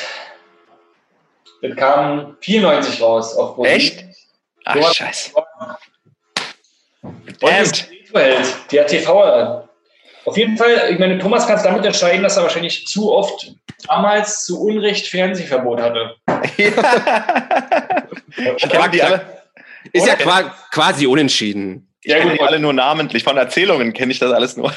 Das 1.63 1.77
kam 1.77 2.37
94 2.41 3.01
raus 3.03 3.35
auf 3.37 3.55
Pro 3.57 3.65
Echt? 3.65 4.05
Ach, 4.65 4.77
hast- 4.77 4.97
scheiße. 4.97 5.33
Und 7.03 7.43
Damn. 7.43 8.45
der 8.73 8.87
TV. 8.87 9.65
Auf 10.25 10.37
jeden 10.37 10.57
Fall, 10.59 10.89
ich 10.91 10.99
meine, 10.99 11.19
Thomas 11.19 11.47
kann 11.47 11.57
es 11.57 11.63
damit 11.63 11.85
entscheiden, 11.87 12.23
dass 12.23 12.37
er 12.37 12.43
wahrscheinlich 12.43 12.87
zu 12.87 13.13
oft 13.13 13.55
damals 13.87 14.45
zu 14.45 14.61
Unrecht 14.63 15.07
Fernsehverbot 15.07 15.81
hatte. 15.81 16.17
Ich 18.57 18.69
kenne 18.69 18.91
die 18.91 19.03
alle, 19.03 19.43
Ist 19.93 20.07
ja 20.07 20.15
quasi 20.71 21.07
unentschieden. 21.07 21.89
ich 22.03 22.13
kenn 22.15 22.35
die 22.35 22.41
alle 22.41 22.59
nur 22.61 22.73
namentlich. 22.73 23.25
Von 23.25 23.37
Erzählungen 23.37 23.93
kenne 23.93 24.13
ich 24.13 24.19
das 24.19 24.33
alles 24.33 24.57
nur. 24.57 24.73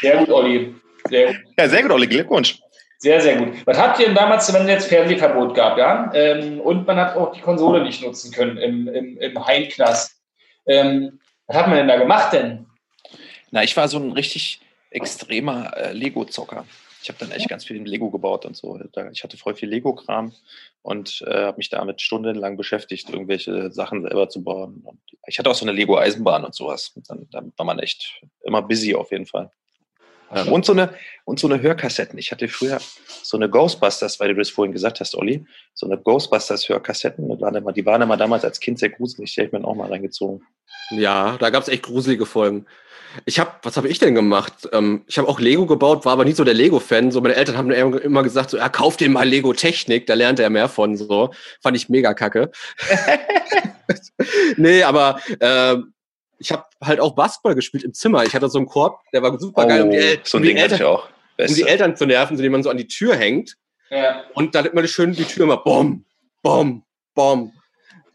Sehr 0.00 0.16
gut, 0.18 0.28
Olli. 0.30 0.74
Sehr 1.08 1.26
gut. 1.28 1.36
Ja, 1.58 1.68
sehr 1.68 1.82
gut, 1.82 1.90
Olli. 1.90 2.06
Glückwunsch. 2.06 2.58
Sehr, 3.02 3.20
sehr 3.20 3.36
gut. 3.36 3.66
Was 3.66 3.78
habt 3.78 3.98
ihr 3.98 4.06
denn 4.06 4.14
damals, 4.14 4.52
wenn 4.54 4.62
es 4.62 4.68
jetzt 4.68 4.86
Fernsehverbot 4.86 5.56
gab, 5.56 5.76
ja? 5.76 6.12
Ähm, 6.14 6.60
und 6.60 6.86
man 6.86 6.96
hat 6.98 7.16
auch 7.16 7.32
die 7.32 7.40
Konsole 7.40 7.82
nicht 7.82 8.00
nutzen 8.00 8.30
können 8.30 8.56
im, 8.58 8.86
im, 8.86 9.18
im 9.18 9.44
Heimknast. 9.44 10.22
Ähm, 10.66 11.18
was 11.48 11.56
hat 11.56 11.66
man 11.66 11.78
denn 11.78 11.88
da 11.88 11.96
gemacht 11.96 12.32
denn? 12.32 12.64
Na, 13.50 13.64
ich 13.64 13.76
war 13.76 13.88
so 13.88 13.98
ein 13.98 14.12
richtig 14.12 14.60
extremer 14.90 15.76
äh, 15.76 15.92
Lego-Zocker. 15.92 16.64
Ich 17.02 17.08
habe 17.08 17.18
dann 17.18 17.32
echt 17.32 17.48
ganz 17.48 17.64
viel 17.64 17.76
in 17.76 17.86
Lego 17.86 18.08
gebaut 18.08 18.46
und 18.46 18.56
so. 18.56 18.78
Ich 19.10 19.24
hatte 19.24 19.36
voll 19.36 19.56
viel 19.56 19.68
Lego-Kram 19.68 20.32
und 20.82 21.24
äh, 21.26 21.46
habe 21.46 21.56
mich 21.56 21.70
damit 21.70 22.00
stundenlang 22.00 22.56
beschäftigt, 22.56 23.10
irgendwelche 23.10 23.72
Sachen 23.72 24.02
selber 24.02 24.28
zu 24.28 24.44
bauen. 24.44 24.80
Und 24.84 25.00
ich 25.26 25.40
hatte 25.40 25.50
auch 25.50 25.56
so 25.56 25.64
eine 25.64 25.72
Lego-Eisenbahn 25.72 26.44
und 26.44 26.54
sowas. 26.54 26.92
Dann, 27.08 27.26
dann 27.32 27.52
war 27.56 27.66
man 27.66 27.80
echt 27.80 28.22
immer 28.44 28.62
busy 28.62 28.94
auf 28.94 29.10
jeden 29.10 29.26
Fall. 29.26 29.50
Ähm, 30.34 30.52
und, 30.52 30.64
so 30.64 30.72
eine, 30.72 30.94
und 31.24 31.38
so 31.38 31.46
eine 31.46 31.60
Hörkassetten. 31.60 32.18
Ich 32.18 32.32
hatte 32.32 32.48
früher 32.48 32.78
so 33.22 33.36
eine 33.36 33.48
Ghostbusters, 33.48 34.18
weil 34.20 34.28
du 34.28 34.34
das 34.36 34.50
vorhin 34.50 34.72
gesagt 34.72 35.00
hast, 35.00 35.14
Olli, 35.14 35.44
so 35.74 35.86
eine 35.86 35.96
Ghostbusters-Hörkassetten. 35.98 37.28
Die 37.28 37.40
waren 37.40 37.54
immer, 37.54 37.72
die 37.72 37.84
waren 37.84 38.02
immer 38.02 38.16
damals 38.16 38.44
als 38.44 38.60
Kind 38.60 38.78
sehr 38.78 38.90
gruselig. 38.90 39.34
Die 39.34 39.40
habe 39.40 39.46
ich 39.46 39.52
mir 39.52 39.60
dann 39.60 39.68
auch 39.68 39.74
mal 39.74 39.88
reingezogen. 39.88 40.42
Ja, 40.90 41.36
da 41.38 41.50
gab 41.50 41.62
es 41.62 41.68
echt 41.68 41.82
gruselige 41.82 42.26
Folgen. 42.26 42.66
Ich 43.26 43.38
habe, 43.38 43.50
was 43.62 43.76
habe 43.76 43.88
ich 43.88 43.98
denn 43.98 44.14
gemacht? 44.14 44.68
Ähm, 44.72 45.04
ich 45.06 45.18
habe 45.18 45.28
auch 45.28 45.38
Lego 45.38 45.66
gebaut, 45.66 46.04
war 46.04 46.14
aber 46.14 46.24
nie 46.24 46.32
so 46.32 46.44
der 46.44 46.54
Lego-Fan. 46.54 47.10
So 47.10 47.20
meine 47.20 47.34
Eltern 47.34 47.58
haben 47.58 47.70
immer 47.70 48.00
immer 48.00 48.22
gesagt, 48.22 48.50
so, 48.50 48.56
ja, 48.56 48.68
kauf 48.68 48.96
dir 48.96 49.10
mal 49.10 49.28
Lego 49.28 49.52
Technik, 49.52 50.06
da 50.06 50.14
lernt 50.14 50.40
er 50.40 50.48
mehr 50.48 50.68
von. 50.68 50.96
So 50.96 51.30
fand 51.62 51.76
ich 51.76 51.88
mega 51.88 52.14
kacke. 52.14 52.50
nee, 54.56 54.82
aber 54.82 55.20
äh, 55.40 55.76
ich 56.42 56.52
habe 56.52 56.64
halt 56.82 57.00
auch 57.00 57.14
Basketball 57.14 57.54
gespielt 57.54 57.84
im 57.84 57.94
Zimmer. 57.94 58.24
Ich 58.24 58.34
hatte 58.34 58.48
so 58.48 58.58
einen 58.58 58.66
Korb, 58.66 59.00
der 59.12 59.22
war 59.22 59.38
super 59.38 59.66
geil, 59.66 59.82
um 59.82 59.90
die, 59.90 59.96
El 59.96 60.18
Oh, 60.18 60.20
so 60.24 60.36
ein 60.38 60.40
um 60.40 60.42
die 60.42 60.48
Ding 60.54 60.58
hatte 60.62 60.74
ich 60.74 60.80
Eltern, 60.80 60.94
auch. 60.96 61.08
um 61.38 61.54
die. 61.54 61.62
Eltern 61.62 61.96
zu 61.96 62.06
nerven, 62.06 62.36
so 62.36 62.42
den 62.42 62.52
man 62.52 62.62
so 62.62 62.70
an 62.70 62.76
die 62.76 62.88
Tür 62.88 63.16
hängt. 63.16 63.56
Ja, 63.90 64.24
Und 64.34 64.54
dann 64.54 64.66
immer 64.66 64.86
schön 64.86 65.12
die 65.12 65.24
Tür 65.24 65.44
immer 65.44 65.58
bom, 65.58 66.04
bom, 66.42 66.82
bom. 67.14 67.52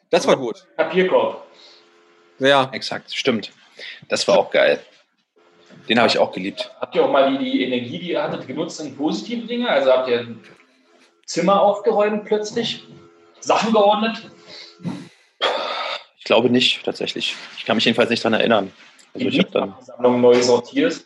Das 0.10 0.26
war 0.28 0.36
gut. 0.38 0.66
Papierkorb. 0.76 1.46
Ja, 2.40 2.70
Exakt, 2.74 3.14
stimmt. 3.14 3.52
Das 4.10 4.28
war 4.28 4.38
auch 4.38 4.52
geil. 4.52 4.80
Den 5.88 6.00
habe 6.00 6.08
ich 6.10 6.18
auch 6.18 6.32
geliebt. 6.32 6.72
Habt 6.82 6.96
ihr 6.96 7.06
auch 7.06 7.12
mal 7.12 7.32
die, 7.32 7.38
die 7.38 7.64
Energie, 7.64 8.00
die 8.00 8.12
ihr 8.12 8.24
hattet, 8.24 8.48
genutzt 8.48 8.80
in 8.82 8.96
positive 8.96 9.46
Dinge? 9.48 9.70
Also 9.70 9.92
habt 9.92 10.10
ihr 10.10 10.20
ein 10.20 10.44
Zimmer 11.26 11.62
aufgeräumt 11.62 12.26
plötzlich? 12.26 12.84
Sachen 13.40 13.72
geordnet? 13.72 14.30
Ich 16.28 16.30
glaube 16.30 16.50
nicht, 16.50 16.84
tatsächlich. 16.84 17.38
Ich 17.58 17.64
kann 17.64 17.78
mich 17.78 17.86
jedenfalls 17.86 18.10
nicht 18.10 18.22
dran 18.22 18.34
erinnern. 18.34 18.74
Also 19.14 19.28
ich 19.30 19.40
habe 19.40 19.50
dann. 19.50 19.74
Sammlung 19.80 20.20
neu 20.20 20.44
sortiert. 20.44 21.06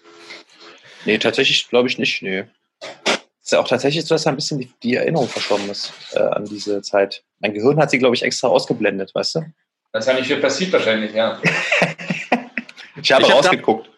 Nee, 1.05 1.19
tatsächlich 1.19 1.69
glaube 1.69 1.87
ich 1.89 1.99
nicht. 1.99 2.23
Nee. 2.23 2.45
Ist 3.39 3.51
ja 3.51 3.59
auch 3.59 3.67
tatsächlich 3.67 4.03
so, 4.03 4.15
dass 4.15 4.23
da 4.23 4.31
ein 4.31 4.35
bisschen 4.35 4.57
die, 4.57 4.71
die 4.81 4.95
Erinnerung 4.95 5.27
verschwommen 5.27 5.69
ist 5.69 5.93
äh, 6.13 6.21
an 6.21 6.45
diese 6.45 6.81
Zeit. 6.81 7.23
Mein 7.37 7.53
Gehirn 7.53 7.77
hat 7.77 7.91
sie, 7.91 7.99
glaube 7.99 8.15
ich, 8.15 8.23
extra 8.23 8.47
ausgeblendet, 8.47 9.13
weißt 9.13 9.35
du? 9.35 9.41
Das 9.91 10.05
ist 10.05 10.11
ja 10.11 10.17
nicht 10.17 10.25
viel 10.25 10.37
passiert 10.37 10.73
wahrscheinlich, 10.73 11.13
ja. 11.13 11.39
Ich 12.99 13.11
habe 13.11 13.21
Ich 13.21 13.29
hab 13.29 13.37
rausgeguckt. 13.37 13.91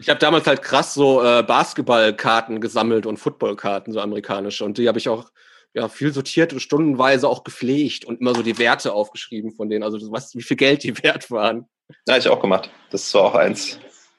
Ich 0.00 0.08
habe 0.08 0.18
damals 0.18 0.46
halt 0.46 0.62
krass 0.62 0.94
so 0.94 1.22
äh, 1.22 1.42
Basketballkarten 1.42 2.62
gesammelt 2.62 3.04
und 3.04 3.18
Footballkarten, 3.18 3.92
so 3.92 4.00
amerikanische. 4.00 4.64
Und 4.64 4.78
die 4.78 4.88
habe 4.88 4.98
ich 4.98 5.10
auch 5.10 5.26
ja, 5.74 5.88
viel 5.88 6.12
sortiert 6.12 6.52
und 6.52 6.60
stundenweise 6.60 7.28
auch 7.28 7.44
gepflegt 7.44 8.04
und 8.04 8.20
immer 8.20 8.34
so 8.34 8.42
die 8.42 8.58
Werte 8.58 8.92
aufgeschrieben 8.92 9.52
von 9.52 9.68
denen. 9.70 9.82
Also 9.82 9.98
du 9.98 10.10
weißt, 10.10 10.36
wie 10.36 10.42
viel 10.42 10.56
Geld 10.56 10.82
die 10.82 10.96
wert 11.02 11.30
waren. 11.30 11.66
Ja, 12.06 12.16
ich 12.16 12.28
auch 12.28 12.40
gemacht. 12.40 12.70
Das 12.90 13.12
war 13.14 13.22
auch 13.22 13.34
eins. 13.34 13.78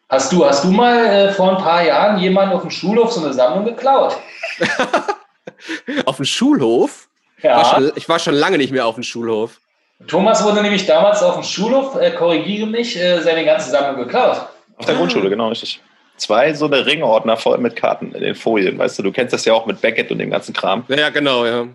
Hast 0.10 0.32
du, 0.32 0.46
hast 0.46 0.63
du 0.63 0.70
mal 0.72 1.06
äh, 1.06 1.32
vor 1.32 1.50
ein 1.58 1.63
paar 1.63 1.84
Jahren 1.84 2.20
jemanden 2.20 2.54
auf 2.54 2.62
dem 2.62 2.70
Schulhof 2.70 3.12
so 3.12 3.24
eine 3.24 3.34
Sammlung 3.34 3.66
geklaut? 3.66 4.18
Auf 6.06 6.18
dem 6.18 6.26
Schulhof? 6.26 7.10
Ja. 7.42 7.58
War 7.58 7.66
schon, 7.66 7.92
ich 7.96 8.10
war 8.10 8.20
schon 8.20 8.34
lange 8.36 8.58
nicht 8.58 8.72
mehr 8.72 8.86
auf 8.86 8.96
dem 8.96 9.04
Schulhof. 9.04 9.60
Thomas 10.08 10.44
wurde 10.44 10.62
nämlich 10.62 10.86
damals 10.86 11.22
auf 11.24 11.36
dem 11.36 11.44
Schulhof, 11.44 11.96
äh, 11.96 12.12
korrigiere 12.12 12.68
mich, 12.68 12.98
äh, 12.98 13.22
seine 13.22 13.46
ganze 13.46 13.70
Sammlung 13.70 14.04
geklaut. 14.04 14.48
Auf 14.78 14.86
der 14.86 14.96
Ah. 14.96 14.98
Grundschule, 14.98 15.30
genau, 15.30 15.50
richtig. 15.50 15.82
Zwei 16.17 16.54
so 16.54 16.65
eine 16.65 16.86
Ringordner 16.86 17.38
voll 17.38 17.58
mit 17.58 17.76
Karten 17.76 18.13
in 18.13 18.21
den 18.21 18.36
Folien, 18.36 18.78
weißt 18.78 18.99
du, 18.99 19.04
du 19.04 19.12
kennst 19.12 19.34
das 19.34 19.45
ja 19.45 19.54
auch 19.54 19.65
mit 19.65 19.82
Beckett 19.82 20.12
und 20.12 20.19
dem 20.19 20.30
ganzen 20.30 20.54
Kram. 20.54 20.86
Ja, 20.88 21.10
genau, 21.10 21.45
ja. 21.45 21.67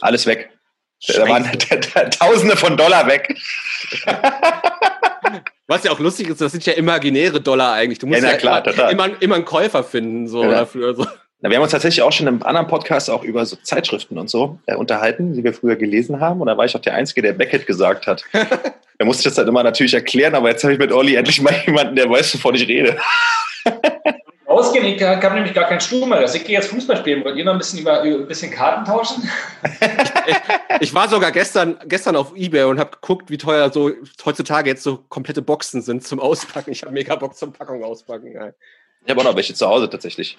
Alles 0.00 0.26
weg. 0.26 0.50
Da 1.06 1.28
waren 1.28 1.44
Tausende 2.10 2.56
von 2.56 2.76
Dollar 2.76 3.06
weg. 3.06 3.36
Was 5.66 5.84
ja 5.84 5.92
auch 5.92 5.98
lustig 6.00 6.28
ist, 6.28 6.40
das 6.40 6.52
sind 6.52 6.64
ja 6.64 6.72
imaginäre 6.72 7.40
Dollar 7.40 7.74
eigentlich. 7.74 7.98
Du 7.98 8.06
musst 8.06 8.22
Ja, 8.22 8.30
ja, 8.30 8.36
klar, 8.36 8.66
immer, 8.66 8.90
immer, 8.90 9.22
immer 9.22 9.34
einen 9.36 9.44
Käufer 9.44 9.84
finden, 9.84 10.26
so 10.26 10.42
Ja. 10.42 10.50
dafür. 10.50 10.94
So. 10.94 11.06
Na, 11.40 11.50
wir 11.50 11.56
haben 11.56 11.62
uns 11.62 11.72
tatsächlich 11.72 12.02
auch 12.02 12.10
schon 12.10 12.26
im 12.26 12.42
anderen 12.42 12.66
Podcast 12.66 13.10
auch 13.10 13.22
über 13.22 13.46
so 13.46 13.56
Zeitschriften 13.56 14.18
und 14.18 14.28
so 14.28 14.58
äh, 14.66 14.74
unterhalten, 14.74 15.34
die 15.34 15.44
wir 15.44 15.52
früher 15.52 15.76
gelesen 15.76 16.20
haben. 16.20 16.40
Und 16.40 16.48
da 16.48 16.56
war 16.56 16.64
ich 16.64 16.74
auch 16.74 16.80
der 16.80 16.94
Einzige, 16.94 17.22
der 17.22 17.32
Beckett 17.32 17.66
gesagt 17.66 18.06
hat. 18.08 18.24
da 18.32 19.04
musste 19.04 19.20
ich 19.20 19.24
das 19.24 19.34
dann 19.34 19.46
immer 19.46 19.62
natürlich 19.62 19.94
erklären, 19.94 20.34
aber 20.34 20.48
jetzt 20.48 20.64
habe 20.64 20.72
ich 20.72 20.78
mit 20.80 20.90
Olli 20.90 21.14
endlich 21.14 21.40
mal 21.40 21.54
jemanden, 21.66 21.94
der 21.94 22.10
weiß, 22.10 22.34
wovon 22.34 22.56
ich 22.56 22.66
rede. 22.66 22.96
Ausgehen, 24.46 24.86
ich 24.86 25.02
habe 25.02 25.34
nämlich 25.34 25.52
gar 25.52 25.68
keinen 25.68 25.80
Stuhl 25.80 26.06
mehr. 26.06 26.24
Ich 26.24 26.44
gehe 26.44 26.56
jetzt 26.56 26.68
Fußball 26.68 26.96
spielen. 26.96 27.22
Wollt 27.22 27.36
ihr 27.36 27.44
noch 27.44 27.52
ein 27.52 27.58
bisschen, 27.58 27.80
über, 27.80 28.00
ein 28.00 28.26
bisschen 28.26 28.50
Karten 28.50 28.84
tauschen? 28.84 29.28
Ich 30.80 30.94
war 30.94 31.08
sogar 31.08 31.32
gestern, 31.32 31.78
gestern 31.86 32.14
auf 32.14 32.36
Ebay 32.36 32.64
und 32.64 32.78
habe 32.78 32.92
geguckt, 32.92 33.30
wie 33.30 33.38
teuer 33.38 33.72
so 33.72 33.90
heutzutage 34.24 34.70
jetzt 34.70 34.82
so 34.82 34.98
komplette 35.08 35.42
Boxen 35.42 35.82
sind 35.82 36.06
zum 36.06 36.20
Auspacken. 36.20 36.70
Ich 36.70 36.82
habe 36.82 36.92
mega 36.92 37.16
Bock 37.16 37.34
zum 37.34 37.52
Packung 37.52 37.82
auspacken. 37.82 38.34
ey. 38.36 38.52
Ich 39.04 39.10
habe 39.10 39.20
auch 39.20 39.24
noch 39.24 39.36
welche 39.36 39.54
zu 39.54 39.66
Hause 39.66 39.90
tatsächlich. 39.90 40.38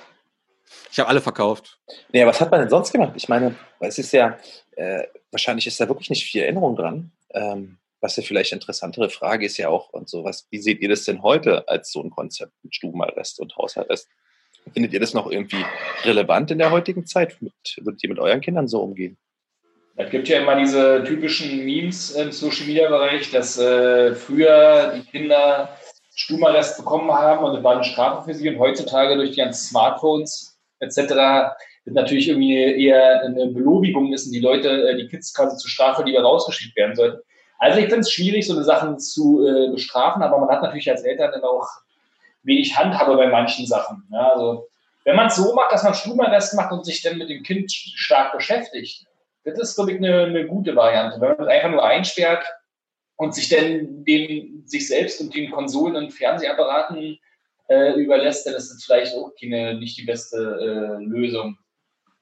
Ich 0.91 0.99
habe 0.99 1.09
alle 1.09 1.21
verkauft. 1.21 1.79
Nee, 2.11 2.25
was 2.25 2.39
hat 2.39 2.51
man 2.51 2.61
denn 2.61 2.69
sonst 2.69 2.91
gemacht? 2.91 3.13
Ich 3.15 3.27
meine, 3.27 3.55
es 3.79 3.97
ist 3.97 4.11
ja, 4.11 4.37
äh, 4.75 5.03
wahrscheinlich 5.31 5.67
ist 5.67 5.79
da 5.79 5.87
wirklich 5.87 6.09
nicht 6.09 6.25
viel 6.25 6.41
Erinnerung 6.41 6.75
dran. 6.75 7.11
Ähm, 7.33 7.77
was 8.01 8.15
ja 8.15 8.23
vielleicht 8.23 8.53
interessantere 8.53 9.09
Frage 9.09 9.45
ist 9.45 9.57
ja 9.57 9.69
auch, 9.69 9.89
und 9.89 10.09
sowas, 10.09 10.47
wie 10.51 10.59
seht 10.59 10.81
ihr 10.81 10.89
das 10.89 11.03
denn 11.03 11.21
heute 11.21 11.67
als 11.67 11.91
so 11.91 12.01
ein 12.01 12.09
Konzept 12.09 12.53
mit 12.63 12.75
Stubenarrest 12.75 13.39
und 13.39 13.55
Hausarrest? 13.57 14.07
Findet 14.73 14.93
ihr 14.93 14.99
das 14.99 15.13
noch 15.13 15.29
irgendwie 15.31 15.63
relevant 16.03 16.51
in 16.51 16.59
der 16.59 16.71
heutigen 16.71 17.05
Zeit? 17.05 17.41
Mit, 17.41 17.53
würdet 17.77 18.03
ihr 18.03 18.09
mit 18.09 18.19
euren 18.19 18.41
Kindern 18.41 18.67
so 18.67 18.81
umgehen? 18.81 19.17
Es 19.95 20.09
gibt 20.11 20.29
ja 20.29 20.39
immer 20.39 20.55
diese 20.55 21.03
typischen 21.05 21.65
Memes 21.65 22.11
im 22.11 22.31
Social 22.31 22.67
Media 22.67 22.87
Bereich, 22.87 23.31
dass 23.31 23.57
äh, 23.57 24.15
früher 24.15 24.93
die 24.95 25.01
Kinder 25.09 25.77
Stubenarrest 26.15 26.77
bekommen 26.77 27.11
haben 27.11 27.45
und 27.45 27.57
es 27.57 27.63
war 27.63 27.75
eine 27.75 27.83
Strafe 27.83 28.25
für 28.25 28.33
sie 28.33 28.49
und 28.49 28.59
heutzutage 28.59 29.15
durch 29.15 29.31
die 29.31 29.37
ganzen 29.37 29.69
Smartphones 29.69 30.57
etc. 30.79 30.97
wird 31.85 31.95
natürlich 31.95 32.29
irgendwie 32.29 32.55
eher 32.55 33.23
eine 33.23 33.47
Belobigung 33.47 34.13
ist 34.13 34.31
die 34.31 34.39
Leute, 34.39 34.69
äh, 34.89 34.97
die 34.97 35.07
Kids 35.07 35.33
quasi 35.33 35.57
zur 35.57 35.69
Strafe 35.69 36.03
lieber 36.03 36.21
rausgeschickt 36.21 36.75
werden 36.75 36.95
sollten. 36.95 37.21
Also 37.59 37.79
ich 37.79 37.85
finde 37.85 37.99
es 37.99 38.11
schwierig, 38.11 38.47
so 38.47 38.53
eine 38.53 38.63
Sachen 38.63 38.99
zu 38.99 39.45
äh, 39.45 39.69
bestrafen, 39.71 40.23
aber 40.23 40.39
man 40.39 40.49
hat 40.49 40.63
natürlich 40.63 40.89
als 40.89 41.03
Eltern 41.03 41.31
dann 41.31 41.43
auch 41.43 41.67
wenig 42.43 42.75
Handhabe 42.77 43.15
bei 43.17 43.27
manchen 43.27 43.67
Sachen. 43.67 44.07
Ja, 44.11 44.31
also 44.31 44.67
wenn 45.03 45.15
man 45.15 45.27
es 45.27 45.35
so 45.35 45.53
macht, 45.53 45.71
dass 45.71 45.83
man 45.83 45.93
Stubenarrest 45.93 46.55
macht 46.55 46.71
und 46.71 46.85
sich 46.85 47.01
dann 47.01 47.17
mit 47.17 47.29
dem 47.29 47.43
Kind 47.43 47.71
stark 47.71 48.31
beschäftigt, 48.33 49.05
das 49.43 49.59
ist, 49.59 49.75
glaube 49.75 49.91
ich, 49.91 49.97
eine, 49.97 50.23
eine 50.23 50.47
gute 50.47 50.75
Variante. 50.75 51.19
Wenn 51.19 51.29
man 51.29 51.41
es 51.41 51.47
einfach 51.47 51.69
nur 51.69 51.85
einsperrt 51.85 52.45
und 53.17 53.35
sich 53.35 53.49
dann 53.49 54.03
den, 54.05 54.63
sich 54.65 54.87
selbst 54.87 55.19
und 55.19 55.35
den 55.35 55.51
Konsolen 55.51 55.95
und 55.95 56.11
Fernsehapparaten 56.11 57.19
äh, 57.67 57.93
überlässt, 57.93 58.45
dann 58.45 58.55
ist 58.55 58.69
das 58.69 58.83
vielleicht 58.83 59.15
auch 59.15 59.31
keine, 59.39 59.75
nicht 59.75 59.97
die 59.97 60.05
beste 60.05 60.37
äh, 60.37 61.03
Lösung. 61.03 61.57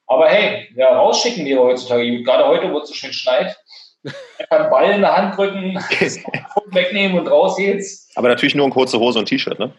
Aber 0.08 0.30
hey, 0.30 0.70
ja, 0.76 0.96
rausschicken 0.96 1.46
wir 1.46 1.60
heutzutage. 1.60 2.24
Gerade 2.24 2.48
heute, 2.48 2.72
wo 2.72 2.80
es 2.80 2.90
so 2.90 2.96
schön 2.96 3.14
schneit. 3.14 3.58
Einfach 4.04 4.60
einen 4.60 4.70
Ball 4.70 4.92
in 4.92 5.02
der 5.02 5.16
Hand 5.18 5.38
drücken, 5.38 5.76
wegnehmen 6.72 7.20
und 7.20 7.28
raus 7.28 7.58
geht's. 7.58 8.10
Aber 8.16 8.28
natürlich 8.30 8.56
nur 8.56 8.66
in 8.66 8.72
kurze 8.72 9.00
Hose 9.00 9.20
und 9.20 9.26
T-Shirt, 9.26 9.60
ne? 9.60 9.74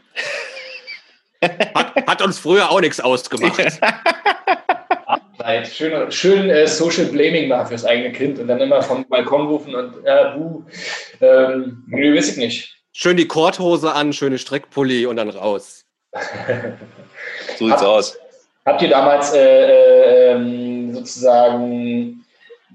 Hat, 1.75 2.07
hat 2.07 2.23
uns 2.23 2.39
früher 2.39 2.71
auch 2.71 2.81
nichts 2.81 2.99
ausgemacht. 3.01 3.81
Nein, 5.39 5.64
schön, 5.64 6.11
schön 6.12 6.51
äh, 6.51 6.66
Social 6.66 7.07
Blaming 7.07 7.49
machen 7.49 7.69
fürs 7.69 7.85
eigene 7.85 8.12
Kind 8.12 8.39
und 8.39 8.49
dann 8.49 8.61
immer 8.61 8.83
vom 8.83 9.09
Balkon 9.09 9.47
rufen 9.47 9.75
und 9.75 10.05
äh, 10.05 10.33
buh. 10.37 10.64
Ähm, 11.21 11.85
nö, 11.87 12.16
weiß 12.16 12.33
ich 12.33 12.37
nicht. 12.37 12.77
Schön 12.93 13.16
die 13.16 13.29
Korthose 13.29 13.93
an, 13.93 14.12
schöne 14.12 14.39
Streckpulli 14.39 15.07
und 15.07 15.16
dann 15.16 15.31
raus. 15.31 15.85
So 17.57 17.66
sieht's 17.69 17.81
Hab- 17.81 17.87
aus. 17.89 18.19
Habt 18.66 18.83
ihr 18.83 18.89
damals 18.91 19.33
äh, 19.33 19.39
äh, 19.39 20.33
ähm, 20.33 20.93
sozusagen, 20.93 22.25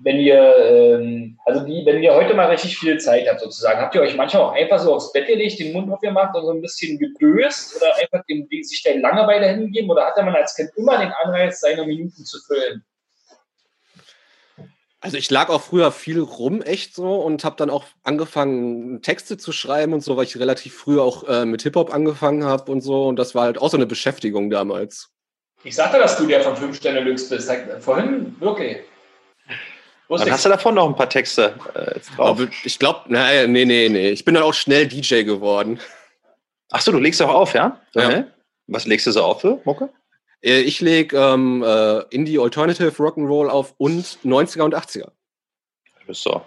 wenn 0.03 0.19
ihr, 0.19 0.57
ähm, 0.57 1.39
also 1.45 1.65
die, 1.65 1.85
wenn 1.85 2.03
ihr 2.03 2.13
heute 2.13 2.33
mal 2.33 2.49
richtig 2.49 2.77
viel 2.77 2.97
Zeit 2.99 3.27
habt 3.27 3.39
sozusagen, 3.39 3.79
habt 3.79 3.95
ihr 3.95 4.01
euch 4.01 4.15
manchmal 4.15 4.43
auch 4.43 4.53
einfach 4.53 4.79
so 4.79 4.93
aufs 4.93 5.11
Bett 5.13 5.27
gelegt, 5.27 5.59
den 5.59 5.73
Mund 5.73 5.91
aufgemacht 5.91 6.35
und 6.35 6.45
so 6.45 6.51
ein 6.51 6.61
bisschen 6.61 6.99
gedöst 6.99 7.77
oder 7.77 7.95
einfach 7.95 8.25
dem, 8.25 8.47
sich 8.49 8.83
der 8.83 8.99
Langeweile 8.99 9.47
hingegeben 9.47 9.89
oder 9.89 10.05
hatte 10.05 10.23
man 10.23 10.35
als 10.35 10.55
Kind 10.55 10.71
immer 10.75 10.97
den 10.97 11.11
Anreiz, 11.23 11.61
seine 11.61 11.85
Minuten 11.85 12.25
zu 12.25 12.39
füllen? 12.45 12.83
Also 14.99 15.17
ich 15.17 15.29
lag 15.29 15.49
auch 15.49 15.61
früher 15.61 15.91
viel 15.91 16.21
rum, 16.21 16.61
echt 16.61 16.95
so, 16.95 17.15
und 17.15 17.43
habe 17.43 17.57
dann 17.57 17.69
auch 17.69 17.83
angefangen, 18.03 19.01
Texte 19.01 19.37
zu 19.37 19.51
schreiben 19.51 19.93
und 19.93 20.01
so, 20.01 20.15
weil 20.15 20.23
ich 20.23 20.39
relativ 20.39 20.75
früh 20.77 20.97
auch 20.97 21.27
äh, 21.27 21.45
mit 21.45 21.61
Hip-Hop 21.63 21.93
angefangen 21.93 22.45
habe 22.45 22.71
und 22.71 22.79
so. 22.79 23.07
Und 23.07 23.17
das 23.17 23.35
war 23.35 23.43
halt 23.43 23.57
auch 23.57 23.69
so 23.69 23.75
eine 23.75 23.85
Beschäftigung 23.85 24.49
damals. 24.49 25.09
Ich 25.65 25.75
sagte, 25.75 25.97
dass 25.97 26.17
du 26.17 26.25
der 26.25 26.41
von 26.41 26.55
fünf 26.55 26.77
Sterne 26.77 27.01
Lux 27.01 27.27
bist. 27.27 27.51
Vorhin 27.79 28.35
wirklich. 28.39 28.77
Dann 30.09 30.31
hast 30.31 30.45
du 30.45 30.49
davon 30.49 30.75
noch 30.75 30.87
ein 30.87 30.95
paar 30.95 31.09
Texte 31.09 31.55
äh, 31.73 31.99
drauf. 32.15 32.39
Aber 32.39 32.47
ich 32.63 32.77
glaube, 32.77 33.01
nee, 33.07 33.47
nee, 33.47 33.65
nee, 33.65 33.89
nee. 33.89 34.09
Ich 34.09 34.25
bin 34.25 34.35
dann 34.35 34.43
auch 34.43 34.53
schnell 34.53 34.87
DJ 34.87 35.23
geworden. 35.23 35.79
Ach 36.71 36.81
so, 36.81 36.91
du 36.91 36.99
legst 36.99 37.21
auch 37.21 37.33
auf, 37.33 37.53
ja? 37.53 37.79
Ja. 37.93 38.25
Was 38.67 38.85
legst 38.85 39.07
du 39.07 39.11
so 39.11 39.23
auf 39.23 39.41
für 39.41 39.59
Mucke? 39.63 39.89
Äh, 40.41 40.61
ich 40.61 40.81
lege 40.81 41.17
ähm, 41.17 41.63
äh, 41.63 41.99
Indie 42.09 42.39
Alternative 42.39 42.91
Rock'n'Roll 42.91 43.47
auf 43.47 43.73
und 43.77 44.19
90er 44.23 44.61
und 44.61 44.75
80er. 44.75 45.11
Das 46.07 46.17
ist 46.17 46.25
doch, 46.25 46.45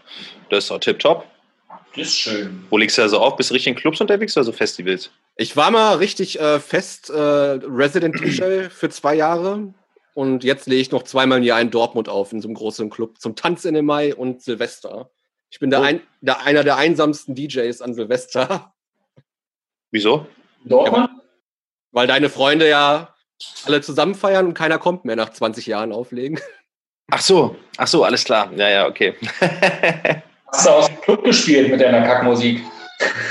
das 0.51 0.65
ist 0.65 0.71
doch 0.71 0.79
tipptopp. 0.79 1.27
Das 1.97 2.09
ist 2.09 2.19
schön. 2.19 2.67
Wo 2.69 2.77
legst 2.77 2.99
du 2.99 3.03
also 3.03 3.19
auf? 3.19 3.37
Bist 3.37 3.51
du 3.51 3.55
richtig 3.55 3.73
in 3.73 3.79
Clubs 3.79 4.01
unterwegs 4.01 4.37
oder 4.37 4.45
so 4.45 4.53
Festivals? 4.53 5.11
Ich 5.37 5.57
war 5.57 5.71
mal 5.71 5.97
richtig 5.97 6.39
äh, 6.39 6.61
fest 6.61 7.09
äh, 7.09 7.15
Resident 7.15 8.21
DJ 8.21 8.69
für 8.69 8.91
zwei 8.91 9.15
Jahre. 9.15 9.73
Und 10.17 10.45
jetzt 10.45 10.67
lege 10.67 10.81
ich 10.81 10.91
noch 10.93 11.03
zweimal 11.03 11.37
im 11.37 11.45
Jahr 11.45 11.61
in 11.61 11.71
Dortmund 11.71 12.09
auf, 12.09 12.33
in 12.33 12.41
so 12.41 12.49
einem 12.49 12.55
großen 12.55 12.89
Club, 12.89 13.21
zum 13.21 13.37
Tanz 13.37 13.67
in 13.67 13.75
den 13.75 13.85
Mai 13.85 14.15
und 14.15 14.41
Silvester. 14.41 15.11
Ich 15.51 15.59
bin 15.59 15.69
der, 15.69 15.83
ein, 15.83 16.01
der 16.23 16.41
einer 16.41 16.65
der 16.65 16.79
einsamsten 16.79 17.35
DJs 17.35 17.83
an 17.83 17.93
Silvester. 17.93 18.73
Wieso? 19.91 20.27
Dortmund? 20.65 21.11
Ja, 21.13 21.23
weil 21.93 22.07
deine 22.07 22.31
Freunde 22.31 22.67
ja 22.67 23.15
alle 23.67 23.83
zusammen 23.83 24.15
feiern 24.15 24.47
und 24.47 24.55
keiner 24.55 24.79
kommt 24.79 25.05
mehr 25.05 25.17
nach 25.17 25.29
20 25.29 25.67
Jahren 25.67 25.93
auflegen. 25.93 26.41
Ach 27.11 27.21
so, 27.21 27.55
ach 27.77 27.87
so, 27.87 28.03
alles 28.03 28.25
klar. 28.25 28.51
Ja, 28.57 28.71
ja, 28.71 28.89
okay. 28.89 29.17
Hast 30.47 30.67
du 30.67 30.71
aus 30.71 30.87
dem 30.87 30.99
Club 31.03 31.25
gespielt 31.25 31.71
mit 31.71 31.83
deiner 31.83 32.01
Kackmusik? 32.01 32.65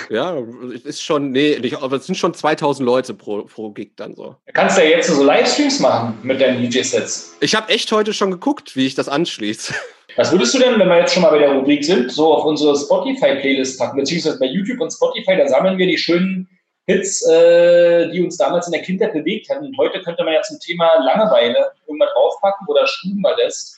Ja, 0.09 0.38
ist 0.84 1.01
schon, 1.01 1.32
nee, 1.32 1.57
nicht, 1.59 1.82
aber 1.82 1.97
es 1.97 2.05
sind 2.05 2.16
schon 2.16 2.34
2000 2.34 2.86
Leute 2.86 3.13
pro, 3.13 3.43
pro 3.43 3.72
Gig 3.72 3.91
dann 3.95 4.16
so. 4.16 4.36
Kannst 4.53 4.78
du 4.78 4.84
ja 4.84 4.89
jetzt 4.89 5.09
so 5.09 5.24
Livestreams 5.24 5.80
machen 5.80 6.18
mit 6.24 6.39
deinen 6.39 6.61
DJ-Sets. 6.61 7.38
Ich 7.39 7.55
habe 7.55 7.70
echt 7.70 7.91
heute 7.91 8.13
schon 8.13 8.32
geguckt, 8.32 8.76
wie 8.76 8.86
ich 8.86 8.95
das 8.95 9.09
anschließe. 9.09 9.74
Was 10.18 10.32
würdest 10.32 10.53
du 10.53 10.59
denn, 10.59 10.80
wenn 10.80 10.88
wir 10.88 10.99
jetzt 10.99 11.13
schon 11.13 11.24
mal 11.24 11.32
bei 11.32 11.39
der 11.39 11.51
Rubrik 11.51 11.84
sind, 11.84 12.11
so 12.11 12.34
auf 12.34 12.45
unsere 12.45 12.78
Spotify-Playlist 12.78 13.78
packen, 13.78 13.97
beziehungsweise 13.97 14.39
bei 14.39 14.45
YouTube 14.45 14.80
und 14.80 14.91
Spotify, 14.91 15.36
da 15.36 15.47
sammeln 15.47 15.78
wir 15.78 15.88
die 15.88 15.97
schönen 15.97 16.47
Hits, 16.88 17.28
äh, 17.28 18.09
die 18.11 18.24
uns 18.24 18.38
damals 18.38 18.68
in 18.68 18.74
der 18.74 18.82
Kindheit 18.84 19.11
bewegt 19.11 19.49
haben. 19.49 19.66
Und 19.66 19.78
heute 19.78 20.01
könnte 20.03 20.24
man 20.24 20.36
ja 20.36 20.41
zum 20.43 20.59
Thema 20.59 20.89
Langeweile 21.03 21.72
irgendwas 21.88 22.09
draufpacken 22.13 22.66
oder 22.68 22.88
Stubenballest. 22.88 23.78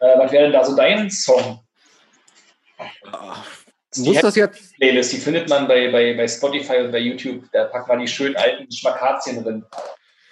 Äh, 0.00 0.18
was 0.18 0.30
wäre 0.30 0.44
denn 0.44 0.52
da 0.52 0.64
so 0.64 0.76
dein 0.76 1.10
Song? 1.10 1.60
Ach, 3.10 3.61
muss 3.96 4.20
das 4.20 4.36
jetzt? 4.36 4.74
Playlist, 4.76 5.12
die 5.12 5.16
findet 5.18 5.48
man 5.48 5.68
bei, 5.68 5.90
bei, 5.90 6.14
bei 6.14 6.28
Spotify 6.28 6.78
und 6.78 6.92
bei 6.92 6.98
YouTube. 6.98 7.44
Da 7.52 7.64
packt 7.64 7.88
man 7.88 8.00
die 8.00 8.08
schönen 8.08 8.36
alten 8.36 8.70
Schmackazien 8.70 9.42
drin. 9.42 9.64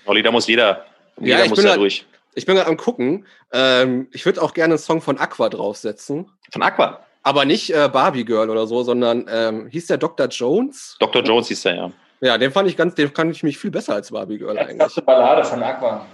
Olli, 0.07 0.23
da 0.23 0.31
muss 0.31 0.47
jeder, 0.47 0.87
jeder 1.19 1.39
ja, 1.39 1.45
ich 1.45 1.51
muss 1.51 1.59
bin 1.59 1.69
da 1.69 1.77
durch. 1.77 2.05
Ich 2.35 2.47
bin 2.47 2.57
gerade 2.57 2.69
am 2.69 2.77
gucken. 2.77 3.27
Ähm, 3.53 4.09
ich 4.13 4.25
würde 4.25 4.41
auch 4.43 4.55
gerne 4.55 4.75
einen 4.75 4.79
Song 4.79 5.03
von 5.03 5.19
Aqua 5.19 5.49
draufsetzen. 5.49 6.31
Von 6.53 6.63
Aqua? 6.63 7.01
Aber 7.23 7.45
nicht 7.45 7.71
äh, 7.75 7.89
Barbie 7.93 8.25
Girl 8.25 8.49
oder 8.49 8.67
so, 8.67 8.83
sondern 8.83 9.27
ähm, 9.31 9.67
hieß 9.69 9.89
der 9.89 9.99
Dr. 9.99 10.29
Jones? 10.29 10.97
Dr. 11.01 11.23
Jones 11.23 11.49
hieß 11.49 11.63
der, 11.63 11.75
ja. 11.75 11.93
Ja, 12.23 12.39
den 12.39 12.53
fand 12.53 12.69
ich 12.69 12.77
ganz, 12.77 12.95
den 12.95 13.13
kann 13.13 13.31
ich 13.31 13.43
mich 13.43 13.59
viel 13.59 13.71
besser 13.71 13.95
als 13.95 14.11
Barbie 14.11 14.39
Girl 14.39 14.55
das 14.55 14.69
eigentlich. 14.69 14.79
Das 14.79 14.93
ist 14.93 14.99
eine 14.99 15.07
Ballade 15.07 15.45
von 15.45 15.63
Aqua. 15.63 16.07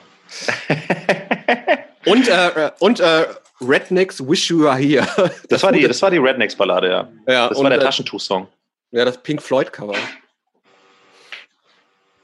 und 2.07 2.29
äh, 2.29 2.71
und 2.81 3.01
äh, 3.01 3.27
Rednecks 3.61 4.21
Wish 4.21 4.51
You 4.51 4.69
Are 4.69 4.79
Here. 4.79 5.07
Das, 5.17 5.43
das 5.49 5.63
war 5.63 5.73
die, 5.73 5.83
das 5.83 6.03
war 6.03 6.11
die 6.11 6.19
Rednecks-Ballade, 6.19 6.89
ja. 6.89 7.09
ja. 7.27 7.49
Das 7.49 7.59
und, 7.59 7.65
war 7.65 7.71
der 7.71 7.81
äh, 7.81 7.85
Taschentuch-Song. 7.85 8.47
Ja, 8.91 9.05
das 9.05 9.23
Pink 9.23 9.43
Floyd-Cover. 9.43 9.95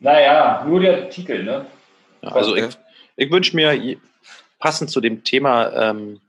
Naja, 0.01 0.65
nur 0.67 0.81
der 0.81 1.11
Titel, 1.11 1.43
ne? 1.43 1.67
Ja, 2.23 2.29
also 2.31 2.57
ich, 2.57 2.67
ich 3.17 3.31
wünsche 3.31 3.55
mir 3.55 3.97
passend 4.59 4.91
zu 4.91 5.01
dem 5.01 5.23
Thema 5.25 5.73
ähm, 5.73 6.21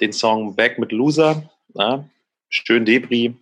den 0.00 0.12
Song 0.12 0.54
Back 0.54 0.78
mit 0.78 0.92
Loser. 0.92 1.42
Na? 1.74 2.04
Schön 2.48 2.84
Debris 2.84 3.32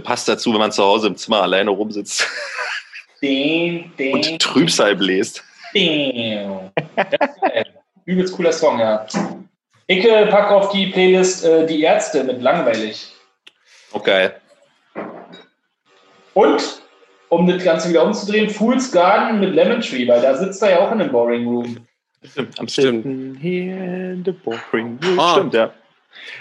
passt 0.00 0.28
dazu, 0.28 0.52
wenn 0.52 0.60
man 0.60 0.72
zu 0.72 0.82
Hause 0.82 1.06
im 1.08 1.16
Zimmer 1.16 1.42
alleine 1.42 1.70
rumsitzt 1.70 2.26
ding, 3.22 3.92
ding, 3.98 4.14
und 4.14 4.38
Trübsal 4.40 4.96
bläst. 4.96 5.44
Übelst 8.04 8.34
cooler 8.34 8.52
Song, 8.52 8.78
ja. 8.78 9.06
Ich 9.88 10.04
äh, 10.04 10.26
packe 10.26 10.54
auf 10.54 10.72
die 10.72 10.88
Playlist 10.88 11.44
äh, 11.44 11.66
Die 11.66 11.82
Ärzte 11.82 12.24
mit 12.24 12.42
Langweilig. 12.42 13.14
Okay. 13.92 14.30
Und, 16.34 16.82
um 17.28 17.46
das 17.46 17.62
Ganze 17.62 17.88
wieder 17.88 18.04
umzudrehen, 18.04 18.50
Fool's 18.50 18.90
Garden 18.90 19.40
mit 19.40 19.54
Lemon 19.54 19.80
Tree, 19.80 20.06
weil 20.08 20.20
da 20.20 20.36
sitzt 20.36 20.62
er 20.62 20.70
ja 20.70 20.80
auch 20.80 20.92
in 20.92 21.00
einem 21.00 21.12
Boring 21.12 21.46
Room. 21.46 21.86
Stimmt. 22.24 22.58
Am 22.58 22.68
Stimmt. 22.68 23.40
Here 23.40 24.12
in 24.12 24.22
the 24.24 24.32
Boring 24.32 24.98
Room. 25.02 25.18
Ah. 25.20 25.34
Stimmt, 25.34 25.54
ja. 25.54 25.72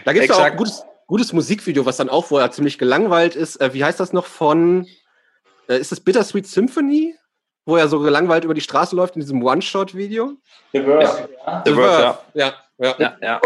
Da 0.03 0.13
gibt 0.13 0.25
es 0.25 0.31
auch 0.31 0.39
ein 0.39 0.55
gutes, 0.55 0.83
gutes 1.05 1.31
Musikvideo, 1.31 1.85
was 1.85 1.97
dann 1.97 2.09
auch, 2.09 2.31
wo 2.31 2.39
er 2.39 2.51
ziemlich 2.51 2.77
gelangweilt 2.77 3.35
ist. 3.35 3.61
Äh, 3.61 3.73
wie 3.73 3.83
heißt 3.83 3.99
das 3.99 4.11
noch 4.11 4.25
von, 4.25 4.87
äh, 5.69 5.77
ist 5.77 5.91
es 5.91 5.99
Bittersweet 5.99 6.47
Symphony? 6.47 7.15
Wo 7.67 7.77
er 7.77 7.87
so 7.87 7.99
gelangweilt 7.99 8.43
über 8.43 8.53
die 8.53 8.61
Straße 8.61 8.95
läuft 8.95 9.15
in 9.15 9.21
diesem 9.21 9.43
One-Shot-Video? 9.43 10.33
The 10.71 10.81
Verve, 10.81 11.29
ja. 11.45 11.63
The, 11.65 11.71
The 11.71 11.75
Verve, 11.75 12.17
ja. 12.35 12.53
Ja, 12.77 12.95
ja. 12.97 13.17
ja, 13.21 13.41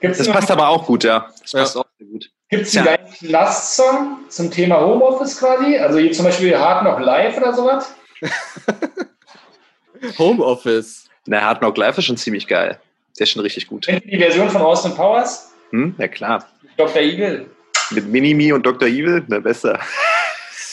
Gibt's 0.00 0.18
das 0.18 0.28
passt 0.28 0.50
aber 0.50 0.68
auch 0.68 0.86
gut, 0.86 1.04
ja. 1.04 1.30
Das 1.40 1.52
passt 1.52 1.76
auch 1.76 1.86
sehr 1.98 2.08
gut. 2.08 2.30
Gibt 2.48 2.66
es 2.66 2.76
einen 2.76 2.86
ja. 2.86 2.96
geilen 2.96 3.14
Last-Song 3.20 4.18
zum 4.28 4.50
Thema 4.50 4.80
Homeoffice 4.80 5.38
quasi? 5.38 5.78
Also 5.78 5.98
hier 5.98 6.12
zum 6.12 6.26
Beispiel 6.26 6.58
Hard 6.58 6.82
Knock 6.82 7.00
Live 7.00 7.36
oder 7.36 7.54
sowas? 7.54 7.94
Homeoffice. 10.18 11.08
Na, 11.26 11.40
Hard 11.40 11.60
Knock 11.60 11.76
Live 11.76 11.98
ist 11.98 12.06
schon 12.06 12.16
ziemlich 12.16 12.46
geil. 12.46 12.80
Der 13.18 13.24
ist 13.24 13.30
schon 13.30 13.42
richtig 13.42 13.68
gut. 13.68 13.86
Kennt 13.86 14.04
die 14.04 14.18
Version 14.18 14.50
von 14.50 14.60
Austin 14.62 14.94
Powers? 14.94 15.52
Hm, 15.70 15.94
ja 15.98 16.08
klar. 16.08 16.46
Dr. 16.76 17.00
Evil. 17.00 17.50
Mit 17.90 18.08
Minimi 18.08 18.52
und 18.52 18.66
Dr. 18.66 18.88
Evil? 18.88 19.24
Na, 19.28 19.38
besser. 19.38 19.78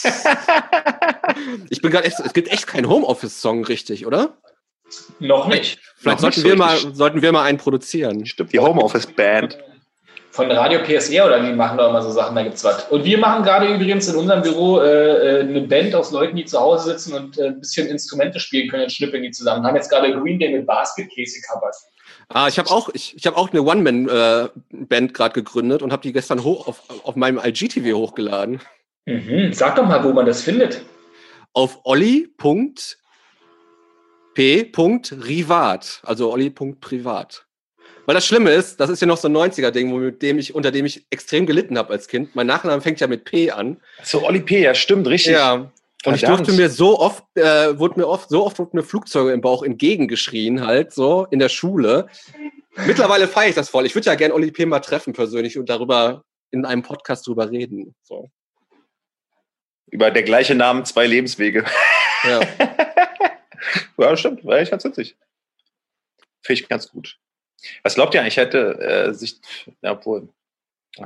ich 1.70 1.80
bin 1.80 1.90
gerade 1.90 2.06
echt, 2.06 2.18
es 2.20 2.32
gibt 2.32 2.50
echt 2.50 2.66
keinen 2.66 2.88
Homeoffice-Song 2.88 3.64
richtig, 3.64 4.06
oder? 4.06 4.36
Noch 5.18 5.48
nicht. 5.48 5.78
Vielleicht 5.96 6.16
Noch 6.16 6.20
sollten, 6.20 6.40
nicht 6.40 6.48
wir 6.48 6.56
mal, 6.56 6.78
sollten 6.94 7.22
wir 7.22 7.32
mal 7.32 7.44
einen 7.44 7.58
produzieren. 7.58 8.26
Stimmt, 8.26 8.52
die 8.52 8.58
Homeoffice-Band. 8.58 9.58
Von 10.32 10.50
Radio 10.50 10.80
PSR 10.80 11.26
oder 11.26 11.42
die 11.42 11.52
machen 11.52 11.76
doch 11.76 11.90
immer 11.90 12.02
so 12.02 12.10
Sachen, 12.12 12.36
da 12.36 12.42
gibt's 12.44 12.62
was. 12.62 12.84
Und 12.84 13.04
wir 13.04 13.18
machen 13.18 13.42
gerade 13.42 13.66
übrigens 13.66 14.06
in 14.06 14.14
unserem 14.14 14.42
Büro 14.42 14.78
äh, 14.78 15.38
äh, 15.38 15.40
eine 15.40 15.62
Band 15.62 15.92
aus 15.94 16.12
Leuten, 16.12 16.36
die 16.36 16.44
zu 16.44 16.58
Hause 16.60 16.92
sitzen 16.92 17.14
und 17.14 17.36
äh, 17.36 17.48
ein 17.48 17.60
bisschen 17.60 17.88
Instrumente 17.88 18.38
spielen 18.38 18.68
können, 18.68 18.88
schnippeln 18.88 19.24
die 19.24 19.32
zusammen. 19.32 19.66
Haben 19.66 19.74
jetzt 19.74 19.90
gerade 19.90 20.12
Green 20.12 20.38
Day 20.38 20.56
mit 20.56 20.66
Basket 20.66 21.08
Case 21.14 21.34
gecovert. 21.34 21.74
Ah, 22.28 22.46
ich 22.46 22.60
habe 22.60 22.70
auch, 22.70 22.88
ich, 22.94 23.16
ich 23.16 23.26
hab 23.26 23.36
auch 23.36 23.50
eine 23.50 23.62
One-Man-Band 23.62 25.10
äh, 25.10 25.12
gerade 25.12 25.34
gegründet 25.34 25.82
und 25.82 25.90
habe 25.90 26.02
die 26.02 26.12
gestern 26.12 26.44
hoch 26.44 26.68
auf, 26.68 26.82
auf 27.02 27.16
meinem 27.16 27.40
IGTV 27.44 27.96
hochgeladen. 27.96 28.60
Mhm. 29.06 29.52
Sag 29.52 29.74
doch 29.74 29.86
mal, 29.86 30.04
wo 30.04 30.12
man 30.12 30.26
das 30.26 30.42
findet. 30.42 30.82
Auf 31.52 31.80
olli.p.rivat, 34.36 36.00
also 36.04 36.32
olli.privat. 36.32 37.46
Weil 38.06 38.14
das 38.14 38.26
Schlimme 38.26 38.50
ist, 38.50 38.80
das 38.80 38.90
ist 38.90 39.00
ja 39.00 39.06
noch 39.06 39.18
so 39.18 39.28
ein 39.28 39.36
90er-Ding, 39.36 39.96
mit 39.96 40.22
dem 40.22 40.38
ich, 40.38 40.54
unter 40.54 40.70
dem 40.70 40.86
ich 40.86 41.06
extrem 41.10 41.46
gelitten 41.46 41.78
habe 41.78 41.92
als 41.92 42.08
Kind. 42.08 42.34
Mein 42.34 42.46
Nachname 42.46 42.80
fängt 42.80 42.98
ja 43.00 43.06
mit 43.06 43.24
P 43.24 43.50
an. 43.50 43.80
So, 44.02 44.26
Olli 44.26 44.40
P, 44.40 44.62
ja, 44.62 44.74
stimmt, 44.74 45.06
richtig. 45.06 45.34
Ja, 45.34 45.70
und 46.06 46.14
ich 46.14 46.22
durfte 46.22 46.52
mir 46.52 46.70
so 46.70 46.98
oft, 46.98 47.24
äh, 47.34 47.78
wurde 47.78 48.00
mir 48.00 48.08
oft, 48.08 48.30
so 48.30 48.44
oft 48.44 48.58
wurde 48.58 48.76
mir 48.76 48.82
Flugzeuge 48.82 49.32
im 49.32 49.42
Bauch 49.42 49.62
entgegengeschrien, 49.62 50.66
halt, 50.66 50.92
so, 50.94 51.26
in 51.30 51.38
der 51.38 51.50
Schule. 51.50 52.08
Mittlerweile 52.86 53.28
feiere 53.28 53.50
ich 53.50 53.54
das 53.54 53.68
voll. 53.68 53.84
Ich 53.84 53.94
würde 53.94 54.06
ja 54.06 54.14
gerne 54.14 54.32
Oli 54.34 54.50
P. 54.50 54.64
mal 54.64 54.80
treffen 54.80 55.12
persönlich 55.12 55.58
und 55.58 55.68
darüber 55.68 56.24
in 56.50 56.64
einem 56.64 56.82
Podcast 56.82 57.26
drüber 57.26 57.50
reden. 57.50 57.94
So. 58.02 58.30
Über 59.90 60.10
der 60.10 60.22
gleiche 60.22 60.54
Namen, 60.54 60.84
zwei 60.84 61.06
Lebenswege. 61.06 61.64
Ja. 62.24 62.40
ja, 64.00 64.16
stimmt. 64.16 64.44
War 64.44 64.58
echt 64.58 64.70
ganz 64.70 64.84
witzig. 64.84 65.16
Finde 66.42 66.62
ich 66.62 66.68
ganz 66.68 66.90
gut. 66.90 67.18
Was 67.82 67.94
glaubt 67.94 68.14
ihr 68.14 68.20
eigentlich, 68.20 68.36
hätte 68.36 68.78
äh, 68.80 69.14
sich, 69.14 69.40
ja, 69.82 69.92
obwohl, 69.92 70.28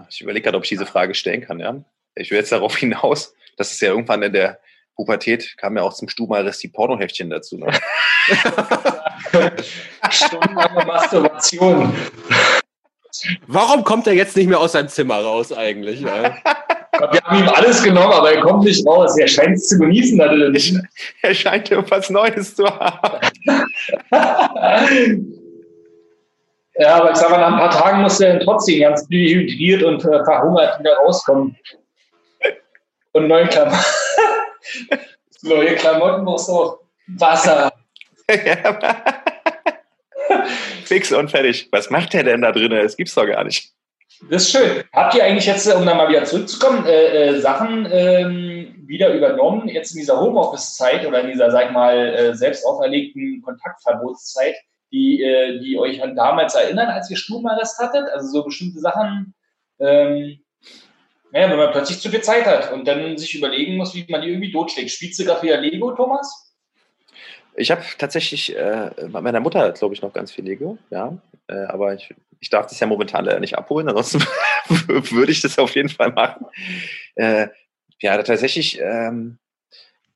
ich 0.08 0.20
überlege 0.20 0.44
gerade, 0.44 0.56
ob 0.56 0.64
ich 0.64 0.68
diese 0.68 0.86
Frage 0.86 1.14
stellen 1.14 1.42
kann, 1.42 1.60
ja. 1.60 1.84
Ich 2.14 2.30
will 2.30 2.38
jetzt 2.38 2.52
darauf 2.52 2.76
hinaus, 2.78 3.34
dass 3.56 3.72
es 3.72 3.80
ja 3.80 3.88
irgendwann 3.88 4.22
in 4.22 4.32
der 4.32 4.60
Pubertät 4.96 5.56
kam 5.56 5.76
ja 5.76 5.82
auch 5.82 5.92
zum 5.92 6.08
Stubenriss 6.08 6.58
die 6.58 6.68
Pornoheftchen 6.68 7.28
dazu. 7.30 7.58
Ne? 7.58 7.72
Stundenlange 10.10 10.86
Masturbation. 10.86 11.92
Warum 13.46 13.84
kommt 13.84 14.06
er 14.06 14.14
jetzt 14.14 14.36
nicht 14.36 14.48
mehr 14.48 14.60
aus 14.60 14.72
seinem 14.72 14.88
Zimmer 14.88 15.20
raus 15.20 15.52
eigentlich? 15.52 16.00
Ja? 16.00 16.36
Wir 16.98 17.20
haben 17.22 17.38
ihm 17.38 17.48
alles 17.48 17.82
genommen, 17.82 18.12
aber 18.12 18.32
er 18.32 18.40
kommt 18.42 18.64
nicht 18.64 18.86
raus. 18.86 19.18
Er 19.18 19.28
scheint 19.28 19.56
es 19.56 19.68
zu 19.68 19.78
genießen. 19.78 20.20
Also 20.20 20.80
er 21.22 21.34
scheint 21.34 21.70
irgendwas 21.70 22.10
Neues 22.10 22.54
zu 22.54 22.64
haben. 22.66 23.20
Ja, 26.76 26.96
aber 26.96 27.12
ich 27.12 27.16
sag 27.16 27.30
mal, 27.30 27.38
nach 27.38 27.52
ein 27.52 27.58
paar 27.58 27.70
Tagen 27.70 28.02
muss 28.02 28.18
er 28.20 28.40
trotzdem 28.40 28.80
ganz 28.80 29.06
dehydriert 29.06 29.84
und 29.84 30.04
äh, 30.04 30.24
verhungert 30.24 30.80
wieder 30.80 30.96
rauskommen. 30.96 31.56
Und 33.12 33.28
neue 33.28 33.46
Klamotten. 33.46 33.78
neue 35.42 35.76
Klamotten 35.76 36.24
brauchst 36.24 36.48
du 36.48 36.52
auch 36.52 36.80
Wasser. 37.06 37.72
Fix 40.84 41.12
und 41.12 41.30
fertig. 41.30 41.68
Was 41.70 41.90
macht 41.90 42.12
der 42.12 42.24
denn 42.24 42.42
da 42.42 42.50
drin? 42.50 42.70
Das 42.70 42.96
gibt's 42.96 43.14
doch 43.14 43.26
gar 43.26 43.44
nicht. 43.44 43.73
Das 44.30 44.44
ist 44.44 44.50
schön. 44.50 44.84
Habt 44.92 45.14
ihr 45.14 45.24
eigentlich 45.24 45.46
jetzt, 45.46 45.66
um 45.72 45.84
dann 45.84 45.96
mal 45.96 46.08
wieder 46.08 46.24
zurückzukommen, 46.24 46.86
äh, 46.86 47.28
äh, 47.28 47.40
Sachen 47.40 47.86
ähm, 47.90 48.84
wieder 48.86 49.12
übernommen, 49.12 49.68
jetzt 49.68 49.92
in 49.92 50.00
dieser 50.00 50.20
Homeoffice-Zeit 50.20 51.06
oder 51.06 51.20
in 51.20 51.28
dieser, 51.28 51.50
sag 51.50 51.72
mal, 51.72 51.96
äh, 51.96 52.34
selbst 52.34 52.64
auferlegten 52.66 53.42
Kontaktverbotszeit, 53.42 54.54
die, 54.92 55.22
äh, 55.22 55.60
die 55.60 55.78
euch 55.78 56.02
an 56.02 56.14
damals 56.14 56.54
erinnern, 56.54 56.88
als 56.88 57.10
ihr 57.10 57.16
Stubenarrest 57.16 57.78
hattet? 57.78 58.08
Also 58.10 58.28
so 58.28 58.44
bestimmte 58.44 58.80
Sachen, 58.80 59.34
ähm, 59.80 60.38
ja, 61.32 61.50
wenn 61.50 61.56
man 61.56 61.72
plötzlich 61.72 62.00
zu 62.00 62.10
viel 62.10 62.22
Zeit 62.22 62.46
hat 62.46 62.72
und 62.72 62.86
dann 62.86 63.18
sich 63.18 63.34
überlegen 63.34 63.76
muss, 63.76 63.94
wie 63.94 64.06
man 64.08 64.22
die 64.22 64.28
irgendwie 64.28 64.52
totschlägt. 64.52 64.90
Spielst 64.90 65.18
du 65.18 65.24
gerade 65.24 65.42
wieder 65.42 65.60
Lego, 65.60 65.92
Thomas? 65.92 66.43
Ich 67.56 67.70
habe 67.70 67.82
tatsächlich, 67.98 68.56
äh, 68.56 68.90
bei 69.08 69.20
meiner 69.20 69.40
Mutter 69.40 69.72
glaube 69.72 69.94
ich, 69.94 70.02
noch 70.02 70.12
ganz 70.12 70.32
viel 70.32 70.44
Lego, 70.44 70.78
ja. 70.90 71.16
Äh, 71.46 71.64
aber 71.66 71.94
ich, 71.94 72.14
ich 72.40 72.50
darf 72.50 72.66
das 72.66 72.80
ja 72.80 72.86
momentan 72.86 73.24
leider 73.24 73.40
nicht 73.40 73.56
abholen, 73.56 73.88
ansonsten 73.88 74.20
würde 74.68 75.32
ich 75.32 75.40
das 75.40 75.58
auf 75.58 75.74
jeden 75.74 75.88
Fall 75.88 76.12
machen. 76.12 76.46
Äh, 77.14 77.48
ja, 78.00 78.20
tatsächlich 78.22 78.80
ähm, 78.80 79.38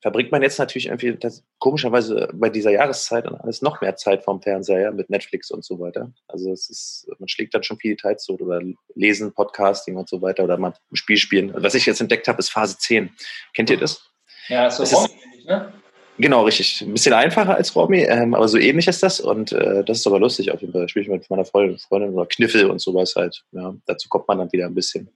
verbringt 0.00 0.30
man 0.30 0.42
jetzt 0.42 0.58
natürlich 0.58 0.86
irgendwie 0.86 1.12
das, 1.14 1.44
komischerweise 1.58 2.28
bei 2.32 2.50
dieser 2.50 2.70
Jahreszeit 2.70 3.26
und 3.26 3.40
alles 3.40 3.62
noch 3.62 3.80
mehr 3.80 3.96
Zeit 3.96 4.22
vorm 4.22 4.40
Fernseher 4.40 4.92
mit 4.92 5.10
Netflix 5.10 5.50
und 5.50 5.64
so 5.64 5.80
weiter. 5.80 6.12
Also 6.28 6.52
es 6.52 6.70
ist, 6.70 7.08
man 7.18 7.28
schlägt 7.28 7.54
dann 7.54 7.64
schon 7.64 7.78
viel 7.78 7.96
Zeit 7.96 8.20
zu 8.20 8.34
oder 8.38 8.60
lesen, 8.94 9.32
Podcasting 9.32 9.96
und 9.96 10.08
so 10.08 10.22
weiter 10.22 10.44
oder 10.44 10.56
mal 10.56 10.72
ein 10.90 10.96
Spiel 10.96 11.16
spielen. 11.16 11.52
Was 11.54 11.74
ich 11.74 11.86
jetzt 11.86 12.00
entdeckt 12.00 12.28
habe, 12.28 12.38
ist 12.38 12.50
Phase 12.50 12.78
10. 12.78 13.10
Kennt 13.54 13.70
ihr 13.70 13.78
das? 13.78 14.08
Ja, 14.48 14.70
so 14.70 14.82
das 14.82 14.92
ist, 14.92 15.46
ne? 15.46 15.72
Genau, 16.18 16.44
richtig. 16.44 16.80
Ein 16.80 16.92
bisschen 16.92 17.12
einfacher 17.12 17.54
als 17.54 17.74
Romy, 17.76 18.02
ähm, 18.02 18.34
aber 18.34 18.48
so 18.48 18.58
ähnlich 18.58 18.88
ist 18.88 19.02
das 19.02 19.20
und 19.20 19.52
äh, 19.52 19.84
das 19.84 19.98
ist 19.98 20.06
aber 20.06 20.18
lustig 20.18 20.50
auf 20.50 20.60
jeden 20.60 20.72
Fall. 20.72 20.88
Spiele 20.88 21.04
ich 21.04 21.10
mit 21.10 21.30
meiner 21.30 21.44
Freundin, 21.44 21.78
Freundin 21.78 22.12
oder 22.12 22.26
Kniffel 22.26 22.68
und 22.68 22.80
sowas 22.80 23.14
halt. 23.14 23.44
Ja, 23.52 23.72
dazu 23.86 24.08
kommt 24.08 24.26
man 24.26 24.38
dann 24.38 24.52
wieder 24.52 24.66
ein 24.66 24.74
bisschen. 24.74 25.08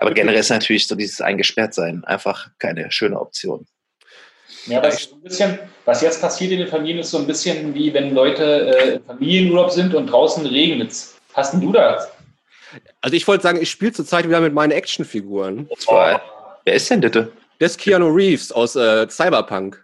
Aber 0.00 0.12
generell 0.12 0.40
ist 0.40 0.50
natürlich 0.50 0.86
so 0.86 0.94
dieses 0.94 1.22
Eingesperrtsein 1.22 2.04
einfach 2.04 2.50
keine 2.58 2.92
schöne 2.92 3.18
Option. 3.18 3.66
Ja, 4.66 4.80
das 4.80 4.94
ist 4.94 5.10
so 5.10 5.16
ein 5.16 5.22
bisschen, 5.22 5.58
was 5.86 6.02
jetzt 6.02 6.20
passiert 6.20 6.52
in 6.52 6.58
den 6.58 6.68
Familien, 6.68 6.98
ist 6.98 7.10
so 7.10 7.18
ein 7.18 7.26
bisschen 7.26 7.74
wie 7.74 7.92
wenn 7.94 8.14
Leute 8.14 8.76
äh, 8.76 8.94
im 8.96 9.04
Familienurlaub 9.04 9.70
sind 9.70 9.94
und 9.94 10.06
draußen 10.06 10.44
regnet 10.46 10.90
es. 10.90 11.16
Hast 11.32 11.54
denn 11.54 11.60
du 11.60 11.72
das? 11.72 12.08
Also 13.00 13.16
ich 13.16 13.26
wollte 13.26 13.42
sagen, 13.42 13.60
ich 13.60 13.70
spiele 13.70 13.92
zurzeit 13.92 14.26
wieder 14.26 14.40
mit 14.40 14.52
meinen 14.52 14.72
Actionfiguren. 14.72 15.68
Oh. 15.86 16.18
Wer 16.64 16.74
ist 16.74 16.90
denn 16.90 17.00
bitte? 17.00 17.32
Das 17.58 17.72
ist 17.72 17.78
Keanu 17.78 18.08
Reeves 18.08 18.52
aus 18.52 18.76
äh, 18.76 19.08
Cyberpunk. 19.08 19.83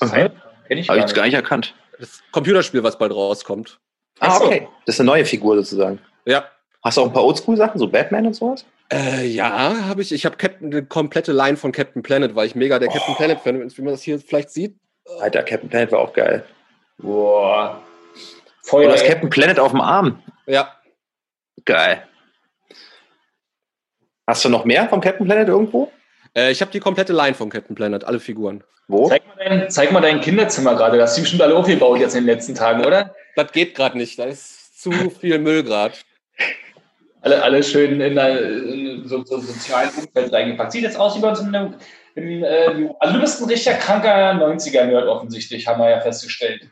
Kenn 0.00 0.78
ich 0.78 0.88
Habe 0.88 1.00
ich 1.00 1.14
gar 1.14 1.24
nicht 1.24 1.34
erkannt. 1.34 1.74
Das 1.98 2.22
Computerspiel, 2.32 2.82
was 2.82 2.98
bald 2.98 3.12
rauskommt. 3.12 3.78
Ah, 4.20 4.38
okay. 4.38 4.68
Das 4.86 4.96
ist 4.96 5.00
eine 5.00 5.08
neue 5.08 5.24
Figur 5.24 5.56
sozusagen. 5.56 5.98
Ja. 6.24 6.44
Hast 6.82 6.96
du 6.96 7.02
auch 7.02 7.06
ein 7.06 7.12
paar 7.12 7.24
Oldschool-Sachen, 7.24 7.78
so 7.78 7.86
Batman 7.88 8.26
und 8.26 8.34
sowas? 8.34 8.64
Äh, 8.92 9.26
ja, 9.26 9.86
habe 9.86 10.02
ich. 10.02 10.12
Ich 10.12 10.26
habe 10.26 10.36
eine 10.60 10.84
komplette 10.84 11.32
Line 11.32 11.56
von 11.56 11.72
Captain 11.72 12.02
Planet, 12.02 12.34
weil 12.34 12.46
ich 12.46 12.54
mega 12.54 12.78
der 12.78 12.88
oh. 12.88 12.92
Captain 12.92 13.14
Planet-Fan 13.14 13.58
bin, 13.58 13.76
wie 13.76 13.82
man 13.82 13.92
das 13.92 14.02
hier 14.02 14.18
vielleicht 14.18 14.50
sieht. 14.50 14.76
Alter, 15.20 15.42
Captain 15.42 15.68
Planet 15.68 15.92
war 15.92 16.00
auch 16.00 16.12
geil. 16.12 16.44
Boah. 16.98 17.82
Feuer. 18.62 18.88
Du 18.88 18.94
hast 18.94 19.06
Captain 19.06 19.30
Planet 19.30 19.58
auf 19.58 19.72
dem 19.72 19.80
Arm. 19.80 20.22
Ja. 20.46 20.72
Geil. 21.64 22.06
Hast 24.26 24.44
du 24.44 24.48
noch 24.48 24.64
mehr 24.64 24.88
vom 24.88 25.00
Captain 25.00 25.26
Planet 25.26 25.48
irgendwo? 25.48 25.90
Äh, 26.34 26.50
ich 26.50 26.60
habe 26.60 26.70
die 26.70 26.80
komplette 26.80 27.12
Line 27.12 27.34
von 27.34 27.50
Captain 27.50 27.74
Planet, 27.74 28.04
alle 28.04 28.20
Figuren. 28.20 28.64
Wo? 28.88 29.08
Zeig 29.08 29.26
mal 29.26 29.36
dein, 29.36 29.70
zeig 29.70 29.92
mal 29.92 30.00
dein 30.00 30.20
Kinderzimmer 30.20 30.74
gerade. 30.74 30.98
Das 30.98 31.10
hast 31.10 31.18
du 31.18 31.22
bestimmt 31.22 31.42
alle 31.42 31.54
aufgebaut 31.54 31.98
jetzt 31.98 32.14
in 32.14 32.26
den 32.26 32.34
letzten 32.34 32.54
Tagen, 32.54 32.84
oder? 32.84 33.14
Das 33.36 33.52
geht 33.52 33.74
gerade 33.74 33.96
nicht. 33.96 34.18
Da 34.18 34.24
ist 34.24 34.80
zu 34.80 34.90
viel 34.92 35.38
Müll 35.38 35.62
gerade. 35.62 35.94
Alle, 37.20 37.42
alle 37.42 37.62
schön 37.62 38.00
in, 38.00 38.18
ein 38.18 39.02
so, 39.06 39.24
so 39.24 39.38
sozialen 39.38 39.90
Umfeld 39.90 40.32
reingepackt. 40.32 40.72
Sieht 40.72 40.82
jetzt 40.82 40.98
aus 40.98 41.16
wie 41.16 41.20
bei 41.20 41.28
uns 41.28 41.40
in 41.40 41.54
einem. 41.54 41.74
In, 42.14 42.42
äh, 42.42 42.90
also, 42.98 43.14
du 43.14 43.20
bist 43.20 43.40
ein 43.40 43.48
richtiger 43.48 43.76
kranker 43.76 44.32
90er-Nerd 44.32 45.08
offensichtlich, 45.08 45.66
haben 45.66 45.80
wir 45.80 45.88
ja 45.88 46.00
festgestellt. 46.00 46.68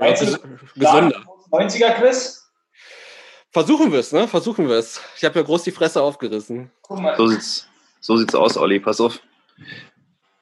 Ja, 0.00 0.10
gesunder. 0.12 1.24
90er-Quiz? 1.50 2.42
Versuchen 3.50 3.92
wir 3.92 4.00
es, 4.00 4.12
ne? 4.12 4.28
Versuchen 4.28 4.68
wir 4.68 4.76
es. 4.76 5.00
Ich 5.16 5.24
habe 5.24 5.38
ja 5.38 5.44
groß 5.44 5.64
die 5.64 5.72
Fresse 5.72 6.00
aufgerissen. 6.00 6.70
So 6.88 7.26
sieht's, 7.26 7.68
so 8.06 8.16
sieht's 8.16 8.36
aus, 8.36 8.56
Olli. 8.56 8.78
Pass 8.78 9.00
auf. 9.00 9.20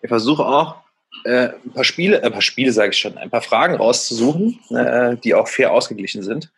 Ich 0.03 0.09
versuche 0.09 0.45
auch, 0.45 0.77
äh, 1.25 1.49
ein 1.65 1.73
paar 1.73 1.85
Spiele, 1.85 2.21
äh, 2.21 2.27
ein 2.27 2.33
paar 2.33 2.43
Spiele 2.43 2.71
sage 2.73 2.91
ich 2.91 2.99
schon, 2.99 3.17
ein 3.17 3.31
paar 3.31 3.41
Fragen 3.41 3.77
rauszusuchen, 3.77 4.61
äh, 4.71 5.17
die 5.17 5.35
auch 5.35 5.49
fair 5.49 5.73
ausgeglichen 5.73 6.23
sind 6.23 6.53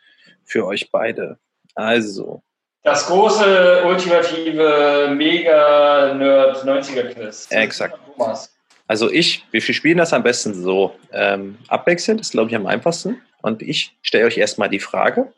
für 0.45 0.67
euch 0.67 0.91
beide. 0.91 1.39
Also. 1.77 2.43
Das 2.83 3.07
große, 3.07 3.85
ultimative, 3.85 5.13
mega 5.15 6.15
Nerd 6.15 6.65
90er 6.65 7.15
Quiz. 7.15 7.47
Exakt. 7.51 7.99
Also 8.89 9.09
ich, 9.09 9.45
wir 9.53 9.61
spielen 9.61 9.99
das 9.99 10.13
am 10.13 10.25
besten 10.25 10.55
so 10.55 10.97
ähm, 11.13 11.59
abwechselnd, 11.69 12.19
das 12.19 12.29
ist 12.29 12.33
glaube 12.33 12.51
ich 12.51 12.57
am 12.57 12.67
einfachsten. 12.67 13.21
Und 13.43 13.63
ich 13.63 13.97
stelle 14.03 14.27
euch 14.27 14.39
erstmal 14.39 14.69
die 14.69 14.81
Frage. 14.81 15.33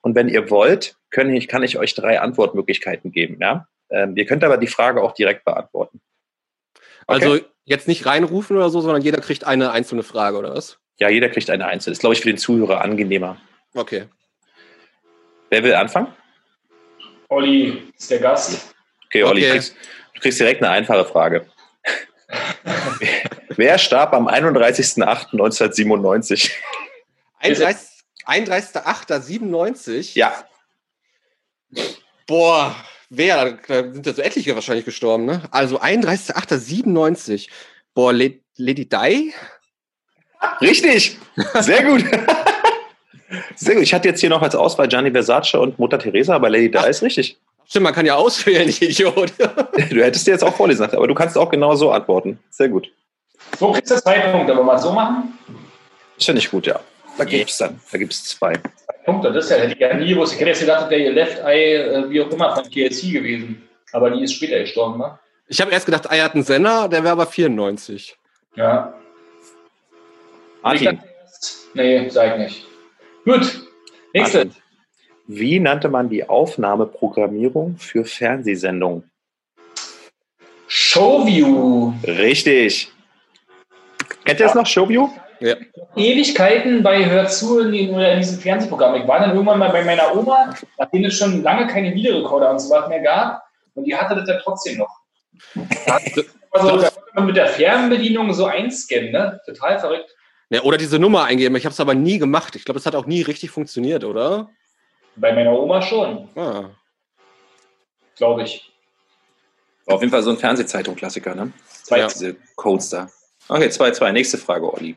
Und 0.00 0.14
wenn 0.14 0.30
ihr 0.30 0.48
wollt, 0.48 0.96
können 1.10 1.38
kann 1.46 1.62
ich 1.62 1.76
euch 1.76 1.94
drei 1.94 2.20
Antwortmöglichkeiten 2.20 3.12
geben. 3.12 3.36
Ja? 3.40 3.66
Ähm, 3.90 4.16
ihr 4.16 4.26
könnt 4.26 4.44
aber 4.44 4.56
die 4.56 4.66
Frage 4.66 5.02
auch 5.02 5.12
direkt 5.12 5.44
beantworten. 5.44 6.00
Okay? 7.06 7.08
Also 7.24 7.38
jetzt 7.64 7.88
nicht 7.88 8.06
reinrufen 8.06 8.56
oder 8.56 8.70
so, 8.70 8.80
sondern 8.80 9.02
jeder 9.02 9.20
kriegt 9.20 9.44
eine 9.44 9.72
einzelne 9.72 10.02
Frage, 10.02 10.38
oder 10.38 10.54
was? 10.54 10.78
Ja, 10.98 11.08
jeder 11.08 11.28
kriegt 11.28 11.50
eine 11.50 11.66
einzelne. 11.66 11.92
Das 11.92 11.98
ist, 11.98 12.00
glaube 12.00 12.14
ich, 12.14 12.20
für 12.20 12.28
den 12.28 12.38
Zuhörer 12.38 12.82
angenehmer. 12.82 13.36
Okay. 13.74 14.04
Wer 15.48 15.64
will 15.64 15.74
anfangen? 15.74 16.14
Olli 17.28 17.92
ist 17.96 18.10
der 18.10 18.18
Gast. 18.18 18.74
Okay, 19.06 19.22
Olli, 19.22 19.42
okay. 19.42 19.52
Kriegst, 19.52 19.76
du 20.14 20.20
kriegst 20.20 20.40
direkt 20.40 20.62
eine 20.62 20.72
einfache 20.72 21.04
Frage. 21.04 21.46
Wer 23.56 23.78
starb 23.78 24.12
am 24.12 24.28
31.08.1997? 24.28 26.50
31.08.97? 27.42 30.16
Ja. 30.16 30.44
Boah, 32.26 32.76
wer? 33.10 33.58
Da 33.68 33.92
sind 33.92 34.06
ja 34.06 34.14
so 34.14 34.22
etliche 34.22 34.54
wahrscheinlich 34.54 34.84
gestorben, 34.84 35.26
ne? 35.26 35.42
Also 35.50 35.80
31.08.97. 35.80 37.48
Boah, 37.94 38.12
Lady 38.12 38.88
Di? 38.88 39.34
Richtig! 40.60 41.18
Sehr 41.60 41.84
gut. 41.84 42.04
Sehr 43.56 43.74
gut. 43.74 43.82
Ich 43.84 43.92
hatte 43.92 44.08
jetzt 44.08 44.20
hier 44.20 44.30
noch 44.30 44.42
als 44.42 44.54
Auswahl 44.54 44.88
Gianni 44.88 45.10
Versace 45.10 45.54
und 45.54 45.78
Mutter 45.78 45.98
Teresa, 45.98 46.34
aber 46.34 46.48
Lady 46.48 46.70
Di 46.70 46.88
ist 46.88 47.02
richtig. 47.02 47.38
Stimmt, 47.66 47.84
man 47.84 47.94
kann 47.94 48.06
ja 48.06 48.16
auswählen, 48.16 48.68
ich 48.68 48.82
Idiot. 48.82 49.32
du 49.38 50.02
hättest 50.02 50.26
dir 50.26 50.32
jetzt 50.32 50.42
auch 50.42 50.54
vorlesen, 50.54 50.84
aber 50.84 51.06
du 51.06 51.14
kannst 51.14 51.36
auch 51.36 51.50
genau 51.50 51.76
so 51.76 51.90
antworten. 51.90 52.38
Sehr 52.50 52.68
gut. 52.68 52.90
So 53.58 53.72
kriegst 53.72 53.90
du 53.90 53.96
zwei 54.00 54.18
Punkte, 54.18 54.52
aber 54.52 54.64
mal 54.64 54.78
so 54.78 54.92
machen? 54.92 55.38
Ist 56.16 56.26
ja 56.26 56.34
nicht 56.34 56.50
gut, 56.50 56.66
ja. 56.66 56.80
Da 57.18 57.24
gibt 57.24 57.50
es 57.50 57.58
dann, 57.58 57.80
da 57.90 57.98
gibt 57.98 58.12
es 58.12 58.24
zwei. 58.24 58.54
Punkte, 59.04 59.32
das 59.32 59.50
hätte 59.50 59.72
ich 59.72 59.78
ja 59.78 59.94
nie 59.94 60.08
gewusst. 60.08 60.34
Ich 60.34 60.40
hätte 60.40 60.50
jetzt 60.50 60.60
gedacht, 60.60 60.90
der 60.90 60.98
ihr 60.98 61.12
Left 61.12 61.38
Eye, 61.40 61.74
äh, 61.74 62.10
wie 62.10 62.20
auch 62.20 62.30
immer, 62.30 62.54
von 62.54 62.64
KLC 62.64 63.12
gewesen. 63.12 63.68
Aber 63.92 64.10
die 64.10 64.22
ist 64.22 64.34
später 64.34 64.58
gestorben, 64.58 64.98
ne? 64.98 65.18
Ich 65.48 65.60
habe 65.60 65.72
erst 65.72 65.86
gedacht, 65.86 66.06
er 66.06 66.24
hat 66.24 66.34
einen 66.34 66.44
Senna, 66.44 66.86
der 66.86 67.02
wäre 67.02 67.12
aber 67.12 67.26
94. 67.26 68.16
Ja. 68.54 68.94
Martin. 70.62 71.00
Nee, 71.74 72.08
sag 72.08 72.32
ich 72.32 72.38
nicht. 72.38 72.66
Gut, 73.24 73.66
nächste. 74.12 74.50
Wie 75.26 75.60
nannte 75.60 75.88
man 75.88 76.08
die 76.08 76.28
Aufnahmeprogrammierung 76.28 77.76
für 77.78 78.04
Fernsehsendungen? 78.04 79.10
Showview. 80.66 81.92
Richtig. 82.04 82.92
Kennt 84.24 84.40
ihr 84.40 84.46
das 84.46 84.54
noch, 84.54 84.66
Showview? 84.66 85.08
Ja. 85.40 85.56
Ewigkeiten 85.96 86.82
bei 86.82 87.04
Hör 87.06 87.26
zu 87.26 87.60
in, 87.60 87.72
den, 87.72 87.98
in 87.98 88.18
diesem 88.18 88.38
Fernsehprogramm. 88.38 88.94
Ich 88.96 89.08
war 89.08 89.20
dann 89.20 89.30
irgendwann 89.30 89.58
mal 89.58 89.70
bei 89.70 89.82
meiner 89.84 90.14
Oma, 90.14 90.54
nachdem 90.78 91.04
es 91.04 91.14
schon 91.14 91.42
lange 91.42 91.66
keine 91.66 91.94
Videorekorder 91.94 92.50
und 92.50 92.58
so 92.58 92.70
was 92.70 92.88
mehr 92.88 93.00
gab. 93.00 93.42
Und 93.74 93.84
die 93.84 93.96
hatte 93.96 94.14
das 94.14 94.28
ja 94.28 94.38
trotzdem 94.42 94.78
noch. 94.78 95.00
Also, 96.52 96.78
da 96.78 96.90
konnte 96.90 97.10
man 97.14 97.26
mit 97.26 97.36
der 97.36 97.46
Fernbedienung 97.46 98.32
so 98.32 98.46
einscannen, 98.46 99.12
ne? 99.12 99.40
Total 99.46 99.78
verrückt. 99.78 100.10
Ja, 100.48 100.62
oder 100.62 100.76
diese 100.76 100.98
Nummer 100.98 101.24
eingeben. 101.24 101.54
Ich 101.54 101.64
habe 101.64 101.72
es 101.72 101.78
aber 101.78 101.94
nie 101.94 102.18
gemacht. 102.18 102.56
Ich 102.56 102.64
glaube, 102.64 102.80
es 102.80 102.86
hat 102.86 102.96
auch 102.96 103.06
nie 103.06 103.22
richtig 103.22 103.52
funktioniert, 103.52 104.02
oder? 104.02 104.50
Bei 105.14 105.32
meiner 105.32 105.52
Oma 105.52 105.80
schon. 105.80 106.28
Ah. 106.34 106.70
Glaube 108.16 108.42
ich. 108.42 108.72
War 109.86 109.94
auf 109.94 110.00
jeden 110.00 110.10
Fall 110.10 110.24
so 110.24 110.30
ein 110.30 110.38
Fernsehzeitung-Klassiker, 110.38 111.36
ne? 111.36 111.52
Zwei, 111.68 112.00
ja. 112.00 112.08
Diese 112.08 112.34
Codes 112.56 112.90
da. 112.90 113.08
Okay, 113.48 113.68
2-2. 113.68 114.10
Nächste 114.10 114.38
Frage, 114.38 114.74
Olli. 114.74 114.96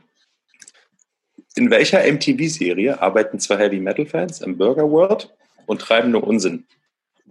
In 1.55 1.69
welcher 1.69 1.99
MTV-Serie 2.11 2.99
arbeiten 3.01 3.39
zwei 3.39 3.57
Heavy 3.57 3.79
Metal-Fans 3.79 4.41
im 4.41 4.57
Burger 4.57 4.89
World 4.89 5.31
und 5.67 5.81
treiben 5.81 6.11
nur 6.11 6.23
Unsinn? 6.23 6.65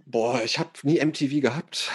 Boah, 0.05 0.41
ich 0.43 0.59
habe 0.59 0.69
nie 0.83 1.03
MTV 1.03 1.41
gehabt. 1.41 1.89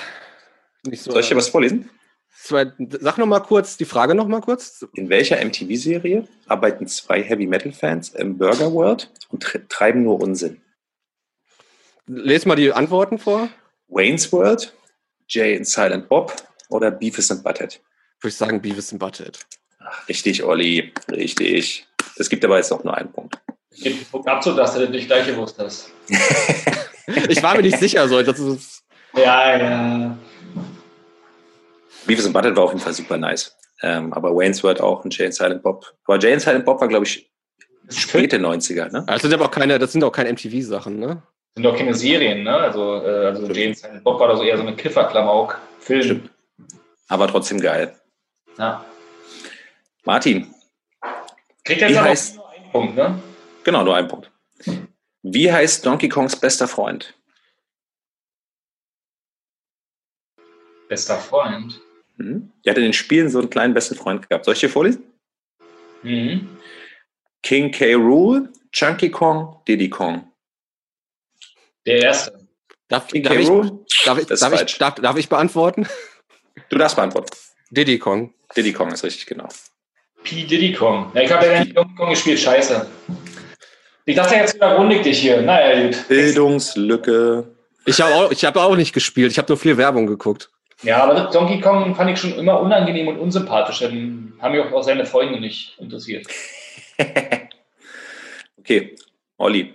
So 0.93 1.13
Soll 1.13 1.21
ich 1.21 1.29
dir 1.29 1.37
was 1.37 1.49
vorlesen? 1.49 1.91
Sag 2.31 3.19
noch 3.19 3.27
mal 3.27 3.41
kurz 3.41 3.77
die 3.77 3.85
Frage 3.85 4.15
noch 4.15 4.29
mal 4.29 4.41
kurz. 4.41 4.87
In 4.95 5.09
welcher 5.09 5.43
MTV-Serie 5.43 6.29
arbeiten 6.47 6.87
zwei 6.87 7.23
Heavy 7.23 7.47
Metal-Fans 7.47 8.11
im 8.11 8.39
Burger 8.39 8.73
World 8.73 9.11
und 9.31 9.43
treiben 9.69 10.03
nur 10.03 10.21
Unsinn? 10.21 10.61
Les 12.07 12.47
mal 12.47 12.57
die 12.57 12.73
Antworten 12.73 13.19
vor. 13.19 13.49
Wayne's 13.89 14.31
World, 14.33 14.73
Jay 15.29 15.57
and 15.57 15.67
Silent 15.67 16.09
Bob 16.09 16.35
oder 16.69 16.91
Beavis 16.91 17.31
and 17.31 17.43
Butthead? 17.43 17.81
Würde 18.21 18.29
ich 18.29 18.37
sagen 18.37 18.61
Beavis 18.61 18.93
and 18.93 19.01
Butthead. 19.01 19.39
Ach, 19.79 20.09
richtig, 20.09 20.43
Olli. 20.43 20.93
Richtig. 21.11 21.88
Es 22.19 22.29
gibt 22.29 22.45
aber 22.45 22.57
jetzt 22.57 22.73
auch 22.73 22.83
nur 22.85 22.97
einen 22.97 23.13
Punkt. 23.13 23.39
Abzug, 24.25 24.57
dass 24.57 24.75
du 24.75 24.89
nicht 24.89 25.07
gleich 25.07 25.27
gewusst 25.27 25.57
hast. 25.59 25.93
ich 27.29 27.43
war 27.43 27.55
mir 27.55 27.63
nicht 27.63 27.79
sicher, 27.79 28.09
so. 28.09 28.23
Das 28.23 28.39
ist 28.39 28.83
ja, 29.15 29.57
ja. 29.57 30.19
Beavis 32.07 32.25
and 32.25 32.35
Butthead 32.35 32.57
war 32.57 32.65
auf 32.65 32.71
jeden 32.71 32.83
Fall 32.83 32.93
super 32.93 33.17
nice. 33.17 33.57
Ähm, 33.83 34.13
aber 34.13 34.35
Wayne's 34.35 34.63
World 34.65 34.81
auch 34.81 35.05
und 35.05 35.17
Jay 35.17 35.27
and 35.27 35.35
Silent 35.35 35.63
Bob. 35.63 35.95
Aber 36.07 36.19
Jay 36.19 36.33
and 36.33 36.43
Silent 36.43 36.65
Bob 36.65 36.81
war, 36.81 36.89
glaube 36.89 37.05
ich, 37.05 37.31
späte 37.89 38.39
90er, 38.39 38.91
ne? 38.91 39.05
Das 39.07 39.23
sind 39.23 39.33
aber 39.33 39.47
auch 39.47 39.51
keine, 39.51 39.79
das 39.79 39.93
sind 39.93 40.03
auch 40.03 40.13
keine 40.13 40.33
MTV-Sachen, 40.33 40.99
ne? 40.99 41.23
sind 41.59 41.65
doch 41.65 41.77
keine 41.77 41.95
Serien, 41.95 42.45
ne? 42.45 42.55
Also, 42.55 43.03
äh, 43.03 43.27
also 43.27 43.51
James 43.53 43.81
Silent 43.81 44.05
Bob 44.05 44.21
war 44.21 44.29
da 44.29 44.37
so 44.37 44.43
eher 44.45 44.57
so 44.57 44.63
eine 44.63 44.77
Kifferklamauk. 44.77 45.59
Film. 45.81 46.03
Stimmt. 46.03 46.31
Aber 47.09 47.27
trotzdem 47.27 47.61
geil. 47.61 47.95
Ja. 48.59 48.85
Martin. 50.05 50.55
Kriegt 51.69 51.83
jetzt 51.83 51.99
aber 51.99 52.09
heißt, 52.09 52.37
nur 52.37 52.49
einen 52.49 52.73
Punkt, 52.73 52.97
ne? 52.97 53.23
Genau, 53.63 53.85
nur 53.85 53.95
einen 53.95 54.09
Punkt. 54.09 54.31
Wie 55.23 55.53
heißt 55.53 55.85
Donkey 55.85 56.09
Kongs 56.09 56.35
bester 56.35 56.67
Freund? 56.67 57.15
Bester 60.89 61.19
Freund? 61.19 61.79
Mhm. 62.17 62.51
Er 62.65 62.71
hat 62.71 62.79
in 62.79 62.85
den 62.85 62.95
Spielen 62.95 63.29
so 63.29 63.39
einen 63.41 63.51
kleinen 63.51 63.75
besten 63.75 63.97
Freund 63.97 64.27
gehabt. 64.31 64.47
Soll 64.47 64.55
ich 64.55 64.61
dir 64.61 64.71
vorlesen? 64.71 65.13
Mhm. 66.03 66.57
King 67.43 67.71
K. 67.71 67.93
Rule, 67.97 68.51
Chunky 68.73 69.11
Kong, 69.11 69.61
Diddy 69.69 69.91
Kong. 69.91 70.33
Der 71.85 72.01
erste. 72.01 72.49
Darf, 72.89 73.09
darf, 73.09 73.13
ich, 73.13 73.23
darf, 73.23 73.37
ich, 73.37 74.27
darf, 74.27 74.63
ich, 74.63 74.79
darf, 74.79 74.95
darf 74.95 75.17
ich 75.19 75.29
beantworten? 75.29 75.87
Du 76.71 76.79
darfst 76.79 76.97
beantworten. 76.97 77.37
Diddy 77.69 77.99
Kong. 77.99 78.33
Diddy 78.57 78.73
Kong 78.73 78.91
ist 78.91 79.05
richtig, 79.05 79.27
genau. 79.27 79.49
P. 80.25 80.45
Diddy 80.45 80.73
Kong. 80.73 81.11
Ja, 81.15 81.23
ich 81.23 81.33
habe 81.33 81.47
ja 81.47 81.61
nicht 81.61 81.77
Donkey 81.77 81.95
Kong 81.95 82.11
gespielt, 82.11 82.39
scheiße. 82.39 82.87
Ich 84.05 84.17
dachte 84.17 84.35
jetzt 84.37 84.57
überrundig 84.57 85.03
dich 85.03 85.19
hier. 85.21 85.43
Naja, 85.43 85.87
gut. 85.87 86.09
Bildungslücke. 86.09 87.47
Ich 87.85 88.01
habe 88.01 88.15
auch, 88.15 88.33
hab 88.33 88.57
auch 88.57 88.77
nicht 88.77 88.93
gespielt, 88.93 89.33
ich 89.33 89.39
habe 89.39 89.49
nur 89.49 89.59
viel 89.59 89.77
Werbung 89.77 90.07
geguckt. 90.07 90.51
Ja, 90.83 91.03
aber 91.05 91.31
Donkey 91.31 91.61
Kong 91.61 91.95
fand 91.95 92.11
ich 92.11 92.21
schon 92.21 92.35
immer 92.35 92.61
unangenehm 92.61 93.09
und 93.09 93.19
unsympathisch. 93.19 93.81
Dann 93.81 94.33
haben 94.41 94.55
mich 94.55 94.73
auch 94.73 94.83
seine 94.83 95.05
Freunde 95.05 95.41
nicht 95.41 95.77
interessiert. 95.79 96.27
okay, 98.59 98.97
Olli. 99.39 99.75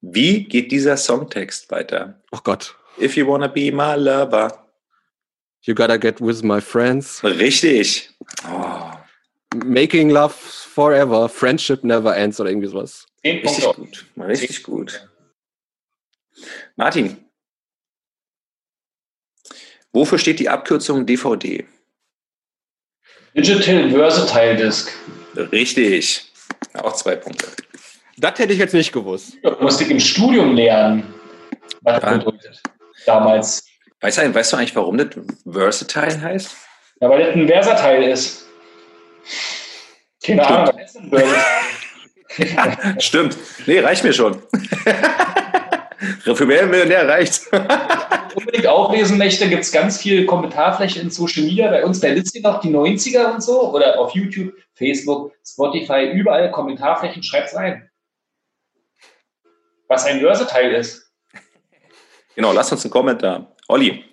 Wie 0.00 0.44
geht 0.44 0.72
dieser 0.72 0.96
Songtext 0.96 1.70
weiter? 1.70 2.20
Oh 2.32 2.38
Gott. 2.42 2.74
If 3.00 3.16
you 3.16 3.26
wanna 3.26 3.48
be 3.48 3.70
my 3.70 3.94
lover. 3.96 4.66
You 5.62 5.74
gotta 5.74 5.96
get 5.96 6.20
with 6.20 6.42
my 6.42 6.60
friends. 6.60 7.22
Richtig. 7.22 8.10
Oh. 8.50 8.91
Making 9.54 10.10
love 10.10 10.34
forever. 10.34 11.28
Friendship 11.28 11.84
never 11.84 12.16
ends 12.16 12.40
oder 12.40 12.50
irgendwie 12.50 12.68
sowas. 12.68 13.06
Richtig 13.24 13.64
gut. 13.74 14.06
Richtig 14.16 14.62
gut. 14.62 15.08
Martin. 16.76 17.24
Wofür 19.92 20.18
steht 20.18 20.40
die 20.40 20.48
Abkürzung 20.48 21.04
DVD? 21.04 21.66
Digital 23.36 23.90
Versatile 23.90 24.56
Disc. 24.56 24.92
Richtig. 25.36 26.32
Auch 26.74 26.94
zwei 26.94 27.16
Punkte. 27.16 27.46
Das 28.18 28.38
hätte 28.38 28.52
ich 28.52 28.58
jetzt 28.58 28.74
nicht 28.74 28.92
gewusst. 28.92 29.36
Ja, 29.42 29.56
musste 29.60 29.84
ich 29.84 29.90
im 29.90 30.00
Studium 30.00 30.54
lernen, 30.54 31.14
was 31.80 32.00
das 32.00 32.18
bedeutet. 32.18 32.62
Damals. 33.06 33.66
Weißt 34.00 34.18
du, 34.18 34.34
weißt 34.34 34.52
du 34.52 34.56
eigentlich, 34.56 34.76
warum 34.76 34.98
das 34.98 35.08
Versatile 35.50 36.20
heißt? 36.20 36.56
Ja, 37.00 37.08
weil 37.08 37.24
das 37.24 37.34
ein 37.34 37.46
Versatile 37.48 38.10
ist. 38.10 38.41
Keine 40.24 40.46
Ahnung, 40.46 40.74
was 40.80 40.92
denn 40.92 41.10
Versatile? 41.10 41.34
Stimmt. 43.00 43.36
Nee, 43.66 43.80
reicht 43.80 44.04
mir 44.04 44.12
schon. 44.12 44.42
Für 46.34 46.46
mehr 46.46 46.66
Millionär 46.66 47.08
reicht. 47.08 47.42
unbedingt 48.34 48.66
auch 48.66 48.92
lesen 48.92 49.18
möchte, 49.18 49.48
gibt 49.48 49.62
es 49.62 49.72
ganz 49.72 50.00
viel 50.00 50.24
Kommentarfläche 50.24 51.00
in 51.00 51.10
Social 51.10 51.42
Media. 51.42 51.68
Bei 51.70 51.84
uns 51.84 52.00
bei 52.00 52.10
Listing 52.10 52.42
noch 52.42 52.60
die 52.60 52.70
90er 52.70 53.34
und 53.34 53.42
so 53.42 53.72
oder 53.72 53.98
auf 53.98 54.14
YouTube, 54.14 54.54
Facebook, 54.74 55.32
Spotify, 55.46 56.10
überall 56.12 56.50
Kommentarflächen. 56.50 57.22
Schreibt's 57.22 57.54
rein 57.54 57.88
was 59.92 60.06
ein 60.06 60.20
Versatile 60.20 60.76
ist. 60.76 61.12
Genau, 62.34 62.52
lass 62.52 62.72
uns 62.72 62.84
einen 62.84 62.90
Kommentar. 62.90 63.54
Olli, 63.68 64.04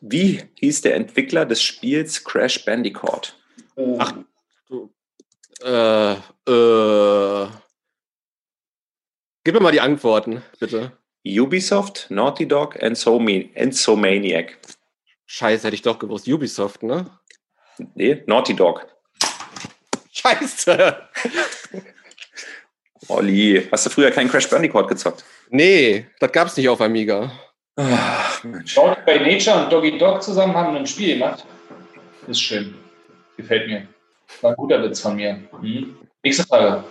wie 0.00 0.42
hieß 0.54 0.82
der 0.82 0.94
Entwickler 0.94 1.46
des 1.46 1.62
Spiels 1.62 2.24
Crash 2.24 2.64
Bandicoot? 2.64 3.36
Oh. 3.76 3.96
Ach, 3.98 4.12
äh, 5.62 6.12
äh, 6.12 7.48
gib 9.44 9.54
mir 9.54 9.60
mal 9.60 9.72
die 9.72 9.80
Antworten, 9.80 10.42
bitte. 10.60 10.92
Ubisoft, 11.26 12.06
Naughty 12.10 12.46
Dog 12.46 12.80
and, 12.82 12.96
Somi 12.96 13.50
and 13.56 13.74
Somaniac. 13.74 14.56
Scheiße, 15.26 15.66
hätte 15.66 15.74
ich 15.74 15.82
doch 15.82 15.98
gewusst. 15.98 16.28
Ubisoft, 16.28 16.82
ne? 16.82 17.10
Nee, 17.94 18.22
Naughty 18.26 18.54
Dog. 18.54 18.86
Scheiße. 20.12 20.96
Olli, 23.08 23.68
hast 23.70 23.86
du 23.86 23.90
früher 23.90 24.10
keinen 24.10 24.30
Crash 24.30 24.48
Bandicoot 24.48 24.88
gezockt? 24.88 25.24
Nee, 25.50 26.06
das 26.20 26.32
gab 26.32 26.48
es 26.48 26.56
nicht 26.56 26.68
auf 26.68 26.80
Amiga. 26.80 27.32
Ach, 28.38 28.44
Mensch. 28.44 28.74
bei 29.06 29.18
Nature 29.18 29.64
und 29.64 29.72
Doggy 29.72 29.98
Dog 29.98 30.22
zusammen 30.22 30.54
haben 30.54 30.76
ein 30.76 30.86
Spiel 30.86 31.18
gemacht. 31.18 31.44
Ist 32.26 32.40
schön. 32.40 32.74
Gefällt 33.36 33.68
mir. 33.68 33.86
War 34.42 34.50
ein 34.50 34.56
guter 34.56 34.82
Witz 34.82 35.00
von 35.00 35.16
mir. 35.16 35.40
Mhm. 35.60 35.96
Nächste 36.22 36.44
Frage. 36.44 36.84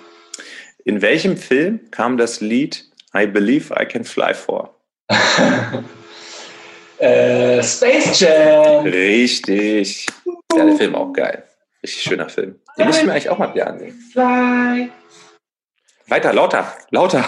In 0.84 1.02
welchem 1.02 1.38
Film 1.38 1.92
kam 1.92 2.18
das 2.18 2.42
Lied 2.42 2.86
I 3.16 3.28
Believe 3.28 3.74
I 3.80 3.86
Can 3.86 4.04
Fly 4.04 4.34
vor? 4.34 4.76
äh, 6.98 7.64
Space 7.64 8.20
Jam. 8.20 8.86
Richtig. 8.86 10.08
Ja, 10.56 10.66
der 10.66 10.76
Film 10.76 10.96
auch 10.96 11.14
geil. 11.14 11.44
Richtig 11.84 12.04
schöner 12.04 12.30
Film. 12.30 12.60
Den 12.78 12.88
müssen 12.88 13.06
wir 13.06 13.14
eigentlich 13.14 13.30
auch 13.30 13.38
mal 13.38 13.54
wieder 13.54 13.68
ansehen. 13.68 13.98
Fly. 14.12 14.90
Weiter, 16.08 16.34
lauter, 16.34 16.74
lauter. 16.90 17.26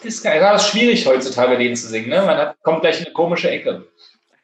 Das 0.00 0.62
ist 0.62 0.70
schwierig 0.70 1.06
heutzutage, 1.06 1.58
den 1.58 1.76
zu 1.76 1.88
singen. 1.88 2.08
Ne? 2.08 2.22
Man 2.22 2.36
hat, 2.36 2.62
kommt 2.62 2.82
gleich 2.82 2.98
in 3.00 3.06
eine 3.06 3.12
komische 3.12 3.50
Ecke. 3.50 3.86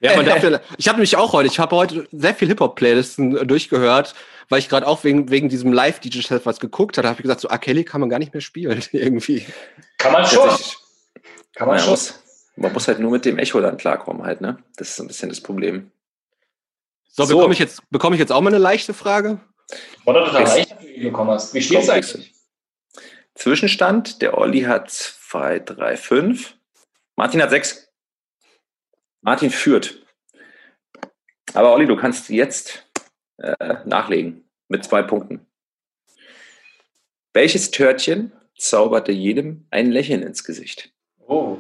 Ja, 0.01 0.17
man 0.17 0.25
darf, 0.25 0.43
ich 0.79 0.89
habe 0.89 0.97
nämlich 0.97 1.17
auch 1.17 1.35
heute, 1.35 1.47
ich 1.49 1.59
habe 1.59 1.77
heute 1.77 2.09
sehr 2.11 2.35
viel 2.35 2.49
Hip-Hop-Playlisten 2.49 3.47
durchgehört, 3.47 4.15
weil 4.49 4.59
ich 4.59 4.71
gerade 4.71 4.87
auch 4.87 5.05
wegen, 5.05 5.31
wegen 5.31 5.51
diesem 5.51 5.75
Live-DJ-Set 5.75 6.47
was 6.47 6.59
geguckt 6.59 6.97
habe, 6.97 7.09
habe 7.09 7.19
ich 7.19 7.23
gesagt, 7.23 7.43
so, 7.43 7.51
ah, 7.51 7.59
Kelly 7.59 7.85
kann 7.85 8.01
man 8.01 8.09
gar 8.09 8.19
nicht 8.19 8.33
mehr 8.33 8.41
spielen, 8.41 8.83
irgendwie. 8.93 9.45
Kann 9.99 10.13
man 10.13 10.25
schon. 10.25 10.49
Kann 11.55 11.69
man, 11.69 11.77
man 11.77 11.79
schon. 11.81 11.91
Muss, 11.91 12.23
man 12.57 12.73
muss 12.73 12.89
halt 12.89 12.99
nur 12.99 13.11
mit 13.11 13.27
dem 13.27 13.39
Echo 13.39 13.61
dann 13.61 13.77
klarkommen 13.77 14.23
halt, 14.25 14.41
ne? 14.41 14.59
Das 14.77 14.89
ist 14.89 15.01
ein 15.01 15.07
bisschen 15.07 15.29
das 15.29 15.43
Problem. 15.43 15.91
So, 17.11 17.25
so. 17.25 17.37
bekomme 17.37 17.53
ich, 17.53 17.59
jetzt, 17.59 17.83
bekomme 17.91 18.17
ich 18.17 18.21
jetzt 18.21 18.33
auch 18.33 18.41
mal 18.41 18.49
eine 18.49 18.59
leichte 18.59 18.95
Frage? 18.95 19.39
Oder 20.07 20.25
total 20.25 20.45
leicht, 20.45 20.77
bekommen 21.03 21.31
hast. 21.31 21.53
Wie 21.53 21.61
steht 21.61 21.81
es 21.81 21.91
eigentlich? 21.91 22.33
Zwischenstand, 23.35 24.23
der 24.23 24.37
Olli 24.37 24.63
hat 24.63 24.91
2, 24.91 25.61
3, 25.61 25.97
5. 25.97 26.57
Martin 27.17 27.43
hat 27.43 27.51
6. 27.51 27.91
Martin 29.23 29.51
führt. 29.51 30.07
Aber 31.55 31.73
Olli, 31.73 31.87
du 31.87 31.97
kannst 31.97 32.29
jetzt 32.29 32.89
äh, 33.39 33.77
nachlegen 33.85 34.49
mit 34.69 34.85
zwei 34.85 35.03
Punkten. 35.03 35.47
Welches 37.33 37.71
Törtchen 37.71 38.33
zauberte 38.57 39.13
jedem 39.13 39.67
ein 39.71 39.91
Lächeln 39.91 40.23
ins 40.23 40.45
Gesicht? 40.45 40.93
Oh. 41.19 41.59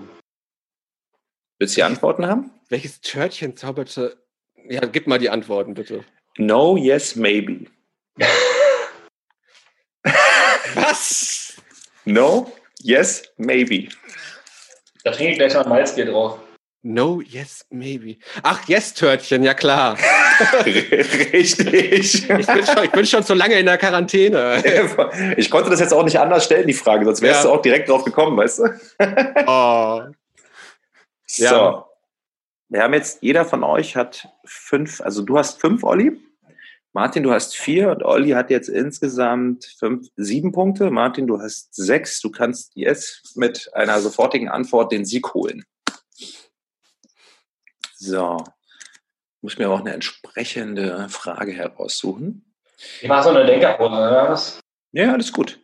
Willst 1.58 1.76
du 1.76 1.80
die 1.80 1.84
Antworten 1.84 2.26
haben? 2.26 2.50
Welches 2.68 3.00
Törtchen 3.00 3.56
zauberte. 3.56 4.22
Ja, 4.68 4.80
gib 4.86 5.06
mal 5.06 5.18
die 5.18 5.30
Antworten, 5.30 5.74
bitte. 5.74 6.04
No, 6.38 6.76
yes, 6.76 7.16
maybe. 7.16 7.66
Was? 10.74 11.39
No, 12.04 12.50
yes, 12.82 13.22
maybe. 13.36 13.88
Da 15.04 15.12
trinke 15.12 15.32
ich 15.32 15.38
gleich 15.38 15.54
mal 15.54 15.66
Malzbier 15.68 16.06
drauf. 16.06 16.38
No, 16.82 17.20
yes, 17.20 17.66
maybe. 17.70 18.16
Ach, 18.42 18.66
yes, 18.66 18.94
Törtchen, 18.94 19.42
ja 19.42 19.52
klar. 19.52 19.98
Richtig. 20.64 22.14
Ich 22.14 22.26
bin, 22.26 22.42
schon, 22.66 22.84
ich 22.84 22.90
bin 22.90 23.06
schon 23.06 23.22
so 23.22 23.34
lange 23.34 23.58
in 23.58 23.66
der 23.66 23.76
Quarantäne. 23.76 25.34
Ich 25.36 25.50
konnte 25.50 25.68
das 25.68 25.80
jetzt 25.80 25.92
auch 25.92 26.04
nicht 26.04 26.18
anders 26.18 26.46
stellen, 26.46 26.66
die 26.66 26.72
Frage, 26.72 27.04
sonst 27.04 27.20
wärst 27.20 27.44
Ja. 27.44 27.50
du 27.50 27.54
auch 27.56 27.62
direkt 27.62 27.88
drauf 27.90 28.02
gekommen, 28.04 28.36
weißt 28.38 28.60
du? 28.60 28.64
Oh. 29.46 30.02
So. 31.26 31.44
Ja. 31.44 31.86
Wir 32.70 32.82
haben 32.82 32.94
jetzt, 32.94 33.22
jeder 33.22 33.44
von 33.44 33.62
euch 33.62 33.96
hat 33.96 34.28
fünf, 34.46 35.00
also 35.02 35.22
du 35.22 35.36
hast 35.36 35.60
fünf, 35.60 35.82
Olli. 35.84 36.18
Martin, 36.92 37.22
du 37.22 37.32
hast 37.32 37.54
vier 37.54 37.90
und 37.90 38.02
Olli 38.02 38.30
hat 38.30 38.50
jetzt 38.50 38.68
insgesamt 38.68 39.64
fünf, 39.78 40.08
sieben 40.16 40.50
Punkte. 40.50 40.90
Martin, 40.90 41.28
du 41.28 41.40
hast 41.40 41.72
sechs. 41.74 42.20
Du 42.20 42.30
kannst 42.30 42.72
jetzt 42.74 43.36
mit 43.36 43.72
einer 43.74 44.00
sofortigen 44.00 44.48
Antwort 44.48 44.90
den 44.90 45.04
Sieg 45.04 45.32
holen. 45.32 45.64
So. 47.94 48.38
Muss 49.40 49.52
ich 49.52 49.58
mir 49.58 49.66
aber 49.66 49.76
auch 49.76 49.80
eine 49.80 49.94
entsprechende 49.94 51.08
Frage 51.08 51.52
heraussuchen. 51.52 52.44
Ich 53.00 53.08
mache 53.08 53.24
so 53.24 53.30
eine 53.30 53.46
Denkerpause, 53.46 53.94
oder 53.94 54.30
was? 54.30 54.60
Ja, 54.92 55.12
alles 55.12 55.32
gut. 55.32 55.60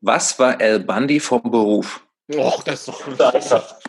Was 0.00 0.38
war 0.38 0.60
El 0.60 0.80
Bundy 0.80 1.20
vom 1.20 1.42
Beruf? 1.42 2.06
Och, 2.34 2.62
das 2.64 2.86
ist 2.86 2.88
doch. 2.88 3.80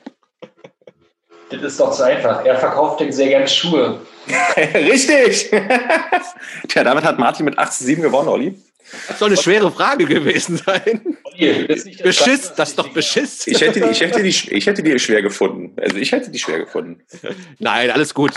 Das 1.51 1.61
ist 1.61 1.67
ist 1.73 1.79
doch 1.79 1.93
so 1.93 2.03
einfach. 2.03 2.45
Er 2.45 2.57
verkauft 2.57 3.03
sehr 3.09 3.27
gerne 3.29 3.47
Schuhe. 3.47 3.99
Richtig! 4.75 5.49
Tja, 6.67 6.83
damit 6.83 7.03
hat 7.03 7.19
Martin 7.19 7.45
mit 7.45 7.57
18,7 7.57 8.01
gewonnen, 8.01 8.27
Olli. 8.29 8.59
Das 9.07 9.19
soll 9.19 9.29
eine 9.29 9.37
schwere 9.37 9.71
Frage 9.71 10.05
gewesen 10.05 10.57
sein. 10.57 11.17
Olli, 11.23 11.67
das 11.67 11.77
ist 11.77 11.85
nicht 11.85 12.03
Beschiss, 12.03 12.53
das 12.53 12.69
ist 12.69 12.79
doch 12.79 12.89
Beschiss. 12.89 13.47
Ich 13.47 13.61
hätte, 13.61 13.79
die- 13.79 13.89
ich, 13.89 14.01
hätte 14.01 14.21
die, 14.21 14.29
ich 14.29 14.67
hätte 14.67 14.83
die 14.83 14.99
schwer 14.99 15.21
gefunden. 15.21 15.75
Also 15.81 15.97
ich 15.97 16.11
hätte 16.11 16.29
die 16.31 16.39
schwer 16.39 16.59
gefunden. 16.59 17.01
Nein, 17.59 17.89
alles 17.91 18.13
gut. 18.13 18.33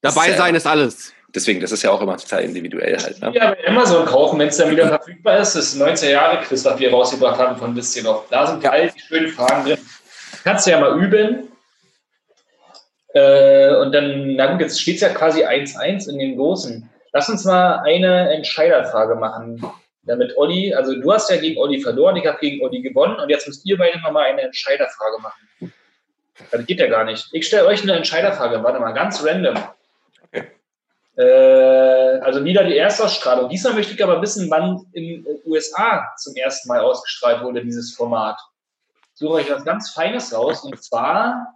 Dabei 0.00 0.28
Sehr. 0.28 0.38
sein 0.38 0.54
ist 0.54 0.66
alles. 0.66 1.12
Deswegen, 1.34 1.60
das 1.60 1.72
ist 1.72 1.82
ja 1.82 1.90
auch 1.90 2.02
immer 2.02 2.16
total 2.18 2.42
individuell 2.42 2.98
halt. 2.98 3.20
Ne? 3.22 3.32
Ja, 3.34 3.50
bei 3.52 3.66
Amazon 3.66 4.04
kaufen, 4.04 4.38
wenn 4.38 4.48
es 4.48 4.56
dann 4.58 4.70
wieder 4.70 4.88
verfügbar 4.88 5.38
ist. 5.38 5.54
Das 5.54 5.66
ist 5.68 5.76
19 5.76 6.10
Jahre 6.10 6.42
Quiz, 6.42 6.64
was 6.64 6.78
wir 6.78 6.90
rausgebracht 6.90 7.38
haben 7.38 7.56
von 7.58 7.74
Wisst 7.74 7.96
ihr 7.96 8.02
noch. 8.02 8.28
Da 8.28 8.46
sind 8.46 8.64
all 8.66 8.90
die 8.90 9.00
schönen 9.00 9.28
Fragen 9.28 9.64
drin. 9.64 9.78
Kannst 10.44 10.66
du 10.66 10.72
ja 10.72 10.80
mal 10.80 10.98
üben. 11.02 11.48
Äh, 13.14 13.74
und 13.76 13.92
dann, 13.92 14.36
na 14.36 14.52
gut, 14.52 14.60
jetzt 14.60 14.80
steht 14.80 14.96
es 14.96 15.02
ja 15.02 15.10
quasi 15.10 15.44
1-1 15.44 16.08
in 16.10 16.18
den 16.18 16.36
Großen. 16.36 16.88
Lass 17.12 17.28
uns 17.28 17.44
mal 17.44 17.80
eine 17.80 18.32
Entscheiderfrage 18.34 19.14
machen. 19.16 19.64
Damit 20.04 20.36
Olli, 20.36 20.74
also 20.74 20.94
du 20.98 21.12
hast 21.12 21.30
ja 21.30 21.36
gegen 21.36 21.60
Olli 21.60 21.80
verloren, 21.80 22.16
ich 22.16 22.26
habe 22.26 22.38
gegen 22.40 22.64
Olli 22.64 22.80
gewonnen 22.80 23.20
und 23.20 23.28
jetzt 23.28 23.46
müsst 23.46 23.64
ihr 23.66 23.78
beide 23.78 24.00
noch 24.00 24.10
mal 24.10 24.24
eine 24.24 24.42
Entscheiderfrage 24.42 25.18
machen. 25.20 25.72
Das 26.50 26.66
geht 26.66 26.80
ja 26.80 26.88
gar 26.88 27.04
nicht. 27.04 27.28
Ich 27.32 27.46
stelle 27.46 27.66
euch 27.66 27.82
eine 27.82 27.92
Entscheiderfrage, 27.92 28.62
warte 28.64 28.80
mal, 28.80 28.92
ganz 28.92 29.24
random. 29.24 29.56
Äh, 31.16 31.22
also 32.20 32.44
wieder 32.44 32.64
die 32.64 32.76
Erstausstrahlung. 32.76 33.48
Diesmal 33.50 33.74
möchte 33.74 33.92
ich 33.92 34.02
aber 34.02 34.22
wissen, 34.22 34.50
wann 34.50 34.86
in 34.92 35.24
den 35.24 35.26
USA 35.44 36.10
zum 36.16 36.34
ersten 36.34 36.68
Mal 36.68 36.80
ausgestrahlt 36.80 37.42
wurde, 37.42 37.62
dieses 37.62 37.94
Format. 37.94 38.40
Suche 39.14 39.34
euch 39.34 39.50
was 39.50 39.64
ganz 39.64 39.90
Feines 39.90 40.34
raus. 40.34 40.64
Und 40.64 40.82
zwar, 40.82 41.54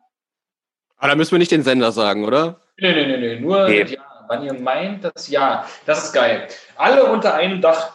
Aber 0.99 1.09
da 1.09 1.15
müssen 1.15 1.33
wir 1.33 1.39
nicht 1.39 1.51
den 1.51 1.63
Sender 1.63 1.93
sagen, 1.93 2.25
oder? 2.25 2.61
nee, 2.79 2.93
nee, 2.93 3.07
nee, 3.07 3.17
nee, 3.17 3.41
nur 3.41 3.69
Nee. 3.69 3.83
das 3.83 3.93
Jahr. 3.93 4.25
Wann 4.29 4.43
ihr 4.45 4.55
meint, 4.55 5.05
das 5.05 5.29
Jahr. 5.29 5.69
Das 5.87 6.05
ist 6.05 6.13
geil. 6.13 6.49
Alle 6.77 7.05
unter 7.05 7.35
einem 7.35 7.61
Dach. 7.61 7.93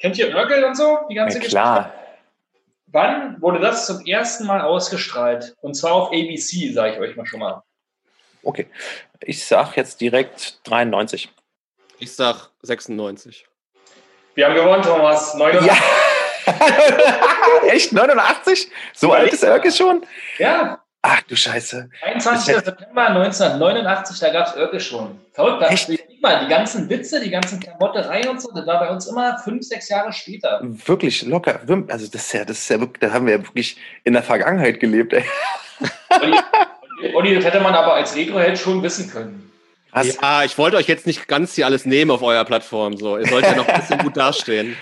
Kennt 0.00 0.18
ihr 0.18 0.34
Örgel 0.34 0.64
und 0.64 0.76
so? 0.76 0.98
Die 1.08 1.14
ganze 1.14 1.38
Ja, 1.40 1.44
klar. 1.48 1.76
Geschichte? 1.84 1.96
Wann 2.92 3.40
wurde 3.40 3.60
das 3.60 3.86
zum 3.86 4.04
ersten 4.04 4.46
Mal 4.46 4.60
ausgestrahlt? 4.62 5.54
Und 5.60 5.74
zwar 5.74 5.92
auf 5.92 6.08
ABC, 6.08 6.72
sage 6.72 6.94
ich 6.94 6.98
euch 6.98 7.16
mal 7.16 7.26
schon 7.26 7.38
mal. 7.40 7.62
Okay. 8.42 8.66
Ich 9.20 9.44
sag 9.46 9.76
jetzt 9.76 10.00
direkt 10.00 10.58
93. 10.68 11.30
Ich 12.00 12.12
sag 12.16 12.48
96. 12.62 13.46
Wir 14.34 14.46
haben 14.46 14.54
gewonnen, 14.56 14.82
Thomas. 14.82 15.34
89. 15.34 15.68
Ja! 15.68 15.76
Echt? 17.68 17.92
89? 17.92 18.68
So 18.94 19.12
alt 19.12 19.32
ist 19.32 19.44
Erke 19.44 19.70
schon? 19.70 20.04
ja. 20.38 20.82
Ach 21.02 21.22
du 21.22 21.34
Scheiße. 21.34 21.88
21. 22.02 22.56
September 22.56 23.06
1989, 23.06 24.18
da 24.18 24.30
gab 24.32 24.48
es 24.48 24.56
Örke 24.56 24.80
schon. 24.80 25.18
Verrückt, 25.32 25.62
da 25.62 25.68
Echt? 25.68 25.88
Guck 25.88 26.20
mal, 26.22 26.44
die 26.44 26.48
ganzen 26.50 26.90
Witze, 26.90 27.20
die 27.20 27.30
ganzen 27.30 27.58
Klamotterei 27.58 28.28
und 28.28 28.40
so, 28.42 28.50
das 28.54 28.66
war 28.66 28.80
bei 28.80 28.90
uns 28.90 29.06
immer 29.06 29.38
fünf, 29.38 29.64
sechs 29.66 29.88
Jahre 29.88 30.12
später. 30.12 30.60
Wirklich 30.62 31.22
locker. 31.22 31.60
Also 31.88 32.06
das 32.06 32.22
ist 32.26 32.32
ja, 32.34 32.44
das 32.44 32.58
ist 32.58 32.68
ja 32.68 32.78
wirklich, 32.80 33.00
da 33.00 33.12
haben 33.14 33.24
wir 33.26 33.36
ja 33.36 33.42
wirklich 33.42 33.78
in 34.04 34.12
der 34.12 34.22
Vergangenheit 34.22 34.78
gelebt. 34.78 35.14
Ey. 35.14 35.24
Olli, 36.20 37.14
Olli, 37.14 37.34
das 37.36 37.44
hätte 37.46 37.60
man 37.60 37.74
aber 37.74 37.94
als 37.94 38.14
Retro-Held 38.14 38.58
schon 38.58 38.82
wissen 38.82 39.10
können. 39.10 39.50
Hast, 39.92 40.20
Ja, 40.20 40.44
ich 40.44 40.58
wollte 40.58 40.76
euch 40.76 40.86
jetzt 40.86 41.06
nicht 41.06 41.26
ganz 41.26 41.54
hier 41.54 41.64
alles 41.64 41.86
nehmen 41.86 42.10
auf 42.10 42.22
eurer 42.22 42.44
Plattform. 42.44 42.96
So, 42.98 43.16
ihr 43.16 43.26
sollt 43.26 43.46
ja 43.46 43.56
noch 43.56 43.66
ein 43.66 43.80
bisschen 43.80 43.98
gut 44.02 44.16
dastehen. 44.18 44.76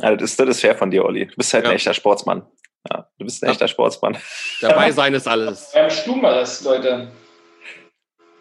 also 0.00 0.16
das, 0.16 0.30
ist, 0.32 0.40
das 0.40 0.48
ist 0.48 0.60
fair 0.62 0.74
von 0.74 0.90
dir, 0.90 1.04
Olli. 1.04 1.26
Du 1.26 1.36
bist 1.36 1.54
halt 1.54 1.64
ein 1.64 1.70
Ja. 1.70 1.76
echter 1.76 1.94
Sportsmann. 1.94 2.42
Ja, 2.90 3.08
du 3.18 3.24
bist 3.24 3.42
ein 3.42 3.50
echter 3.50 3.68
Sportsmann. 3.68 4.16
Dabei 4.60 4.90
sein 4.92 5.14
ist 5.14 5.26
alles. 5.26 5.70
Beim 5.72 5.90
Stum 5.90 6.22
war 6.22 6.34
das, 6.34 6.62
Leute. 6.64 7.08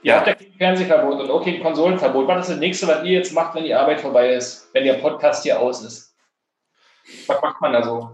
Ihr 0.02 0.12
Ja. 0.12 0.18
habt 0.18 0.28
ja 0.28 0.36
kein 0.36 0.54
Fernsehverbot 0.58 1.22
und 1.22 1.32
auch 1.32 1.44
kein 1.44 1.62
Konsolenverbot. 1.62 2.28
Was 2.28 2.41
ist 2.48 2.54
das 2.56 2.60
nächste, 2.60 2.88
was 2.88 3.06
ihr 3.06 3.14
jetzt 3.14 3.34
macht, 3.34 3.56
wenn 3.56 3.64
die 3.64 3.74
Arbeit 3.74 4.02
vorbei 4.02 4.34
ist? 4.34 4.70
Wenn 4.74 4.84
der 4.84 4.96
Podcast 4.96 5.44
hier 5.44 5.60
aus 5.60 5.84
ist? 5.84 6.16
Was 7.28 7.41
macht 7.41 7.62
man 7.62 7.74
da 7.74 7.84
so? 7.84 8.12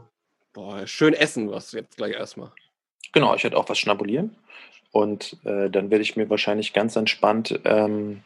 Boah, 0.53 0.86
schön 0.86 1.13
essen 1.13 1.51
was 1.51 1.71
jetzt 1.71 1.97
gleich 1.97 2.13
erstmal. 2.13 2.51
Genau, 3.13 3.34
ich 3.34 3.43
werde 3.43 3.57
auch 3.57 3.69
was 3.69 3.80
schnabulieren. 3.80 4.36
Und 4.91 5.38
äh, 5.45 5.69
dann 5.69 5.89
werde 5.91 6.01
ich 6.01 6.15
mir 6.15 6.30
wahrscheinlich 6.30 6.73
ganz 6.73 6.95
entspannt, 6.95 7.59
ähm, 7.65 8.23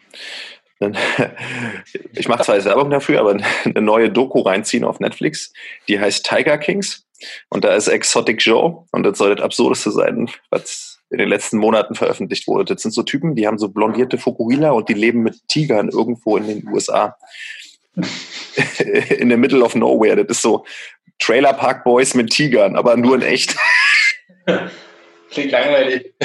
dann, 0.80 0.98
ich 2.14 2.28
mache 2.28 2.44
zwar 2.44 2.64
Werbung 2.64 2.90
dafür, 2.90 3.20
aber 3.20 3.38
eine 3.66 3.82
neue 3.82 4.10
Doku 4.10 4.42
reinziehen 4.42 4.84
auf 4.84 5.00
Netflix, 5.00 5.54
die 5.88 6.00
heißt 6.00 6.26
Tiger 6.26 6.58
Kings. 6.58 7.06
Und 7.50 7.64
da 7.64 7.74
ist 7.76 7.88
Exotic 7.88 8.46
Joe 8.46 8.86
und 8.92 9.04
das 9.04 9.18
soll 9.18 9.36
das 9.36 9.44
Absurdeste 9.44 9.92
sein, 9.92 10.30
was 10.50 11.00
in 11.10 11.20
den 11.20 11.30
letzten 11.30 11.58
Monaten 11.58 11.96
veröffentlicht 11.96 12.48
wurde. 12.48 12.74
Das 12.74 12.82
sind 12.82 12.92
so 12.92 13.04
Typen, 13.04 13.36
die 13.36 13.46
haben 13.46 13.60
so 13.60 13.70
blondierte 13.70 14.18
Fukuhila 14.18 14.72
und 14.72 14.90
die 14.90 14.96
leben 14.96 15.22
mit 15.22 15.48
Tigern 15.48 15.90
irgendwo 15.90 16.38
in 16.38 16.48
den 16.48 16.68
USA. 16.68 17.18
in 17.96 19.30
the 19.30 19.38
middle 19.38 19.64
of 19.64 19.76
nowhere. 19.76 20.16
Das 20.16 20.38
ist 20.38 20.42
so 20.42 20.66
Trailer 21.20 21.54
Park 21.54 21.84
Boys 21.84 22.16
mit 22.16 22.32
Tigern, 22.32 22.76
aber 22.76 22.98
nur 22.98 23.16
in 23.16 23.22
echt. 23.22 23.56
Klingt 25.30 25.52
langweilig. 25.52 26.14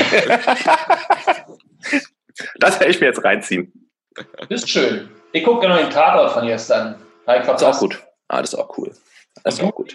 Das 2.61 2.79
werde 2.79 2.93
ich 2.93 3.01
mir 3.01 3.07
jetzt 3.07 3.25
reinziehen. 3.25 3.91
Das 4.15 4.63
ist 4.63 4.71
schön. 4.71 5.09
Ich 5.33 5.43
gucke 5.43 5.69
noch 5.69 5.77
den 5.77 5.91
Tatort 5.91 6.31
von 6.33 6.47
gestern. 6.47 6.95
Ist 7.27 7.65
auch 7.65 7.79
gut. 7.81 8.07
Ah, 8.29 8.41
das 8.41 8.53
ist 8.53 8.59
auch 8.59 8.79
cool. 8.79 8.95
Das 9.43 9.55
ist 9.55 9.63
auch 9.63 9.75
gut. 9.75 9.95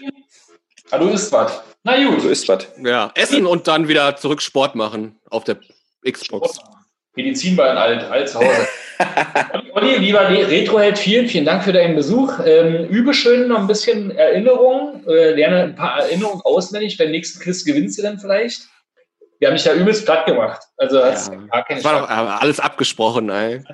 Ah, 0.94 0.98
du 0.98 1.08
isst 1.08 1.32
was. 1.32 1.60
Na 1.82 1.96
gut. 1.96 2.20
So 2.22 2.28
ist 2.28 2.48
was. 2.48 2.68
Ja, 2.82 3.10
essen 3.16 3.46
und 3.46 3.66
dann 3.66 3.88
wieder 3.88 4.14
zurück 4.16 4.40
Sport 4.40 4.76
machen 4.76 5.18
auf 5.28 5.42
der 5.42 5.56
Xbox. 6.08 6.60
Medizinball 7.16 7.76
alt, 7.76 8.04
alt 8.04 8.28
zu 8.28 8.38
Hause. 8.38 8.68
Olli, 9.74 9.96
lieber 9.96 10.28
Retroheld, 10.28 10.96
vielen, 10.98 11.26
vielen 11.28 11.44
Dank 11.44 11.64
für 11.64 11.72
deinen 11.72 11.96
Besuch. 11.96 12.32
Ähm, 12.44 12.84
übe 12.86 13.12
schön 13.12 13.48
noch 13.48 13.58
ein 13.58 13.66
bisschen 13.66 14.12
Erinnerungen, 14.12 15.04
äh, 15.08 15.32
lerne 15.32 15.62
ein 15.64 15.74
paar 15.74 15.98
Erinnerungen 15.98 16.42
auswendig. 16.44 16.96
Beim 16.96 17.10
nächsten 17.10 17.40
Quiz 17.40 17.64
gewinnst 17.64 17.98
du 17.98 18.02
dann 18.02 18.18
vielleicht. 18.20 18.62
Wir 19.40 19.48
haben 19.48 19.56
dich 19.56 19.64
ja 19.64 19.74
übelst 19.74 20.04
platt 20.04 20.26
gemacht. 20.26 20.62
Also 20.76 20.98
Ja. 20.98 21.12
gar 21.50 21.64
keine 21.64 21.82
Das 21.82 21.84
war 21.84 22.00
doch 22.00 22.08
äh, 22.08 22.12
alles 22.12 22.60
abgesprochen, 22.60 23.30
ey. 23.30 23.64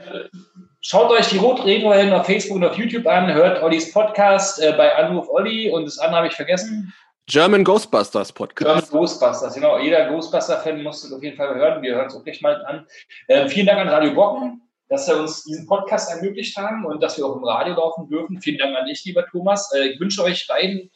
Schaut 0.80 1.10
euch 1.10 1.28
die 1.28 1.36
Rot 1.36 1.66
Retrohelden 1.66 2.14
auf 2.14 2.24
Facebook 2.24 2.56
und 2.56 2.64
auf 2.64 2.76
YouTube 2.78 3.06
an, 3.06 3.32
hört 3.32 3.62
Ollis 3.62 3.92
Podcast 3.92 4.62
äh, 4.62 4.72
bei 4.72 4.96
Anruf 4.96 5.28
Olli 5.28 5.70
und 5.70 5.84
das 5.84 5.98
andere 5.98 6.16
habe 6.18 6.28
ich 6.28 6.34
vergessen. 6.34 6.94
German 7.30 7.62
Ghostbusters 7.62 8.32
Podcast. 8.32 8.90
German 8.90 8.90
Ghostbusters, 8.90 9.54
genau. 9.54 9.78
Jeder 9.78 10.08
Ghostbuster-Fan 10.08 10.82
muss 10.82 11.02
das 11.02 11.12
auf 11.12 11.22
jeden 11.22 11.36
Fall 11.36 11.54
hören. 11.54 11.80
Wir 11.80 11.94
hören 11.94 12.08
es 12.08 12.16
auch 12.16 12.24
gleich 12.24 12.40
mal 12.42 12.64
an. 12.66 12.84
Ähm, 13.28 13.48
vielen 13.48 13.66
Dank 13.66 13.78
an 13.78 13.88
Radio 13.88 14.12
Brocken, 14.14 14.62
dass 14.88 15.06
wir 15.06 15.16
uns 15.16 15.44
diesen 15.44 15.68
Podcast 15.68 16.10
ermöglicht 16.10 16.56
haben 16.56 16.84
und 16.84 17.00
dass 17.00 17.16
wir 17.16 17.24
auch 17.24 17.36
im 17.36 17.44
Radio 17.44 17.74
laufen 17.74 18.08
dürfen. 18.08 18.40
Vielen 18.40 18.58
Dank 18.58 18.76
an 18.76 18.86
dich, 18.86 19.04
lieber 19.04 19.24
Thomas. 19.26 19.72
Äh, 19.72 19.90
ich 19.90 20.00
wünsche 20.00 20.24
euch 20.24 20.44
beiden, 20.48 20.90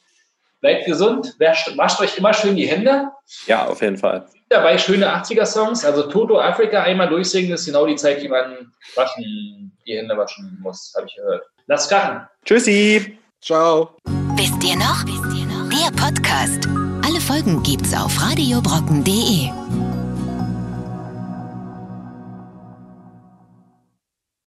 bleibt 0.60 0.86
gesund, 0.86 1.36
wascht, 1.38 2.00
euch 2.00 2.18
immer 2.18 2.34
schön 2.34 2.56
die 2.56 2.66
Hände. 2.66 3.12
Ja, 3.46 3.66
auf 3.66 3.80
jeden 3.80 3.96
Fall. 3.96 4.26
Dabei 4.48 4.76
schöne 4.76 5.06
80er-Songs. 5.14 5.84
Also 5.84 6.08
Toto 6.08 6.40
Afrika 6.40 6.82
einmal 6.82 7.08
durchsingen, 7.10 7.52
das 7.52 7.60
ist 7.60 7.66
genau 7.66 7.86
die 7.86 7.94
Zeit, 7.94 8.20
die 8.20 8.28
man 8.28 8.72
waschen, 8.96 9.78
die 9.86 9.96
Hände 9.96 10.16
waschen 10.16 10.58
muss, 10.60 10.92
habe 10.96 11.06
ich 11.06 11.14
gehört. 11.14 11.44
Lasst 11.68 11.88
krachen. 11.90 12.26
Tschüssi. 12.44 13.18
Ciao. 13.40 13.90
Wisst 14.34 14.64
ihr 14.64 14.74
noch? 14.74 15.04
Wisst 15.06 15.26
ihr? 15.28 15.33
Der 15.74 15.90
Podcast. 15.90 16.68
Alle 17.04 17.20
Folgen 17.20 17.60
gibt's 17.64 17.92
auf 17.94 18.22
radiobrocken.de. 18.22 19.50